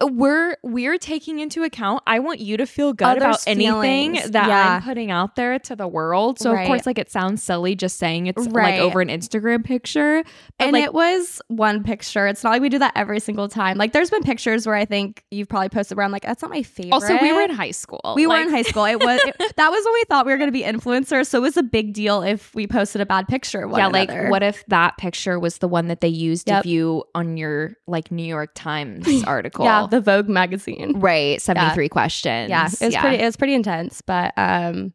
We're 0.00 0.56
we're 0.62 0.96
taking 0.96 1.40
into 1.40 1.64
account. 1.64 2.04
I 2.06 2.20
want 2.20 2.38
you 2.38 2.56
to 2.58 2.66
feel 2.66 2.92
good 2.92 3.04
Others' 3.04 3.20
about 3.20 3.42
anything 3.48 4.12
feelings. 4.14 4.30
that 4.30 4.46
Yeah. 4.48 4.76
I'm 4.76 4.82
putting 4.82 5.10
out 5.10 5.34
there 5.34 5.58
to 5.58 5.74
the 5.74 5.88
world. 5.88 6.38
So 6.38 6.54
of 6.54 6.66
course, 6.68 6.86
like 6.86 6.98
it 6.98 7.10
sounds 7.10 7.42
silly 7.42 7.74
just 7.74 7.98
saying 7.98 8.28
it's 8.28 8.46
Right. 8.46 8.74
like 8.74 8.80
over 8.80 9.00
an 9.00 9.08
Instagram 9.08 9.64
picture, 9.64 10.22
but 10.56 10.64
and 10.66 10.72
like 10.72 10.84
it 10.84 10.94
was 10.94 11.42
one 11.48 11.82
picture. 11.82 12.28
It's 12.28 12.44
not 12.44 12.50
like 12.50 12.62
we 12.62 12.68
do 12.68 12.78
that 12.78 12.92
every 12.94 13.18
single 13.18 13.48
time. 13.48 13.76
Like 13.76 13.92
there's 13.92 14.08
been 14.10 14.22
pictures 14.22 14.68
where 14.68 14.76
I 14.76 14.84
think 14.84 15.24
you've 15.32 15.48
probably 15.48 15.68
posted 15.68 15.96
where 15.96 16.04
I'm 16.06 16.12
like, 16.12 16.22
that's 16.22 16.42
not 16.42 16.52
my 16.52 16.62
favorite. 16.62 16.92
also 16.92 17.18
we 17.20 17.32
were 17.32 17.40
in 17.42 17.50
high 17.50 17.72
school. 17.72 18.12
we 18.14 18.28
were 18.28 18.40
in 18.40 18.50
high 18.50 18.62
school. 18.62 18.84
It 18.84 19.00
was 19.02 19.20
it- 19.24 19.52
that 19.56 19.68
was 19.70 19.84
when 19.84 19.94
we 19.94 20.04
thought 20.08 20.26
we 20.26 20.30
were 20.32 20.38
going 20.38 20.46
to 20.48 20.52
be 20.52 20.62
influencers. 20.62 21.26
So 21.26 21.38
it 21.38 21.42
was 21.42 21.56
a 21.56 21.62
big 21.64 21.92
deal 21.92 22.22
if 22.22 22.54
we 22.54 22.68
posted 22.68 23.00
a 23.00 23.06
bad 23.06 23.26
picture. 23.26 23.68
Yeah, 23.76 23.88
like 23.88 24.12
what 24.30 24.44
if 24.44 24.64
that 24.68 24.96
picture 24.96 25.40
was 25.40 25.58
the 25.58 25.66
one 25.66 25.88
that 25.88 26.00
they 26.00 26.06
used 26.08 26.48
Yep. 26.48 26.60
of 26.60 26.66
you 26.66 27.02
on 27.16 27.36
your 27.36 27.72
like 27.88 28.12
New 28.12 28.22
York 28.22 28.52
Times 28.54 29.24
article? 29.26 29.64
Yeah, 29.64 29.87
the 29.90 30.00
Vogue 30.00 30.28
magazine. 30.28 30.98
right. 31.00 31.40
Seventy 31.40 31.72
three 31.74 31.88
questions. 31.88 32.50
Yeah, 32.50 32.66
it 32.80 32.86
was 32.86 32.96
pretty. 32.96 33.22
It 33.22 33.24
was 33.24 33.36
pretty 33.36 33.54
intense, 33.54 34.00
but 34.02 34.32
um, 34.36 34.92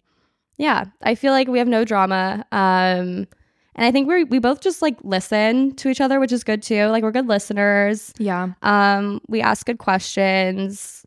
yeah, 0.58 0.86
I 1.02 1.16
feel 1.16 1.32
like 1.34 1.48
we 1.48 1.60
have 1.60 1.68
no 1.68 1.84
drama. 1.86 2.46
Um, 2.52 3.28
and 3.76 3.86
I 3.88 3.92
think 3.92 4.08
we 4.08 4.24
we 4.24 4.40
both 4.40 4.62
just 4.62 4.82
like 4.82 4.98
listen 5.04 5.76
to 5.78 5.90
each 5.90 6.00
other, 6.02 6.20
which 6.20 6.32
is 6.32 6.44
good 6.44 6.62
too. 6.62 6.86
Like 6.88 7.04
we're 7.04 7.12
good 7.12 7.28
listeners. 7.28 8.14
Yeah. 8.20 8.50
Um, 8.62 9.20
we 9.28 9.42
ask 9.42 9.66
good 9.66 9.80
questions. 9.80 11.06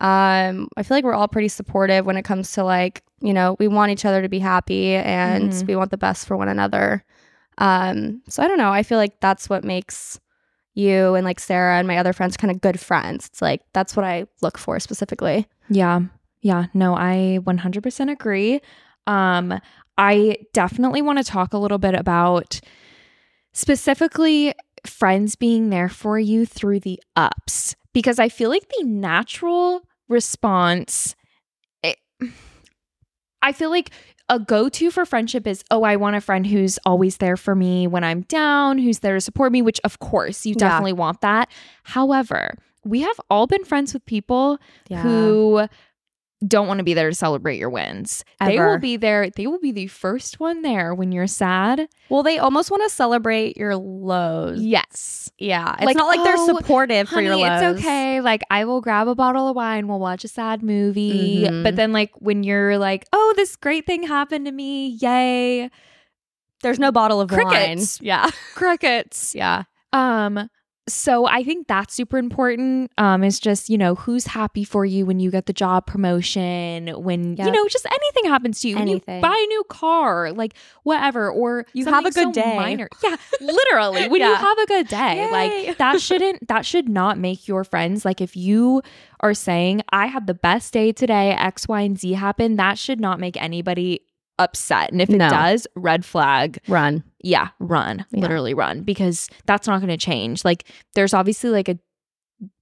Um, 0.00 0.68
I 0.76 0.82
feel 0.82 0.96
like 0.96 1.04
we're 1.04 1.14
all 1.14 1.28
pretty 1.28 1.48
supportive 1.48 2.04
when 2.06 2.16
it 2.16 2.22
comes 2.24 2.52
to 2.52 2.64
like, 2.64 3.02
you 3.20 3.32
know, 3.32 3.56
we 3.60 3.68
want 3.68 3.92
each 3.92 4.04
other 4.04 4.20
to 4.20 4.28
be 4.28 4.40
happy 4.40 4.94
and 4.96 5.50
Mhm. 5.52 5.66
we 5.68 5.76
want 5.76 5.90
the 5.92 5.96
best 5.96 6.26
for 6.26 6.36
one 6.36 6.48
another. 6.48 7.04
Um, 7.58 8.20
so 8.28 8.42
I 8.42 8.48
don't 8.48 8.58
know. 8.58 8.72
I 8.72 8.82
feel 8.82 8.98
like 8.98 9.20
that's 9.20 9.48
what 9.48 9.62
makes 9.62 10.18
you 10.74 11.14
and 11.14 11.24
like 11.24 11.40
Sarah 11.40 11.78
and 11.78 11.86
my 11.86 11.98
other 11.98 12.12
friends 12.12 12.36
kind 12.36 12.50
of 12.50 12.60
good 12.60 12.80
friends. 12.80 13.26
It's 13.26 13.42
like 13.42 13.62
that's 13.72 13.96
what 13.96 14.04
I 14.04 14.26
look 14.40 14.58
for 14.58 14.80
specifically. 14.80 15.46
Yeah. 15.68 16.00
Yeah. 16.40 16.66
No, 16.74 16.94
I 16.96 17.38
100% 17.42 18.10
agree. 18.10 18.60
Um, 19.06 19.60
I 19.98 20.36
definitely 20.52 21.02
want 21.02 21.18
to 21.18 21.24
talk 21.24 21.52
a 21.52 21.58
little 21.58 21.78
bit 21.78 21.94
about 21.94 22.60
specifically 23.52 24.54
friends 24.86 25.36
being 25.36 25.70
there 25.70 25.88
for 25.88 26.18
you 26.18 26.46
through 26.46 26.80
the 26.80 27.00
ups 27.14 27.76
because 27.92 28.18
I 28.18 28.28
feel 28.28 28.50
like 28.50 28.68
the 28.78 28.84
natural 28.84 29.82
response 30.08 31.14
it, 31.82 31.98
I 33.42 33.52
feel 33.52 33.70
like 33.70 33.90
a 34.28 34.38
go-to 34.38 34.90
for 34.90 35.04
friendship 35.04 35.46
is 35.46 35.62
oh 35.70 35.82
I 35.82 35.96
want 35.96 36.16
a 36.16 36.20
friend 36.20 36.46
who's 36.46 36.78
always 36.86 37.16
there 37.18 37.36
for 37.36 37.54
me 37.54 37.86
when 37.86 38.04
I'm 38.04 38.22
down, 38.22 38.78
who's 38.78 39.00
there 39.00 39.14
to 39.14 39.20
support 39.20 39.52
me, 39.52 39.60
which 39.62 39.80
of 39.84 39.98
course 39.98 40.46
you 40.46 40.52
Yeah. 40.52 40.68
definitely 40.68 40.92
want 40.94 41.20
that. 41.22 41.50
However, 41.82 42.54
we 42.84 43.00
have 43.02 43.20
all 43.30 43.46
been 43.46 43.64
friends 43.64 43.92
with 43.92 44.04
people 44.06 44.58
who 45.02 45.66
don't 46.46 46.66
want 46.66 46.78
to 46.78 46.84
be 46.84 46.94
there 46.94 47.08
to 47.08 47.14
celebrate 47.14 47.58
your 47.58 47.70
wins. 47.70 48.24
They 48.44 48.58
will 48.58 48.78
be 48.78 48.96
there. 48.96 49.30
They 49.30 49.46
will 49.46 49.60
be 49.60 49.72
the 49.72 49.86
first 49.86 50.40
one 50.40 50.62
there 50.62 50.94
when 50.94 51.12
you're 51.12 51.26
sad. 51.26 51.88
well, 52.08 52.22
they 52.22 52.38
almost 52.38 52.70
want 52.70 52.82
to 52.82 52.90
celebrate 52.90 53.56
your 53.56 53.76
lows. 53.76 54.60
Yes. 54.60 55.30
Yeah, 55.38 55.74
it's 55.76 55.84
Like, 55.84 55.96
not 55.96 56.06
like 56.08 56.20
"Oh, 56.20 56.24
they're 56.24 56.36
supportive 56.56 57.08
for 57.08 57.20
your 57.20 57.36
lows. 57.36 57.62
it's 57.62 57.80
okay. 57.80 58.20
Like 58.20 58.42
I 58.50 58.64
will 58.64 58.80
grab 58.80 59.08
a 59.08 59.14
bottle 59.14 59.48
of 59.48 59.56
wine, 59.56 59.88
we'll 59.88 59.98
watch 60.00 60.24
a 60.24 60.28
sad 60.28 60.62
movie. 60.62 61.44
Mhm. 61.48 61.62
But 61.62 61.76
then 61.76 61.92
like 61.92 62.10
when 62.18 62.42
you're 62.42 62.76
like, 62.78 63.06
"Oh, 63.12 63.32
this 63.36 63.56
great 63.56 63.86
thing 63.86 64.02
happened 64.02 64.46
to 64.46 64.52
me. 64.52 64.88
Yay." 65.00 65.70
There's 66.62 66.78
no 66.78 66.92
bottle 66.92 67.20
of 67.20 67.28
Crickets. 67.28 68.00
wine. 68.00 68.06
Yeah, 68.06 68.30
Crickets. 68.54 69.34
yeah. 69.34 69.64
Um 69.92 70.48
so 70.92 71.26
I 71.26 71.42
think 71.42 71.66
that's 71.68 71.94
super 71.94 72.18
important. 72.18 72.90
Um, 72.98 73.24
is 73.24 73.40
just 73.40 73.68
you 73.70 73.78
know 73.78 73.94
who's 73.94 74.26
happy 74.26 74.64
for 74.64 74.84
you 74.84 75.06
when 75.06 75.18
you 75.20 75.30
get 75.30 75.46
the 75.46 75.52
job 75.52 75.86
promotion, 75.86 76.88
when 76.88 77.36
you 77.36 77.50
know 77.50 77.68
just 77.68 77.86
anything 77.86 78.30
happens 78.30 78.60
to 78.60 78.68
you, 78.68 78.76
when 78.76 78.86
you 78.88 78.94
Anything. 78.94 79.20
buy 79.20 79.36
a 79.36 79.46
new 79.46 79.64
car, 79.68 80.32
like 80.32 80.54
whatever, 80.82 81.30
or 81.30 81.66
You 81.72 81.86
have 81.86 82.04
a 82.06 82.10
good 82.10 82.34
so 82.34 82.42
day. 82.42 82.56
Minor. 82.56 82.88
Yeah, 83.02 83.16
literally, 83.40 84.08
when 84.08 84.20
you 84.20 84.34
have 84.34 84.58
a 84.58 84.66
good 84.66 84.88
day, 84.88 85.16
Yay. 85.24 85.30
like 85.30 85.78
that 85.78 86.00
shouldn't 86.06 86.46
that 86.48 86.64
should 86.64 86.88
not 86.88 87.18
make 87.18 87.48
your 87.48 87.64
friends 87.64 88.04
like 88.04 88.20
if 88.20 88.36
you 88.36 88.82
are 89.20 89.34
saying 89.34 89.82
I 89.90 90.06
had 90.06 90.26
the 90.26 90.34
best 90.34 90.72
day 90.72 90.92
today, 90.92 91.30
X, 91.32 91.66
Y, 91.68 91.80
and 91.80 91.98
Z 91.98 92.12
happened, 92.12 92.58
that 92.58 92.78
should 92.78 93.00
not 93.00 93.18
make 93.18 93.40
anybody 93.40 94.02
upset, 94.38 94.90
and 94.92 95.00
if 95.02 95.10
it 95.10 95.16
No. 95.18 95.28
does, 95.28 95.66
red 95.76 96.04
flag 96.04 96.58
Run. 96.68 97.04
yeah, 97.22 97.48
run, 97.60 98.04
Yeah. 98.10 98.20
literally 98.22 98.54
run 98.54 98.82
because 98.82 99.28
that's 99.46 99.66
not 99.66 99.80
going 99.80 99.90
to 99.90 99.96
change. 99.96 100.44
Like, 100.44 100.64
there's 100.94 101.14
obviously 101.14 101.50
like 101.50 101.68
a, 101.68 101.78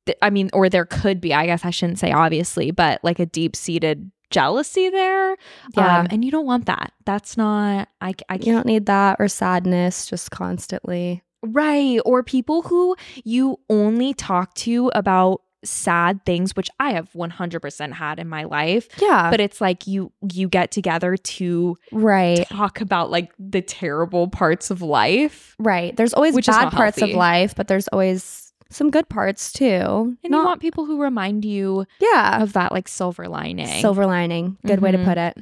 th- 0.07 0.18
I 0.21 0.31
mean, 0.31 0.51
or 0.53 0.68
there 0.68 0.85
could 0.85 1.21
be, 1.21 1.33
I 1.33 1.47
guess 1.47 1.64
I 1.64 1.71
shouldn't 1.71 1.99
say 1.99 2.12
obviously, 2.12 2.71
but 2.71 3.01
like 3.03 3.18
a 3.18 3.27
deep 3.27 3.55
seated 3.57 4.11
jealousy 4.31 4.91
there. 4.91 5.37
Yeah. 5.77 5.99
Um, 6.01 6.07
and 6.11 6.25
you 6.25 6.31
don't 6.31 6.47
want 6.47 6.66
that. 6.66 6.93
That's 7.05 7.37
not, 7.37 7.89
I, 8.01 8.14
I 8.29 8.35
You 8.35 8.39
can't, 8.41 8.45
don't 8.45 8.66
need 8.66 8.87
that 8.87 9.16
or 9.18 9.29
sadness 9.29 10.07
just 10.07 10.31
constantly. 10.31 11.23
right. 11.43 11.99
Or 12.05 12.23
people 12.23 12.62
who 12.62 12.95
you 13.25 13.59
only 13.71 14.12
talk 14.14 14.55
to 14.55 14.91
about 14.95 15.41
sad 15.65 16.25
things, 16.25 16.57
which 16.57 16.71
I 16.81 16.93
have 16.93 17.11
100% 17.13 17.93
had 17.93 18.19
in 18.19 18.29
my 18.29 18.45
life. 18.45 18.89
Yeah. 19.01 19.31
But 19.31 19.41
it's 19.41 19.61
like 19.61 19.87
you 19.87 20.13
you 20.33 20.49
get 20.49 20.71
together 20.71 21.17
to 21.17 21.77
right. 21.93 22.47
talk 22.49 22.81
about 22.81 23.11
like 23.11 23.33
the 23.39 23.61
terrible 23.63 24.29
parts 24.29 24.71
of 24.71 24.83
life. 24.83 25.55
Right. 25.59 25.95
There's 25.97 26.15
always 26.15 26.35
Which 26.35 26.47
bad 26.47 26.73
parts 26.73 27.03
of 27.03 27.11
life, 27.11 27.55
but 27.55 27.69
there's 27.69 27.89
always 27.89 28.53
some 28.71 28.91
good 28.91 29.09
parts 29.09 29.53
too. 29.53 29.65
And 30.23 30.33
you 30.33 30.45
want 30.45 30.61
people 30.61 30.87
who 30.87 31.03
remind 31.03 31.45
you 31.45 31.87
yeah. 32.01 32.43
of 32.43 32.53
that 32.55 32.73
like 32.73 32.87
silver 32.89 33.27
lining. 33.29 33.81
Silver 33.81 34.07
lining. 34.07 34.57
Good 34.67 34.81
way 34.81 34.93
to 34.93 34.99
Mhm. 34.99 35.05
put 35.05 35.19
it. 35.19 35.39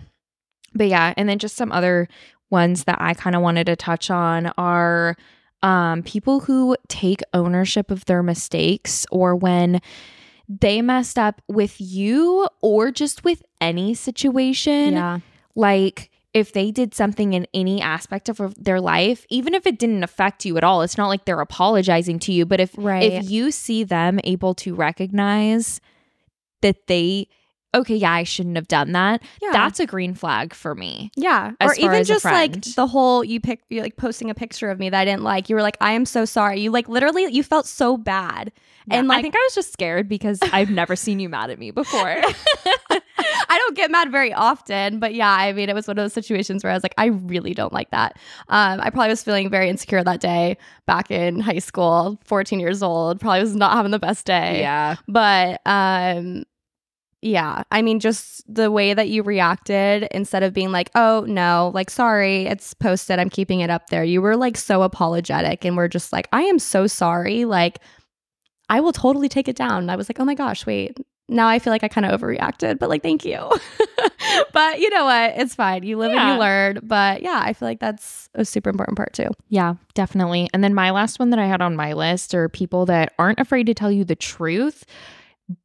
but 0.75 0.89
yeah, 0.89 1.15
and 1.17 1.29
then 1.29 1.39
just 1.39 1.57
some 1.57 1.73
other 1.73 2.09
ones 2.51 2.85
that 2.85 2.97
I 3.01 3.15
kind 3.15 3.35
of 3.37 3.43
wanted 3.43 3.67
to 3.67 3.77
touch 3.77 4.11
on 4.11 4.53
are 4.59 5.17
um 5.63 6.03
people 6.03 6.41
who 6.41 6.77
take 6.89 7.21
ownership 7.35 7.91
of 7.91 8.05
their 8.05 8.23
mistakes 8.23 9.07
or 9.11 9.35
when 9.35 9.81
they 10.49 10.81
messed 10.81 11.19
up 11.19 11.43
with 11.49 11.81
you 11.81 12.49
or 12.63 12.91
just 12.91 13.25
with 13.25 13.43
any 13.61 13.93
situation. 13.95 14.95
Yeah. 14.95 15.19
Like 15.55 16.11
if 16.33 16.53
they 16.53 16.71
did 16.71 16.95
something 16.95 17.33
in 17.33 17.47
any 17.53 17.83
aspect 17.83 18.29
of 18.29 18.55
their 18.63 18.81
life, 18.81 19.27
even 19.29 19.55
if 19.55 19.67
it 19.67 19.79
didn't 19.79 20.05
affect 20.05 20.45
you 20.45 20.57
at 20.57 20.65
all, 20.65 20.83
it's 20.83 20.97
not 20.97 21.09
like 21.09 21.25
they're 21.25 21.41
apologizing 21.41 22.19
to 22.21 22.33
you. 22.33 22.47
But 22.47 22.61
if 22.61 22.75
Right. 22.79 23.13
if 23.13 23.31
you 23.31 23.51
see 23.51 23.83
them 23.85 24.21
able 24.25 24.55
to 24.57 24.75
recognize 24.75 25.81
that 26.63 26.87
they, 26.87 27.29
okay, 27.75 27.95
yeah, 27.97 28.13
I 28.13 28.23
shouldn't 28.25 28.57
have 28.57 28.69
done 28.69 28.93
that, 28.93 29.23
Yeah. 29.43 29.51
that's 29.53 29.79
a 29.81 29.87
green 29.87 30.15
flag 30.15 30.55
for 30.55 30.75
me. 30.75 31.11
Yeah. 31.17 31.53
or 31.61 31.75
even 31.75 32.05
just 32.05 32.25
like 32.25 32.63
the 32.75 32.87
whole 32.87 33.23
you 33.25 33.41
pick 33.41 33.61
you 33.69 33.83
like 33.83 33.97
posting 33.97 34.31
a 34.31 34.35
picture 34.35 34.71
of 34.71 34.79
me 34.79 34.91
that 34.91 34.99
I 35.01 35.05
didn't 35.05 35.23
like. 35.23 35.49
You 35.49 35.57
were 35.57 35.63
like, 35.63 35.77
I 35.81 35.93
am 35.93 36.05
so 36.07 36.25
sorry. 36.25 36.61
You 36.61 36.71
like 36.71 36.89
literally 36.89 37.27
you 37.33 37.43
felt 37.43 37.67
so 37.67 37.97
bad. 37.97 38.53
And 38.91 39.01
And 39.01 39.09
like 39.09 39.19
I 39.19 39.23
think 39.23 39.35
I 39.37 39.45
was 39.47 39.55
just 39.55 39.73
scared 39.73 40.09
because 40.09 40.39
I've 40.53 40.71
never 40.71 40.97
seen 40.97 41.21
you 41.21 41.29
mad 41.29 41.51
at 41.51 41.59
me 41.59 41.71
before. 41.71 42.17
I 42.91 43.59
don't 43.59 43.77
get 43.77 43.91
mad 43.91 44.11
very 44.11 44.33
often, 44.33 44.99
but 44.99 45.15
yeah, 45.15 45.31
I 45.31 45.53
mean, 45.53 45.69
it 45.69 45.75
was 45.75 45.87
one 45.87 45.99
of 45.99 46.05
those 46.05 46.13
situations 46.13 46.63
where 46.65 46.71
I 46.71 46.75
was 46.77 46.83
like, 46.83 46.95
I 46.99 47.07
really 47.07 47.53
don't 47.55 47.73
like 47.73 47.91
that. 47.91 48.17
Um, 48.49 48.81
I 48.81 48.91
probably 48.91 49.09
was 49.09 49.23
feeling 49.23 49.51
very 49.51 49.69
insecure 49.69 50.03
that 50.03 50.21
day 50.21 50.57
back 50.87 51.11
in 51.11 51.41
high 51.41 51.59
school, 51.59 52.19
14 52.25 52.61
years 52.61 52.83
old, 52.83 53.21
probably 53.21 53.41
was 53.41 53.55
not 53.57 53.73
having 53.73 53.91
the 53.91 53.99
best 53.99 54.25
day. 54.27 54.61
yeah. 54.61 54.97
But 55.07 55.61
um, 55.67 56.45
yeah, 57.21 57.65
I 57.73 57.83
mean, 57.83 57.99
just 57.99 58.43
the 58.53 58.71
way 58.71 58.95
that 58.95 59.09
you 59.09 59.23
reacted 59.23 60.07
instead 60.13 60.45
of 60.45 60.55
being 60.55 60.71
like, 60.71 60.91
oh, 60.95 61.25
no, 61.27 61.73
like, 61.75 61.91
sorry, 61.91 62.47
it's 62.47 62.75
posted, 62.75 63.19
I'm 63.19 63.31
keeping 63.31 63.61
it 63.61 63.71
up 63.71 63.91
there. 63.91 64.05
You 64.05 64.23
were 64.23 64.37
like 64.37 64.57
so 64.57 64.83
apologetic 64.83 65.65
and 65.65 65.77
we're 65.77 65.89
just 65.89 66.13
like, 66.13 66.29
I 66.33 66.43
am 66.43 66.61
so 66.61 66.87
sorry. 66.87 67.45
Like, 67.45 67.81
I 68.71 68.81
will 68.81 68.93
totally 68.93 69.29
take 69.29 69.49
it 69.49 69.57
down. 69.57 69.83
And 69.83 69.91
I 69.91 69.97
was 69.97 70.09
like, 70.09 70.21
oh 70.21 70.25
my 70.25 70.35
gosh, 70.35 70.65
wait. 70.65 70.97
Now 71.29 71.49
I 71.49 71.59
feel 71.59 71.73
like 71.73 71.85
I 71.85 71.89
kind 71.89 72.07
of 72.07 72.19
overreacted, 72.19 72.79
but 72.79 72.89
like, 72.89 73.03
thank 73.03 73.25
you. 73.25 73.39
but 74.53 74.81
you 74.81 74.89
know 74.91 75.05
what? 75.05 75.35
It's 75.37 75.55
fine. 75.55 75.83
You 75.83 75.99
live 75.99 76.13
and 76.13 76.35
you 76.35 76.39
learn. 76.39 76.79
But 76.83 77.23
yeah, 77.23 77.41
I 77.45 77.53
feel 77.53 77.69
like 77.69 77.81
that's 77.81 78.31
a 78.35 78.45
super 78.45 78.71
important 78.71 78.97
part 78.97 79.13
too. 79.13 79.29
Yeah, 79.49 79.75
definitely. 79.95 80.49
And 80.55 80.65
then 80.65 80.73
my 80.73 80.91
last 80.91 81.19
one 81.19 81.31
that 81.31 81.39
I 81.39 81.47
had 81.47 81.61
on 81.61 81.77
my 81.77 81.93
list 81.93 82.35
are 82.35 82.49
people 82.49 82.87
that 82.87 83.13
aren't 83.19 83.41
afraid 83.41 83.67
to 83.67 83.75
tell 83.75 83.93
you 83.93 84.05
the 84.05 84.17
truth, 84.17 84.85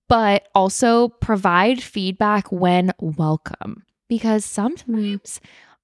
but 0.07 0.47
also 0.55 1.09
provide 1.09 1.81
feedback 1.81 2.51
when 2.51 2.91
welcome. 2.99 3.83
Because 4.09 4.45
sometimes 4.45 5.39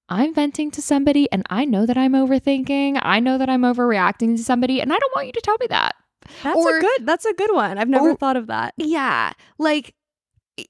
I'm 0.08 0.34
venting 0.34 0.70
to 0.72 0.82
somebody 0.82 1.30
and 1.32 1.44
I 1.50 1.64
know 1.64 1.86
that 1.86 1.96
I'm 1.96 2.12
overthinking. 2.12 3.00
I 3.02 3.18
know 3.20 3.38
that 3.38 3.48
I'm 3.48 3.62
overreacting 3.62 4.36
to 4.36 4.42
somebody, 4.44 4.80
and 4.80 4.92
I 4.92 4.98
don't 4.98 5.14
want 5.14 5.26
you 5.26 5.32
to 5.32 5.40
tell 5.40 5.56
me 5.60 5.66
that. 5.70 5.94
That's 6.42 6.56
Or- 6.56 6.76
a 6.78 6.80
good. 6.80 7.06
That's 7.06 7.24
a 7.24 7.32
good 7.32 7.52
one. 7.52 7.78
I've 7.78 7.88
never 7.88 8.10
or- 8.10 8.16
thought 8.16 8.36
of 8.36 8.46
that. 8.48 8.74
Yeah. 8.76 9.32
Like, 9.58 9.94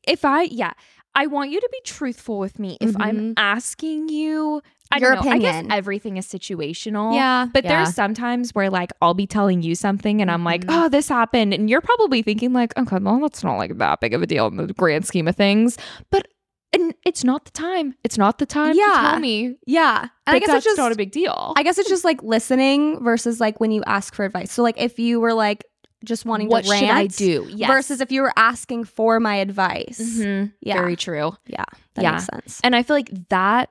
if 0.06 0.24
I, 0.24 0.42
yeah, 0.42 0.72
I 1.14 1.26
want 1.26 1.50
you 1.50 1.60
to 1.60 1.68
be 1.72 1.80
truthful 1.84 2.38
with 2.38 2.58
me. 2.58 2.78
If 2.80 2.94
I'm 2.98 3.18
Mhm. 3.18 3.34
asking 3.36 4.08
you, 4.10 4.62
I 4.92 4.98
Your 4.98 5.14
don't 5.14 5.24
know, 5.24 5.30
I 5.32 5.38
guess 5.38 5.54
opinion. 5.54 5.72
everything 5.72 6.16
is 6.16 6.26
situational. 6.26 7.14
Yeah, 7.14 7.46
But 7.52 7.64
yeah. 7.64 7.76
there's 7.84 7.94
sometimes 7.94 8.54
where 8.54 8.70
like 8.70 8.92
I'll 9.00 9.14
be 9.14 9.26
telling 9.26 9.62
you 9.62 9.74
something 9.74 10.20
and 10.20 10.30
I'm 10.30 10.42
like, 10.44 10.64
Mhm. 10.66 10.84
oh, 10.84 10.88
this 10.88 11.08
happened. 11.08 11.54
And 11.54 11.70
you're 11.70 11.80
probably 11.80 12.22
thinking, 12.22 12.52
like, 12.52 12.76
okay, 12.76 12.96
well, 13.00 13.20
that's 13.20 13.44
not 13.44 13.56
like 13.56 13.78
that 13.78 14.00
big 14.00 14.14
of 14.14 14.22
a 14.22 14.26
deal 14.26 14.46
in 14.48 14.56
the 14.56 14.72
grand 14.72 15.06
scheme 15.06 15.28
of 15.28 15.36
things. 15.36 15.78
But 16.10 16.26
and 16.72 16.94
it's 17.04 17.24
not 17.24 17.44
the 17.46 17.50
time. 17.50 17.94
It's 18.04 18.16
not 18.16 18.38
the 18.38 18.46
time 18.46 18.74
to 18.74 18.78
Yeah. 18.78 19.10
tell 19.10 19.18
me. 19.20 19.56
yeah. 19.66 20.06
And 20.26 20.36
I 20.36 20.38
guess 20.38 20.46
that's 20.48 20.58
it's 20.58 20.66
just 20.66 20.78
not 20.78 20.92
a 20.92 20.94
big 20.96 21.10
deal. 21.10 21.52
I 21.56 21.64
guess 21.64 21.78
it's 21.78 21.88
just 21.88 22.04
like 22.04 22.22
listening 22.22 23.02
versus 23.02 23.40
like 23.40 23.58
when 23.58 23.72
you 23.72 23.82
ask 23.86 24.14
for 24.14 24.24
advice. 24.24 24.52
So 24.52 24.62
like 24.62 24.80
if 24.80 24.98
you 24.98 25.18
were 25.20 25.34
like 25.34 25.64
just 26.04 26.24
wanting 26.24 26.48
what 26.48 26.64
to 26.64 26.70
rant 26.70 26.80
should 26.80 26.90
I 26.90 27.06
do? 27.08 27.46
Yes. 27.50 27.68
versus 27.68 28.00
if 28.00 28.10
you 28.12 28.22
were 28.22 28.32
asking 28.36 28.84
for 28.84 29.18
my 29.20 29.34
advice. 29.36 30.00
Mhm. 30.00 30.52
Yeah. 30.60 30.74
Very 30.74 30.94
true. 30.96 31.32
Yeah. 31.46 31.64
That 31.94 32.02
Yeah. 32.02 32.10
makes 32.12 32.26
sense. 32.26 32.60
And 32.64 32.74
I 32.76 32.82
feel 32.84 32.94
like 32.96 33.10
that 33.30 33.68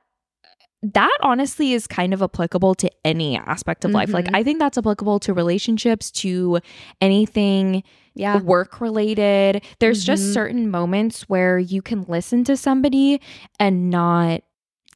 that 0.82 1.18
honestly 1.22 1.74
is 1.74 1.88
kind 1.88 2.14
of 2.14 2.22
applicable 2.22 2.74
to 2.76 2.90
any 3.04 3.38
aspect 3.38 3.84
of 3.84 3.92
life. 3.92 4.10
Like 4.12 4.26
Mhm. 4.26 4.36
I 4.36 4.44
think 4.44 4.60
that's 4.60 4.78
applicable 4.78 5.20
to 5.22 5.34
relationships, 5.34 6.10
to 6.12 6.60
anything 7.02 7.84
Yeah. 8.16 8.38
work 8.40 8.80
related. 8.82 9.62
There's 9.80 10.04
Mhm. 10.04 10.08
just 10.08 10.34
certain 10.34 10.70
moments 10.72 11.24
where 11.30 11.60
you 11.60 11.82
can 11.82 12.04
listen 12.08 12.44
to 12.46 12.56
somebody 12.58 13.20
and 13.60 13.90
not 13.90 14.42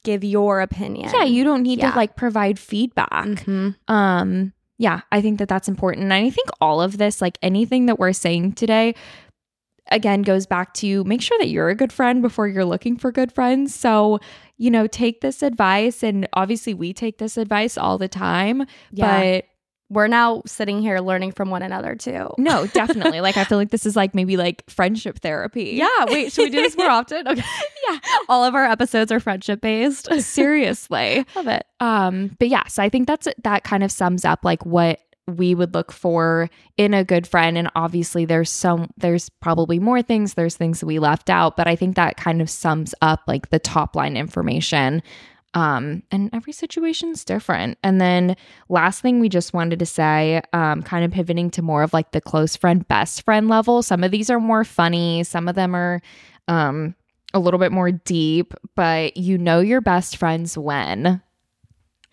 Give 0.04 0.22
your 0.24 0.60
opinion. 0.60 1.10
yeah, 1.14 1.24
you 1.24 1.44
don't 1.44 1.62
need 1.62 1.78
Yeah. 1.78 1.90
to 1.90 1.96
like 1.96 2.16
provide 2.16 2.58
feedback. 2.58 3.24
Mhm. 3.26 3.74
Um 3.88 4.52
yeah, 4.76 5.02
I 5.12 5.20
think 5.20 5.38
that 5.38 5.48
that's 5.48 5.68
important. 5.68 6.02
And 6.04 6.12
I 6.12 6.28
think 6.30 6.48
all 6.60 6.82
of 6.82 6.98
this 6.98 7.22
like 7.22 7.38
anything 7.42 7.86
that 7.86 7.98
we're 7.98 8.12
saying 8.12 8.52
today 8.52 8.94
again 9.94 10.22
goes 10.22 10.46
back 10.46 10.74
to 10.74 11.02
make 11.04 11.22
sure 11.22 11.38
that 11.38 11.48
you're 11.48 11.68
a 11.70 11.74
good 11.74 11.92
friend 11.92 12.20
before 12.20 12.46
you're 12.48 12.64
looking 12.64 12.96
for 12.98 13.10
good 13.12 13.32
friends. 13.32 13.74
So, 13.74 14.18
you 14.58 14.70
know, 14.70 14.86
take 14.86 15.20
this 15.22 15.42
advice 15.42 16.02
and 16.02 16.28
obviously 16.34 16.74
we 16.74 16.92
take 16.92 17.18
this 17.18 17.36
advice 17.36 17.78
all 17.78 17.96
the 17.96 18.08
time, 18.08 18.66
Yeah. 18.90 19.20
but 19.36 19.44
We're 19.90 20.08
now 20.08 20.42
sitting 20.46 20.80
here 20.80 20.98
learning 20.98 21.32
from 21.32 21.50
one 21.50 21.62
another 21.62 21.94
too. 21.94 22.28
no, 22.38 22.66
definitely. 22.72 23.20
like 23.20 23.36
I 23.36 23.44
feel 23.44 23.58
like 23.58 23.70
this 23.70 23.86
is 23.86 23.94
like 23.96 24.14
maybe 24.14 24.36
like 24.36 24.62
friendship 24.68 25.20
therapy. 25.20 25.72
Yeah. 25.74 26.04
Wait, 26.06 26.32
should 26.32 26.44
we 26.44 26.50
do 26.50 26.62
this 26.62 26.76
more 26.76 26.90
often? 26.90 27.26
Okay. 27.28 27.42
Yeah. 27.88 27.98
All 28.28 28.42
of 28.44 28.54
our 28.54 28.64
episodes 28.64 29.12
are 29.12 29.20
friendship 29.20 29.60
based. 29.60 30.08
Seriously. 30.20 31.24
Love 31.36 31.46
it. 31.48 31.64
Um, 31.80 32.34
but 32.38 32.48
yeah, 32.48 32.66
so 32.66 32.82
I 32.82 32.88
think 32.88 33.06
that's 33.06 33.28
that 33.44 33.64
kind 33.64 33.82
of 33.84 33.92
sums 33.92 34.24
up 34.24 34.44
like 34.44 34.64
what 34.66 35.00
we 35.26 35.54
would 35.54 35.74
look 35.74 35.90
for 35.90 36.50
in 36.76 36.94
a 36.94 37.04
good 37.04 37.26
friend. 37.26 37.56
And 37.56 37.70
obviously 37.74 38.24
there's 38.24 38.50
some 38.50 38.90
there's 38.96 39.28
probably 39.28 39.78
more 39.78 40.02
things, 40.02 40.34
there's 40.34 40.56
things 40.56 40.80
that 40.80 40.86
we 40.86 40.98
left 40.98 41.30
out, 41.30 41.56
but 41.56 41.66
I 41.66 41.76
think 41.76 41.96
that 41.96 42.16
kind 42.16 42.42
of 42.42 42.50
sums 42.50 42.94
up 43.00 43.20
like 43.26 43.50
the 43.50 43.58
top 43.58 43.96
line 43.96 44.16
information. 44.16 45.02
Um, 45.54 46.02
and 46.10 46.30
every 46.32 46.52
situation's 46.52 47.24
different. 47.24 47.78
And 47.84 48.00
then 48.00 48.36
last 48.68 49.00
thing 49.02 49.20
we 49.20 49.28
just 49.28 49.54
wanted 49.54 49.78
to 49.78 49.86
say, 49.86 50.42
um, 50.52 50.82
kind 50.82 51.04
of 51.04 51.12
pivoting 51.12 51.48
to 51.50 51.62
more 51.62 51.84
of 51.84 51.92
like 51.92 52.10
the 52.10 52.20
close 52.20 52.56
friend, 52.56 52.86
best 52.88 53.22
friend 53.22 53.48
level. 53.48 53.80
Some 53.80 54.02
of 54.02 54.10
these 54.10 54.30
are 54.30 54.40
more 54.40 54.64
funny, 54.64 55.22
some 55.22 55.48
of 55.48 55.54
them 55.54 55.74
are 55.74 56.02
um 56.48 56.94
a 57.32 57.40
little 57.40 57.58
bit 57.58 57.72
more 57.72 57.90
deep, 57.90 58.54
but 58.76 59.16
you 59.16 59.36
know 59.36 59.60
your 59.60 59.80
best 59.80 60.16
friends 60.16 60.56
when. 60.56 61.20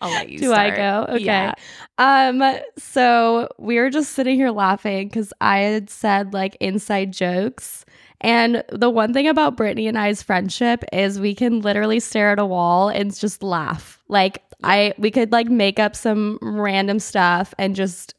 I'll 0.02 0.10
let 0.10 0.28
you 0.28 0.38
Do 0.40 0.52
I 0.52 0.70
go? 0.76 1.06
Okay. 1.10 1.24
Yeah. 1.24 1.54
Um, 1.98 2.42
so 2.76 3.48
we 3.58 3.78
were 3.78 3.90
just 3.90 4.12
sitting 4.12 4.36
here 4.36 4.50
laughing 4.50 5.08
because 5.08 5.32
I 5.40 5.58
had 5.58 5.88
said 5.88 6.34
like 6.34 6.56
inside 6.60 7.12
jokes. 7.12 7.84
And 8.20 8.62
the 8.70 8.90
one 8.90 9.12
thing 9.12 9.26
about 9.28 9.56
Brittney 9.56 9.88
and 9.88 9.98
I's 9.98 10.22
friendship 10.22 10.84
is 10.92 11.18
we 11.20 11.34
can 11.34 11.60
literally 11.60 12.00
stare 12.00 12.32
at 12.32 12.38
a 12.38 12.46
wall 12.46 12.88
and 12.88 13.14
just 13.14 13.42
laugh. 13.42 14.02
Like 14.08 14.42
I 14.64 14.94
we 14.98 15.10
could 15.10 15.32
like 15.32 15.48
make 15.48 15.78
up 15.78 15.96
some 15.96 16.38
random 16.42 16.98
stuff 16.98 17.54
and 17.58 17.74
just 17.74 18.14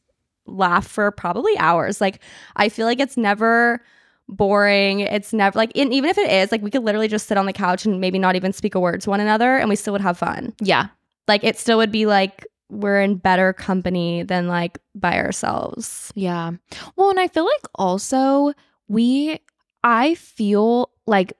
laugh 0.45 0.87
for 0.87 1.11
probably 1.11 1.57
hours. 1.57 2.01
Like 2.01 2.19
I 2.55 2.69
feel 2.69 2.85
like 2.85 2.99
it's 2.99 3.17
never 3.17 3.83
boring. 4.29 5.01
It's 5.01 5.33
never 5.33 5.57
like 5.57 5.71
and 5.75 5.93
even 5.93 6.09
if 6.09 6.17
it 6.17 6.29
is, 6.29 6.51
like 6.51 6.61
we 6.61 6.71
could 6.71 6.83
literally 6.83 7.07
just 7.07 7.27
sit 7.27 7.37
on 7.37 7.45
the 7.45 7.53
couch 7.53 7.85
and 7.85 7.99
maybe 7.99 8.19
not 8.19 8.35
even 8.35 8.53
speak 8.53 8.75
a 8.75 8.79
word 8.79 9.01
to 9.01 9.09
one 9.09 9.19
another 9.19 9.57
and 9.57 9.69
we 9.69 9.75
still 9.75 9.93
would 9.93 10.01
have 10.01 10.17
fun. 10.17 10.53
Yeah. 10.61 10.87
Like 11.27 11.43
it 11.43 11.57
still 11.57 11.77
would 11.77 11.91
be 11.91 12.05
like 12.05 12.45
we're 12.69 13.01
in 13.01 13.15
better 13.15 13.53
company 13.53 14.23
than 14.23 14.47
like 14.47 14.79
by 14.95 15.17
ourselves. 15.17 16.11
Yeah. 16.15 16.51
Well, 16.95 17.09
and 17.11 17.19
I 17.19 17.27
feel 17.27 17.45
like 17.45 17.67
also 17.75 18.53
we, 18.87 19.39
I 19.83 20.15
feel 20.15 20.89
like, 21.05 21.33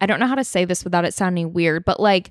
I 0.00 0.06
don't 0.06 0.20
know 0.20 0.26
how 0.26 0.34
to 0.36 0.44
say 0.44 0.64
this 0.64 0.82
without 0.84 1.04
it 1.04 1.12
sounding 1.14 1.52
weird, 1.52 1.84
but 1.84 2.00
like, 2.00 2.30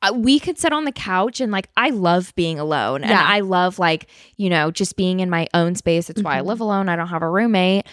uh, 0.00 0.12
we 0.14 0.38
could 0.38 0.58
sit 0.58 0.72
on 0.72 0.84
the 0.84 0.92
couch 0.92 1.40
and 1.40 1.50
like 1.50 1.68
I 1.76 1.90
love 1.90 2.32
being 2.36 2.60
alone 2.60 3.02
and 3.02 3.12
I 3.12 3.40
love 3.40 3.80
like 3.80 4.06
you 4.36 4.48
know 4.48 4.70
just 4.70 4.94
being 4.96 5.18
in 5.18 5.28
my 5.28 5.48
own 5.54 5.74
space. 5.74 6.08
It's 6.08 6.22
why 6.22 6.38
I 6.38 6.40
Mhm. 6.40 6.46
live 6.46 6.60
alone. 6.60 6.88
I 6.88 6.94
don't 6.94 7.08
have 7.08 7.22
a 7.22 7.28
roommate. 7.28 7.84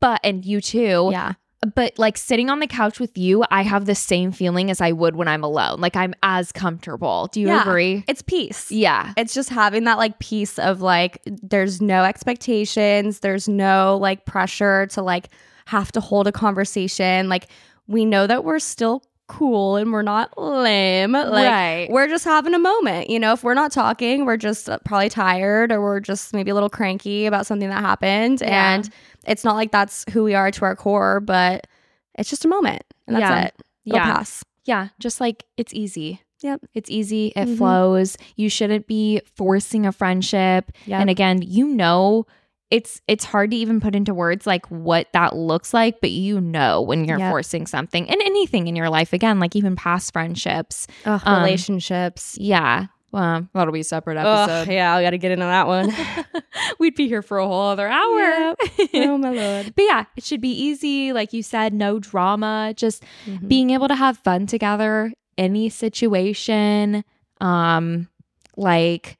But 0.00 0.20
and 0.22 0.44
you 0.44 0.60
too. 0.60 1.08
Yeah. 1.12 1.32
But 1.74 1.98
like 1.98 2.16
sitting 2.18 2.50
on 2.50 2.60
the 2.60 2.66
couch 2.66 3.00
with 3.00 3.16
you, 3.16 3.44
I 3.50 3.62
have 3.62 3.86
the 3.86 3.94
same 3.94 4.30
feeling 4.30 4.70
as 4.70 4.80
I 4.80 4.92
would 4.92 5.16
when 5.16 5.26
I'm 5.26 5.42
alone. 5.42 5.80
Like 5.80 5.96
I'm 5.96 6.14
as 6.22 6.52
comfortable. 6.52 7.28
Do 7.32 7.40
you 7.40 7.48
Yeah. 7.48 7.62
agree? 7.62 8.04
It's 8.06 8.22
peace. 8.22 8.70
Yeah. 8.70 9.12
It's 9.16 9.32
just 9.34 9.48
having 9.48 9.84
that 9.84 9.96
like 9.98 10.18
piece 10.18 10.58
of 10.58 10.82
like 10.82 11.20
there's 11.24 11.80
no 11.80 12.04
expectations, 12.04 13.20
there's 13.20 13.48
no 13.48 13.96
like 14.00 14.26
pressure 14.26 14.86
to 14.88 15.02
like 15.02 15.30
have 15.64 15.90
to 15.92 16.00
hold 16.00 16.26
a 16.28 16.32
conversation. 16.32 17.28
Like 17.28 17.48
we 17.88 18.04
know 18.04 18.26
that 18.26 18.44
we're 18.44 18.58
still 18.58 19.02
cool 19.28 19.76
and 19.76 19.92
we're 19.92 20.02
not 20.02 20.36
lame. 20.38 21.12
Like 21.12 21.26
right. 21.48 21.88
we're 21.90 22.08
just 22.08 22.24
having 22.24 22.54
a 22.54 22.58
moment. 22.58 23.10
You 23.10 23.18
know, 23.18 23.32
if 23.32 23.42
we're 23.44 23.54
not 23.54 23.72
talking, 23.72 24.24
we're 24.24 24.36
just 24.36 24.68
uh, 24.70 24.78
probably 24.84 25.08
tired 25.08 25.72
or 25.72 25.80
we're 25.80 26.00
just 26.00 26.32
maybe 26.32 26.50
a 26.50 26.54
little 26.54 26.70
cranky 26.70 27.26
about 27.26 27.46
something 27.46 27.68
that 27.68 27.80
happened. 27.80 28.40
Yeah. 28.40 28.74
And 28.74 28.90
it's 29.26 29.44
not 29.44 29.54
like 29.56 29.72
that's 29.72 30.04
who 30.12 30.24
we 30.24 30.34
are 30.34 30.50
to 30.52 30.64
our 30.64 30.76
core, 30.76 31.20
but 31.20 31.66
it's 32.14 32.30
just 32.30 32.44
a 32.44 32.48
moment. 32.48 32.82
And 33.06 33.16
that's 33.16 33.22
Yeah. 33.22 33.44
it. 33.46 33.54
It'll 33.86 33.98
Yeah. 33.98 34.14
pass. 34.14 34.44
Yeah, 34.64 34.88
just 34.98 35.20
like 35.20 35.44
it's 35.56 35.72
easy. 35.74 36.22
Yep. 36.42 36.60
It's 36.74 36.90
easy. 36.90 37.32
It 37.34 37.46
Mhm. 37.48 37.56
flows. 37.58 38.16
You 38.36 38.48
shouldn't 38.48 38.86
be 38.86 39.20
forcing 39.34 39.86
a 39.86 39.92
friendship. 39.92 40.70
Yep. 40.86 41.00
And 41.00 41.10
again, 41.10 41.40
you 41.42 41.66
know 41.68 42.26
it's 42.70 43.00
it's 43.06 43.24
hard 43.24 43.50
to 43.52 43.56
even 43.56 43.80
put 43.80 43.94
into 43.94 44.12
words 44.12 44.46
like 44.46 44.66
what 44.66 45.06
that 45.12 45.36
looks 45.36 45.72
like, 45.72 46.00
but 46.00 46.10
you 46.10 46.40
know 46.40 46.82
when 46.82 47.04
you're 47.04 47.18
Yep. 47.18 47.30
forcing 47.30 47.66
something 47.66 48.08
and 48.10 48.20
anything 48.22 48.66
in 48.66 48.74
your 48.76 48.90
life 48.90 49.12
again, 49.12 49.38
like 49.38 49.54
even 49.54 49.76
past 49.76 50.12
friendships. 50.12 50.86
Ugh, 51.04 51.20
Um, 51.24 51.38
relationships. 51.38 52.36
Yeah. 52.40 52.86
Well, 53.12 53.48
that'll 53.54 53.72
be 53.72 53.80
a 53.80 53.84
separate 53.84 54.18
Ugh, 54.18 54.50
episode. 54.50 54.72
yeah, 54.72 54.92
I 54.94 55.02
got 55.02 55.10
to 55.10 55.18
get 55.18 55.30
into 55.30 55.46
that 55.46 55.66
one. 55.68 55.90
We'd 56.80 56.96
be 56.96 57.06
here 57.08 57.22
for 57.22 57.38
a 57.38 57.46
whole 57.46 57.68
other 57.68 57.86
hour. 57.88 58.54
oh 58.94 59.16
my 59.16 59.30
lord. 59.30 59.72
but 59.74 59.82
yeah, 59.82 60.04
it 60.16 60.24
should 60.24 60.40
be 60.40 60.50
easy. 60.50 61.12
Like 61.12 61.32
you 61.32 61.42
said, 61.42 61.72
no 61.72 61.98
drama. 62.00 62.74
Just 62.76 63.04
Mhm. 63.26 63.46
being 63.48 63.70
able 63.70 63.88
to 63.88 63.94
have 63.94 64.18
fun 64.18 64.46
together 64.46 65.12
any 65.38 65.68
situation 65.68 67.04
um 67.42 68.08
like 68.56 69.18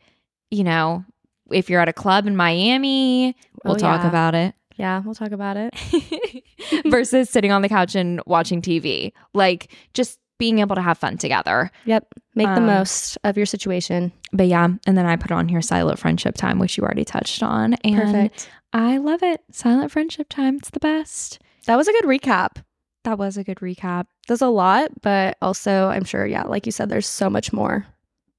you 0.50 0.64
know 0.64 1.04
if 1.50 1.68
you're 1.70 1.80
at 1.80 1.88
a 1.88 1.92
club 1.92 2.26
in 2.26 2.36
miami 2.36 3.36
we'll 3.64 3.74
Oh, 3.74 3.78
talk 3.78 4.02
yeah. 4.02 4.08
about 4.08 4.34
it 4.34 4.54
Yeah, 4.76 5.00
we'll 5.04 5.14
talk 5.14 5.32
about 5.32 5.56
it. 5.56 5.74
versus 6.86 7.30
sitting 7.30 7.52
on 7.52 7.62
the 7.62 7.68
couch 7.68 7.94
and 7.94 8.20
watching 8.26 8.60
tv 8.62 9.12
like 9.34 9.72
just 9.94 10.18
being 10.38 10.58
able 10.58 10.76
to 10.76 10.82
have 10.82 10.98
fun 10.98 11.16
together 11.16 11.70
Yep. 11.86 12.06
Make 12.34 12.48
the 12.48 12.56
Um, 12.56 12.66
most 12.66 13.16
of 13.24 13.36
your 13.38 13.46
situation. 13.46 14.12
but 14.32 14.46
yeah 14.46 14.68
and 14.86 14.96
then 14.98 15.06
i 15.06 15.16
put 15.16 15.32
on 15.32 15.48
here 15.48 15.62
silent 15.62 15.98
friendship 15.98 16.34
time 16.36 16.58
which 16.58 16.76
you 16.76 16.82
already 16.84 17.04
touched 17.04 17.42
on 17.42 17.74
and 17.74 17.96
Perfect. 17.96 18.50
i 18.72 18.98
love 18.98 19.22
it 19.22 19.40
silent 19.50 19.90
friendship 19.90 20.28
time 20.28 20.56
it's 20.56 20.70
the 20.70 20.80
best 20.80 21.38
That 21.66 21.76
was 21.76 21.88
a 21.88 21.92
good 21.92 22.04
recap. 22.04 22.62
that 23.04 23.18
was 23.18 23.36
a 23.36 23.44
good 23.44 23.58
recap 23.58 24.06
There's 24.28 24.42
a 24.42 24.48
lot, 24.48 24.90
but 25.02 25.36
also 25.40 25.86
I'm 25.88 26.04
sure, 26.04 26.26
yeah, 26.26 26.42
like 26.42 26.66
you 26.66 26.72
said, 26.72 26.88
there's 26.88 27.06
so 27.06 27.30
much 27.30 27.52
more. 27.52 27.86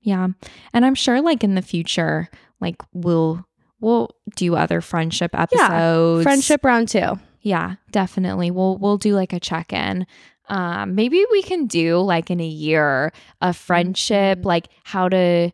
Yeah. 0.02 0.28
And 0.74 0.86
I'm 0.86 0.96
sure 0.96 1.22
like 1.22 1.42
in 1.44 1.56
the 1.56 1.62
future, 1.62 2.30
like 2.62 2.76
we'll 2.94 3.46
we'll 3.80 4.10
do 4.36 4.56
other 4.56 4.82
friendship 4.82 5.32
episodes. 5.34 6.24
Friendship 6.24 6.64
round 6.66 6.90
two. 6.90 7.20
Yeah, 7.42 7.76
definitely. 7.92 8.52
We'll 8.52 8.78
we'll 8.78 8.98
do 8.98 9.14
like 9.16 9.34
a 9.34 9.40
check-in. 9.40 10.06
Um 10.50 10.96
maybe 10.96 11.24
we 11.32 11.42
can 11.44 11.66
do 11.68 12.00
like 12.00 12.32
in 12.32 12.40
a 12.40 12.48
year 12.48 13.12
a 13.42 13.54
friendship, 13.54 14.40
Mhm. 14.40 14.46
like 14.46 14.68
how 14.84 15.10
to 15.10 15.52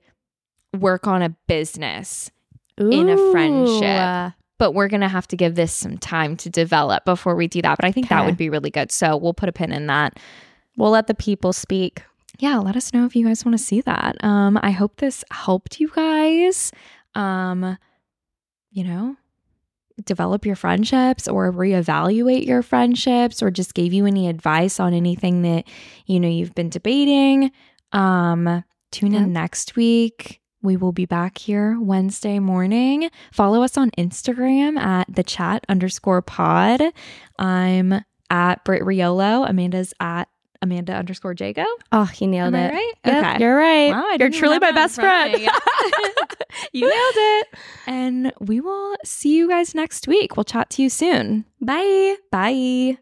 work 0.77 1.07
on 1.07 1.21
a 1.21 1.29
business. 1.47 2.31
In 2.77 3.09
a 3.09 3.31
friendship. 3.31 4.31
Ooh. 4.31 4.39
But 4.59 4.73
we're 4.73 4.87
going 4.87 5.01
to 5.01 5.09
have 5.09 5.27
to 5.27 5.35
give 5.35 5.55
this 5.55 5.73
some 5.73 5.97
time 5.97 6.37
to 6.37 6.49
develop 6.49 7.03
before 7.05 7.35
we 7.35 7.47
do 7.47 7.61
that. 7.63 7.75
But 7.77 7.85
I 7.85 7.91
think 7.91 8.07
that 8.09 8.25
would 8.25 8.37
be 8.37 8.49
really 8.49 8.69
good. 8.69 8.91
So 8.91 9.17
we'll 9.17 9.33
put 9.33 9.49
a 9.49 9.51
pin 9.51 9.73
in 9.73 9.87
that. 9.87 10.17
We'll 10.77 10.91
let 10.91 11.07
the 11.07 11.13
people 11.15 11.53
speak. 11.53 12.03
yeah, 12.39 12.57
let 12.57 12.75
us 12.75 12.93
know 12.93 13.05
if 13.05 13.15
you 13.15 13.25
guys 13.25 13.43
want 13.45 13.57
to 13.57 13.63
see 13.63 13.81
that. 13.81 14.15
Um, 14.23 14.57
I 14.63 14.71
hope 14.71 14.97
this 14.97 15.23
helped 15.31 15.79
you 15.79 15.89
guys. 15.93 16.71
Um, 17.15 17.77
you 18.71 18.83
know, 18.83 19.15
develop 20.03 20.45
your 20.45 20.55
friendships 20.55 21.27
or 21.27 21.51
reevaluate 21.51 22.45
your 22.45 22.63
friendships 22.63 23.43
or 23.43 23.51
just 23.51 23.73
gave 23.73 23.93
you 23.93 24.05
any 24.05 24.27
advice 24.27 24.79
on 24.79 24.93
anything 24.93 25.43
that 25.43 25.65
you 26.05 26.19
know 26.19 26.27
you've 26.27 26.55
been 26.55 26.69
debating. 26.69 27.51
Um, 27.91 28.63
tune 28.91 29.13
in 29.13 29.33
next 29.33 29.75
week. 29.75 30.41
We 30.63 30.77
will 30.77 30.93
be 30.93 31.05
back 31.05 31.37
here 31.37 31.77
Wednesday 31.79 32.39
morning. 32.39 33.09
Follow 33.33 33.63
us 33.63 33.77
on 33.77 33.91
Instagram 33.91 34.77
at 34.77 35.13
the 35.13 35.23
chat 35.23 35.65
underscore 35.67 36.21
pod. 36.21 36.81
I'm 37.37 38.01
at 38.29 38.63
Britt 38.63 38.81
Riolo. 38.83 39.47
Amanda's 39.47 39.93
at 39.99 40.29
Amanda 40.63 40.93
underscore 40.93 41.35
Jagow. 41.35 41.65
Oh, 41.91 42.09
you 42.17 42.25
nailed 42.27 42.55
Am 42.55 42.71
it. 42.71 42.73
right? 42.73 42.93
Yep, 43.05 43.25
Okay. 43.25 43.43
You're 43.43 43.55
right. 43.55 43.89
Wow, 43.91 44.15
you're 44.17 44.29
truly 44.29 44.57
my 44.59 44.71
best 44.71 44.95
friend. 44.95 45.33
you 46.71 46.81
nailed 46.81 46.93
it. 46.93 47.47
And 47.85 48.33
we 48.39 48.61
will 48.61 48.95
see 49.03 49.35
you 49.35 49.49
guys 49.49 49.75
next 49.75 50.07
week. 50.07 50.37
We'll 50.37 50.45
chat 50.45 50.69
to 50.71 50.81
you 50.81 50.89
soon. 50.89 51.45
Bye. 51.61 52.15
Bye. 52.31 52.97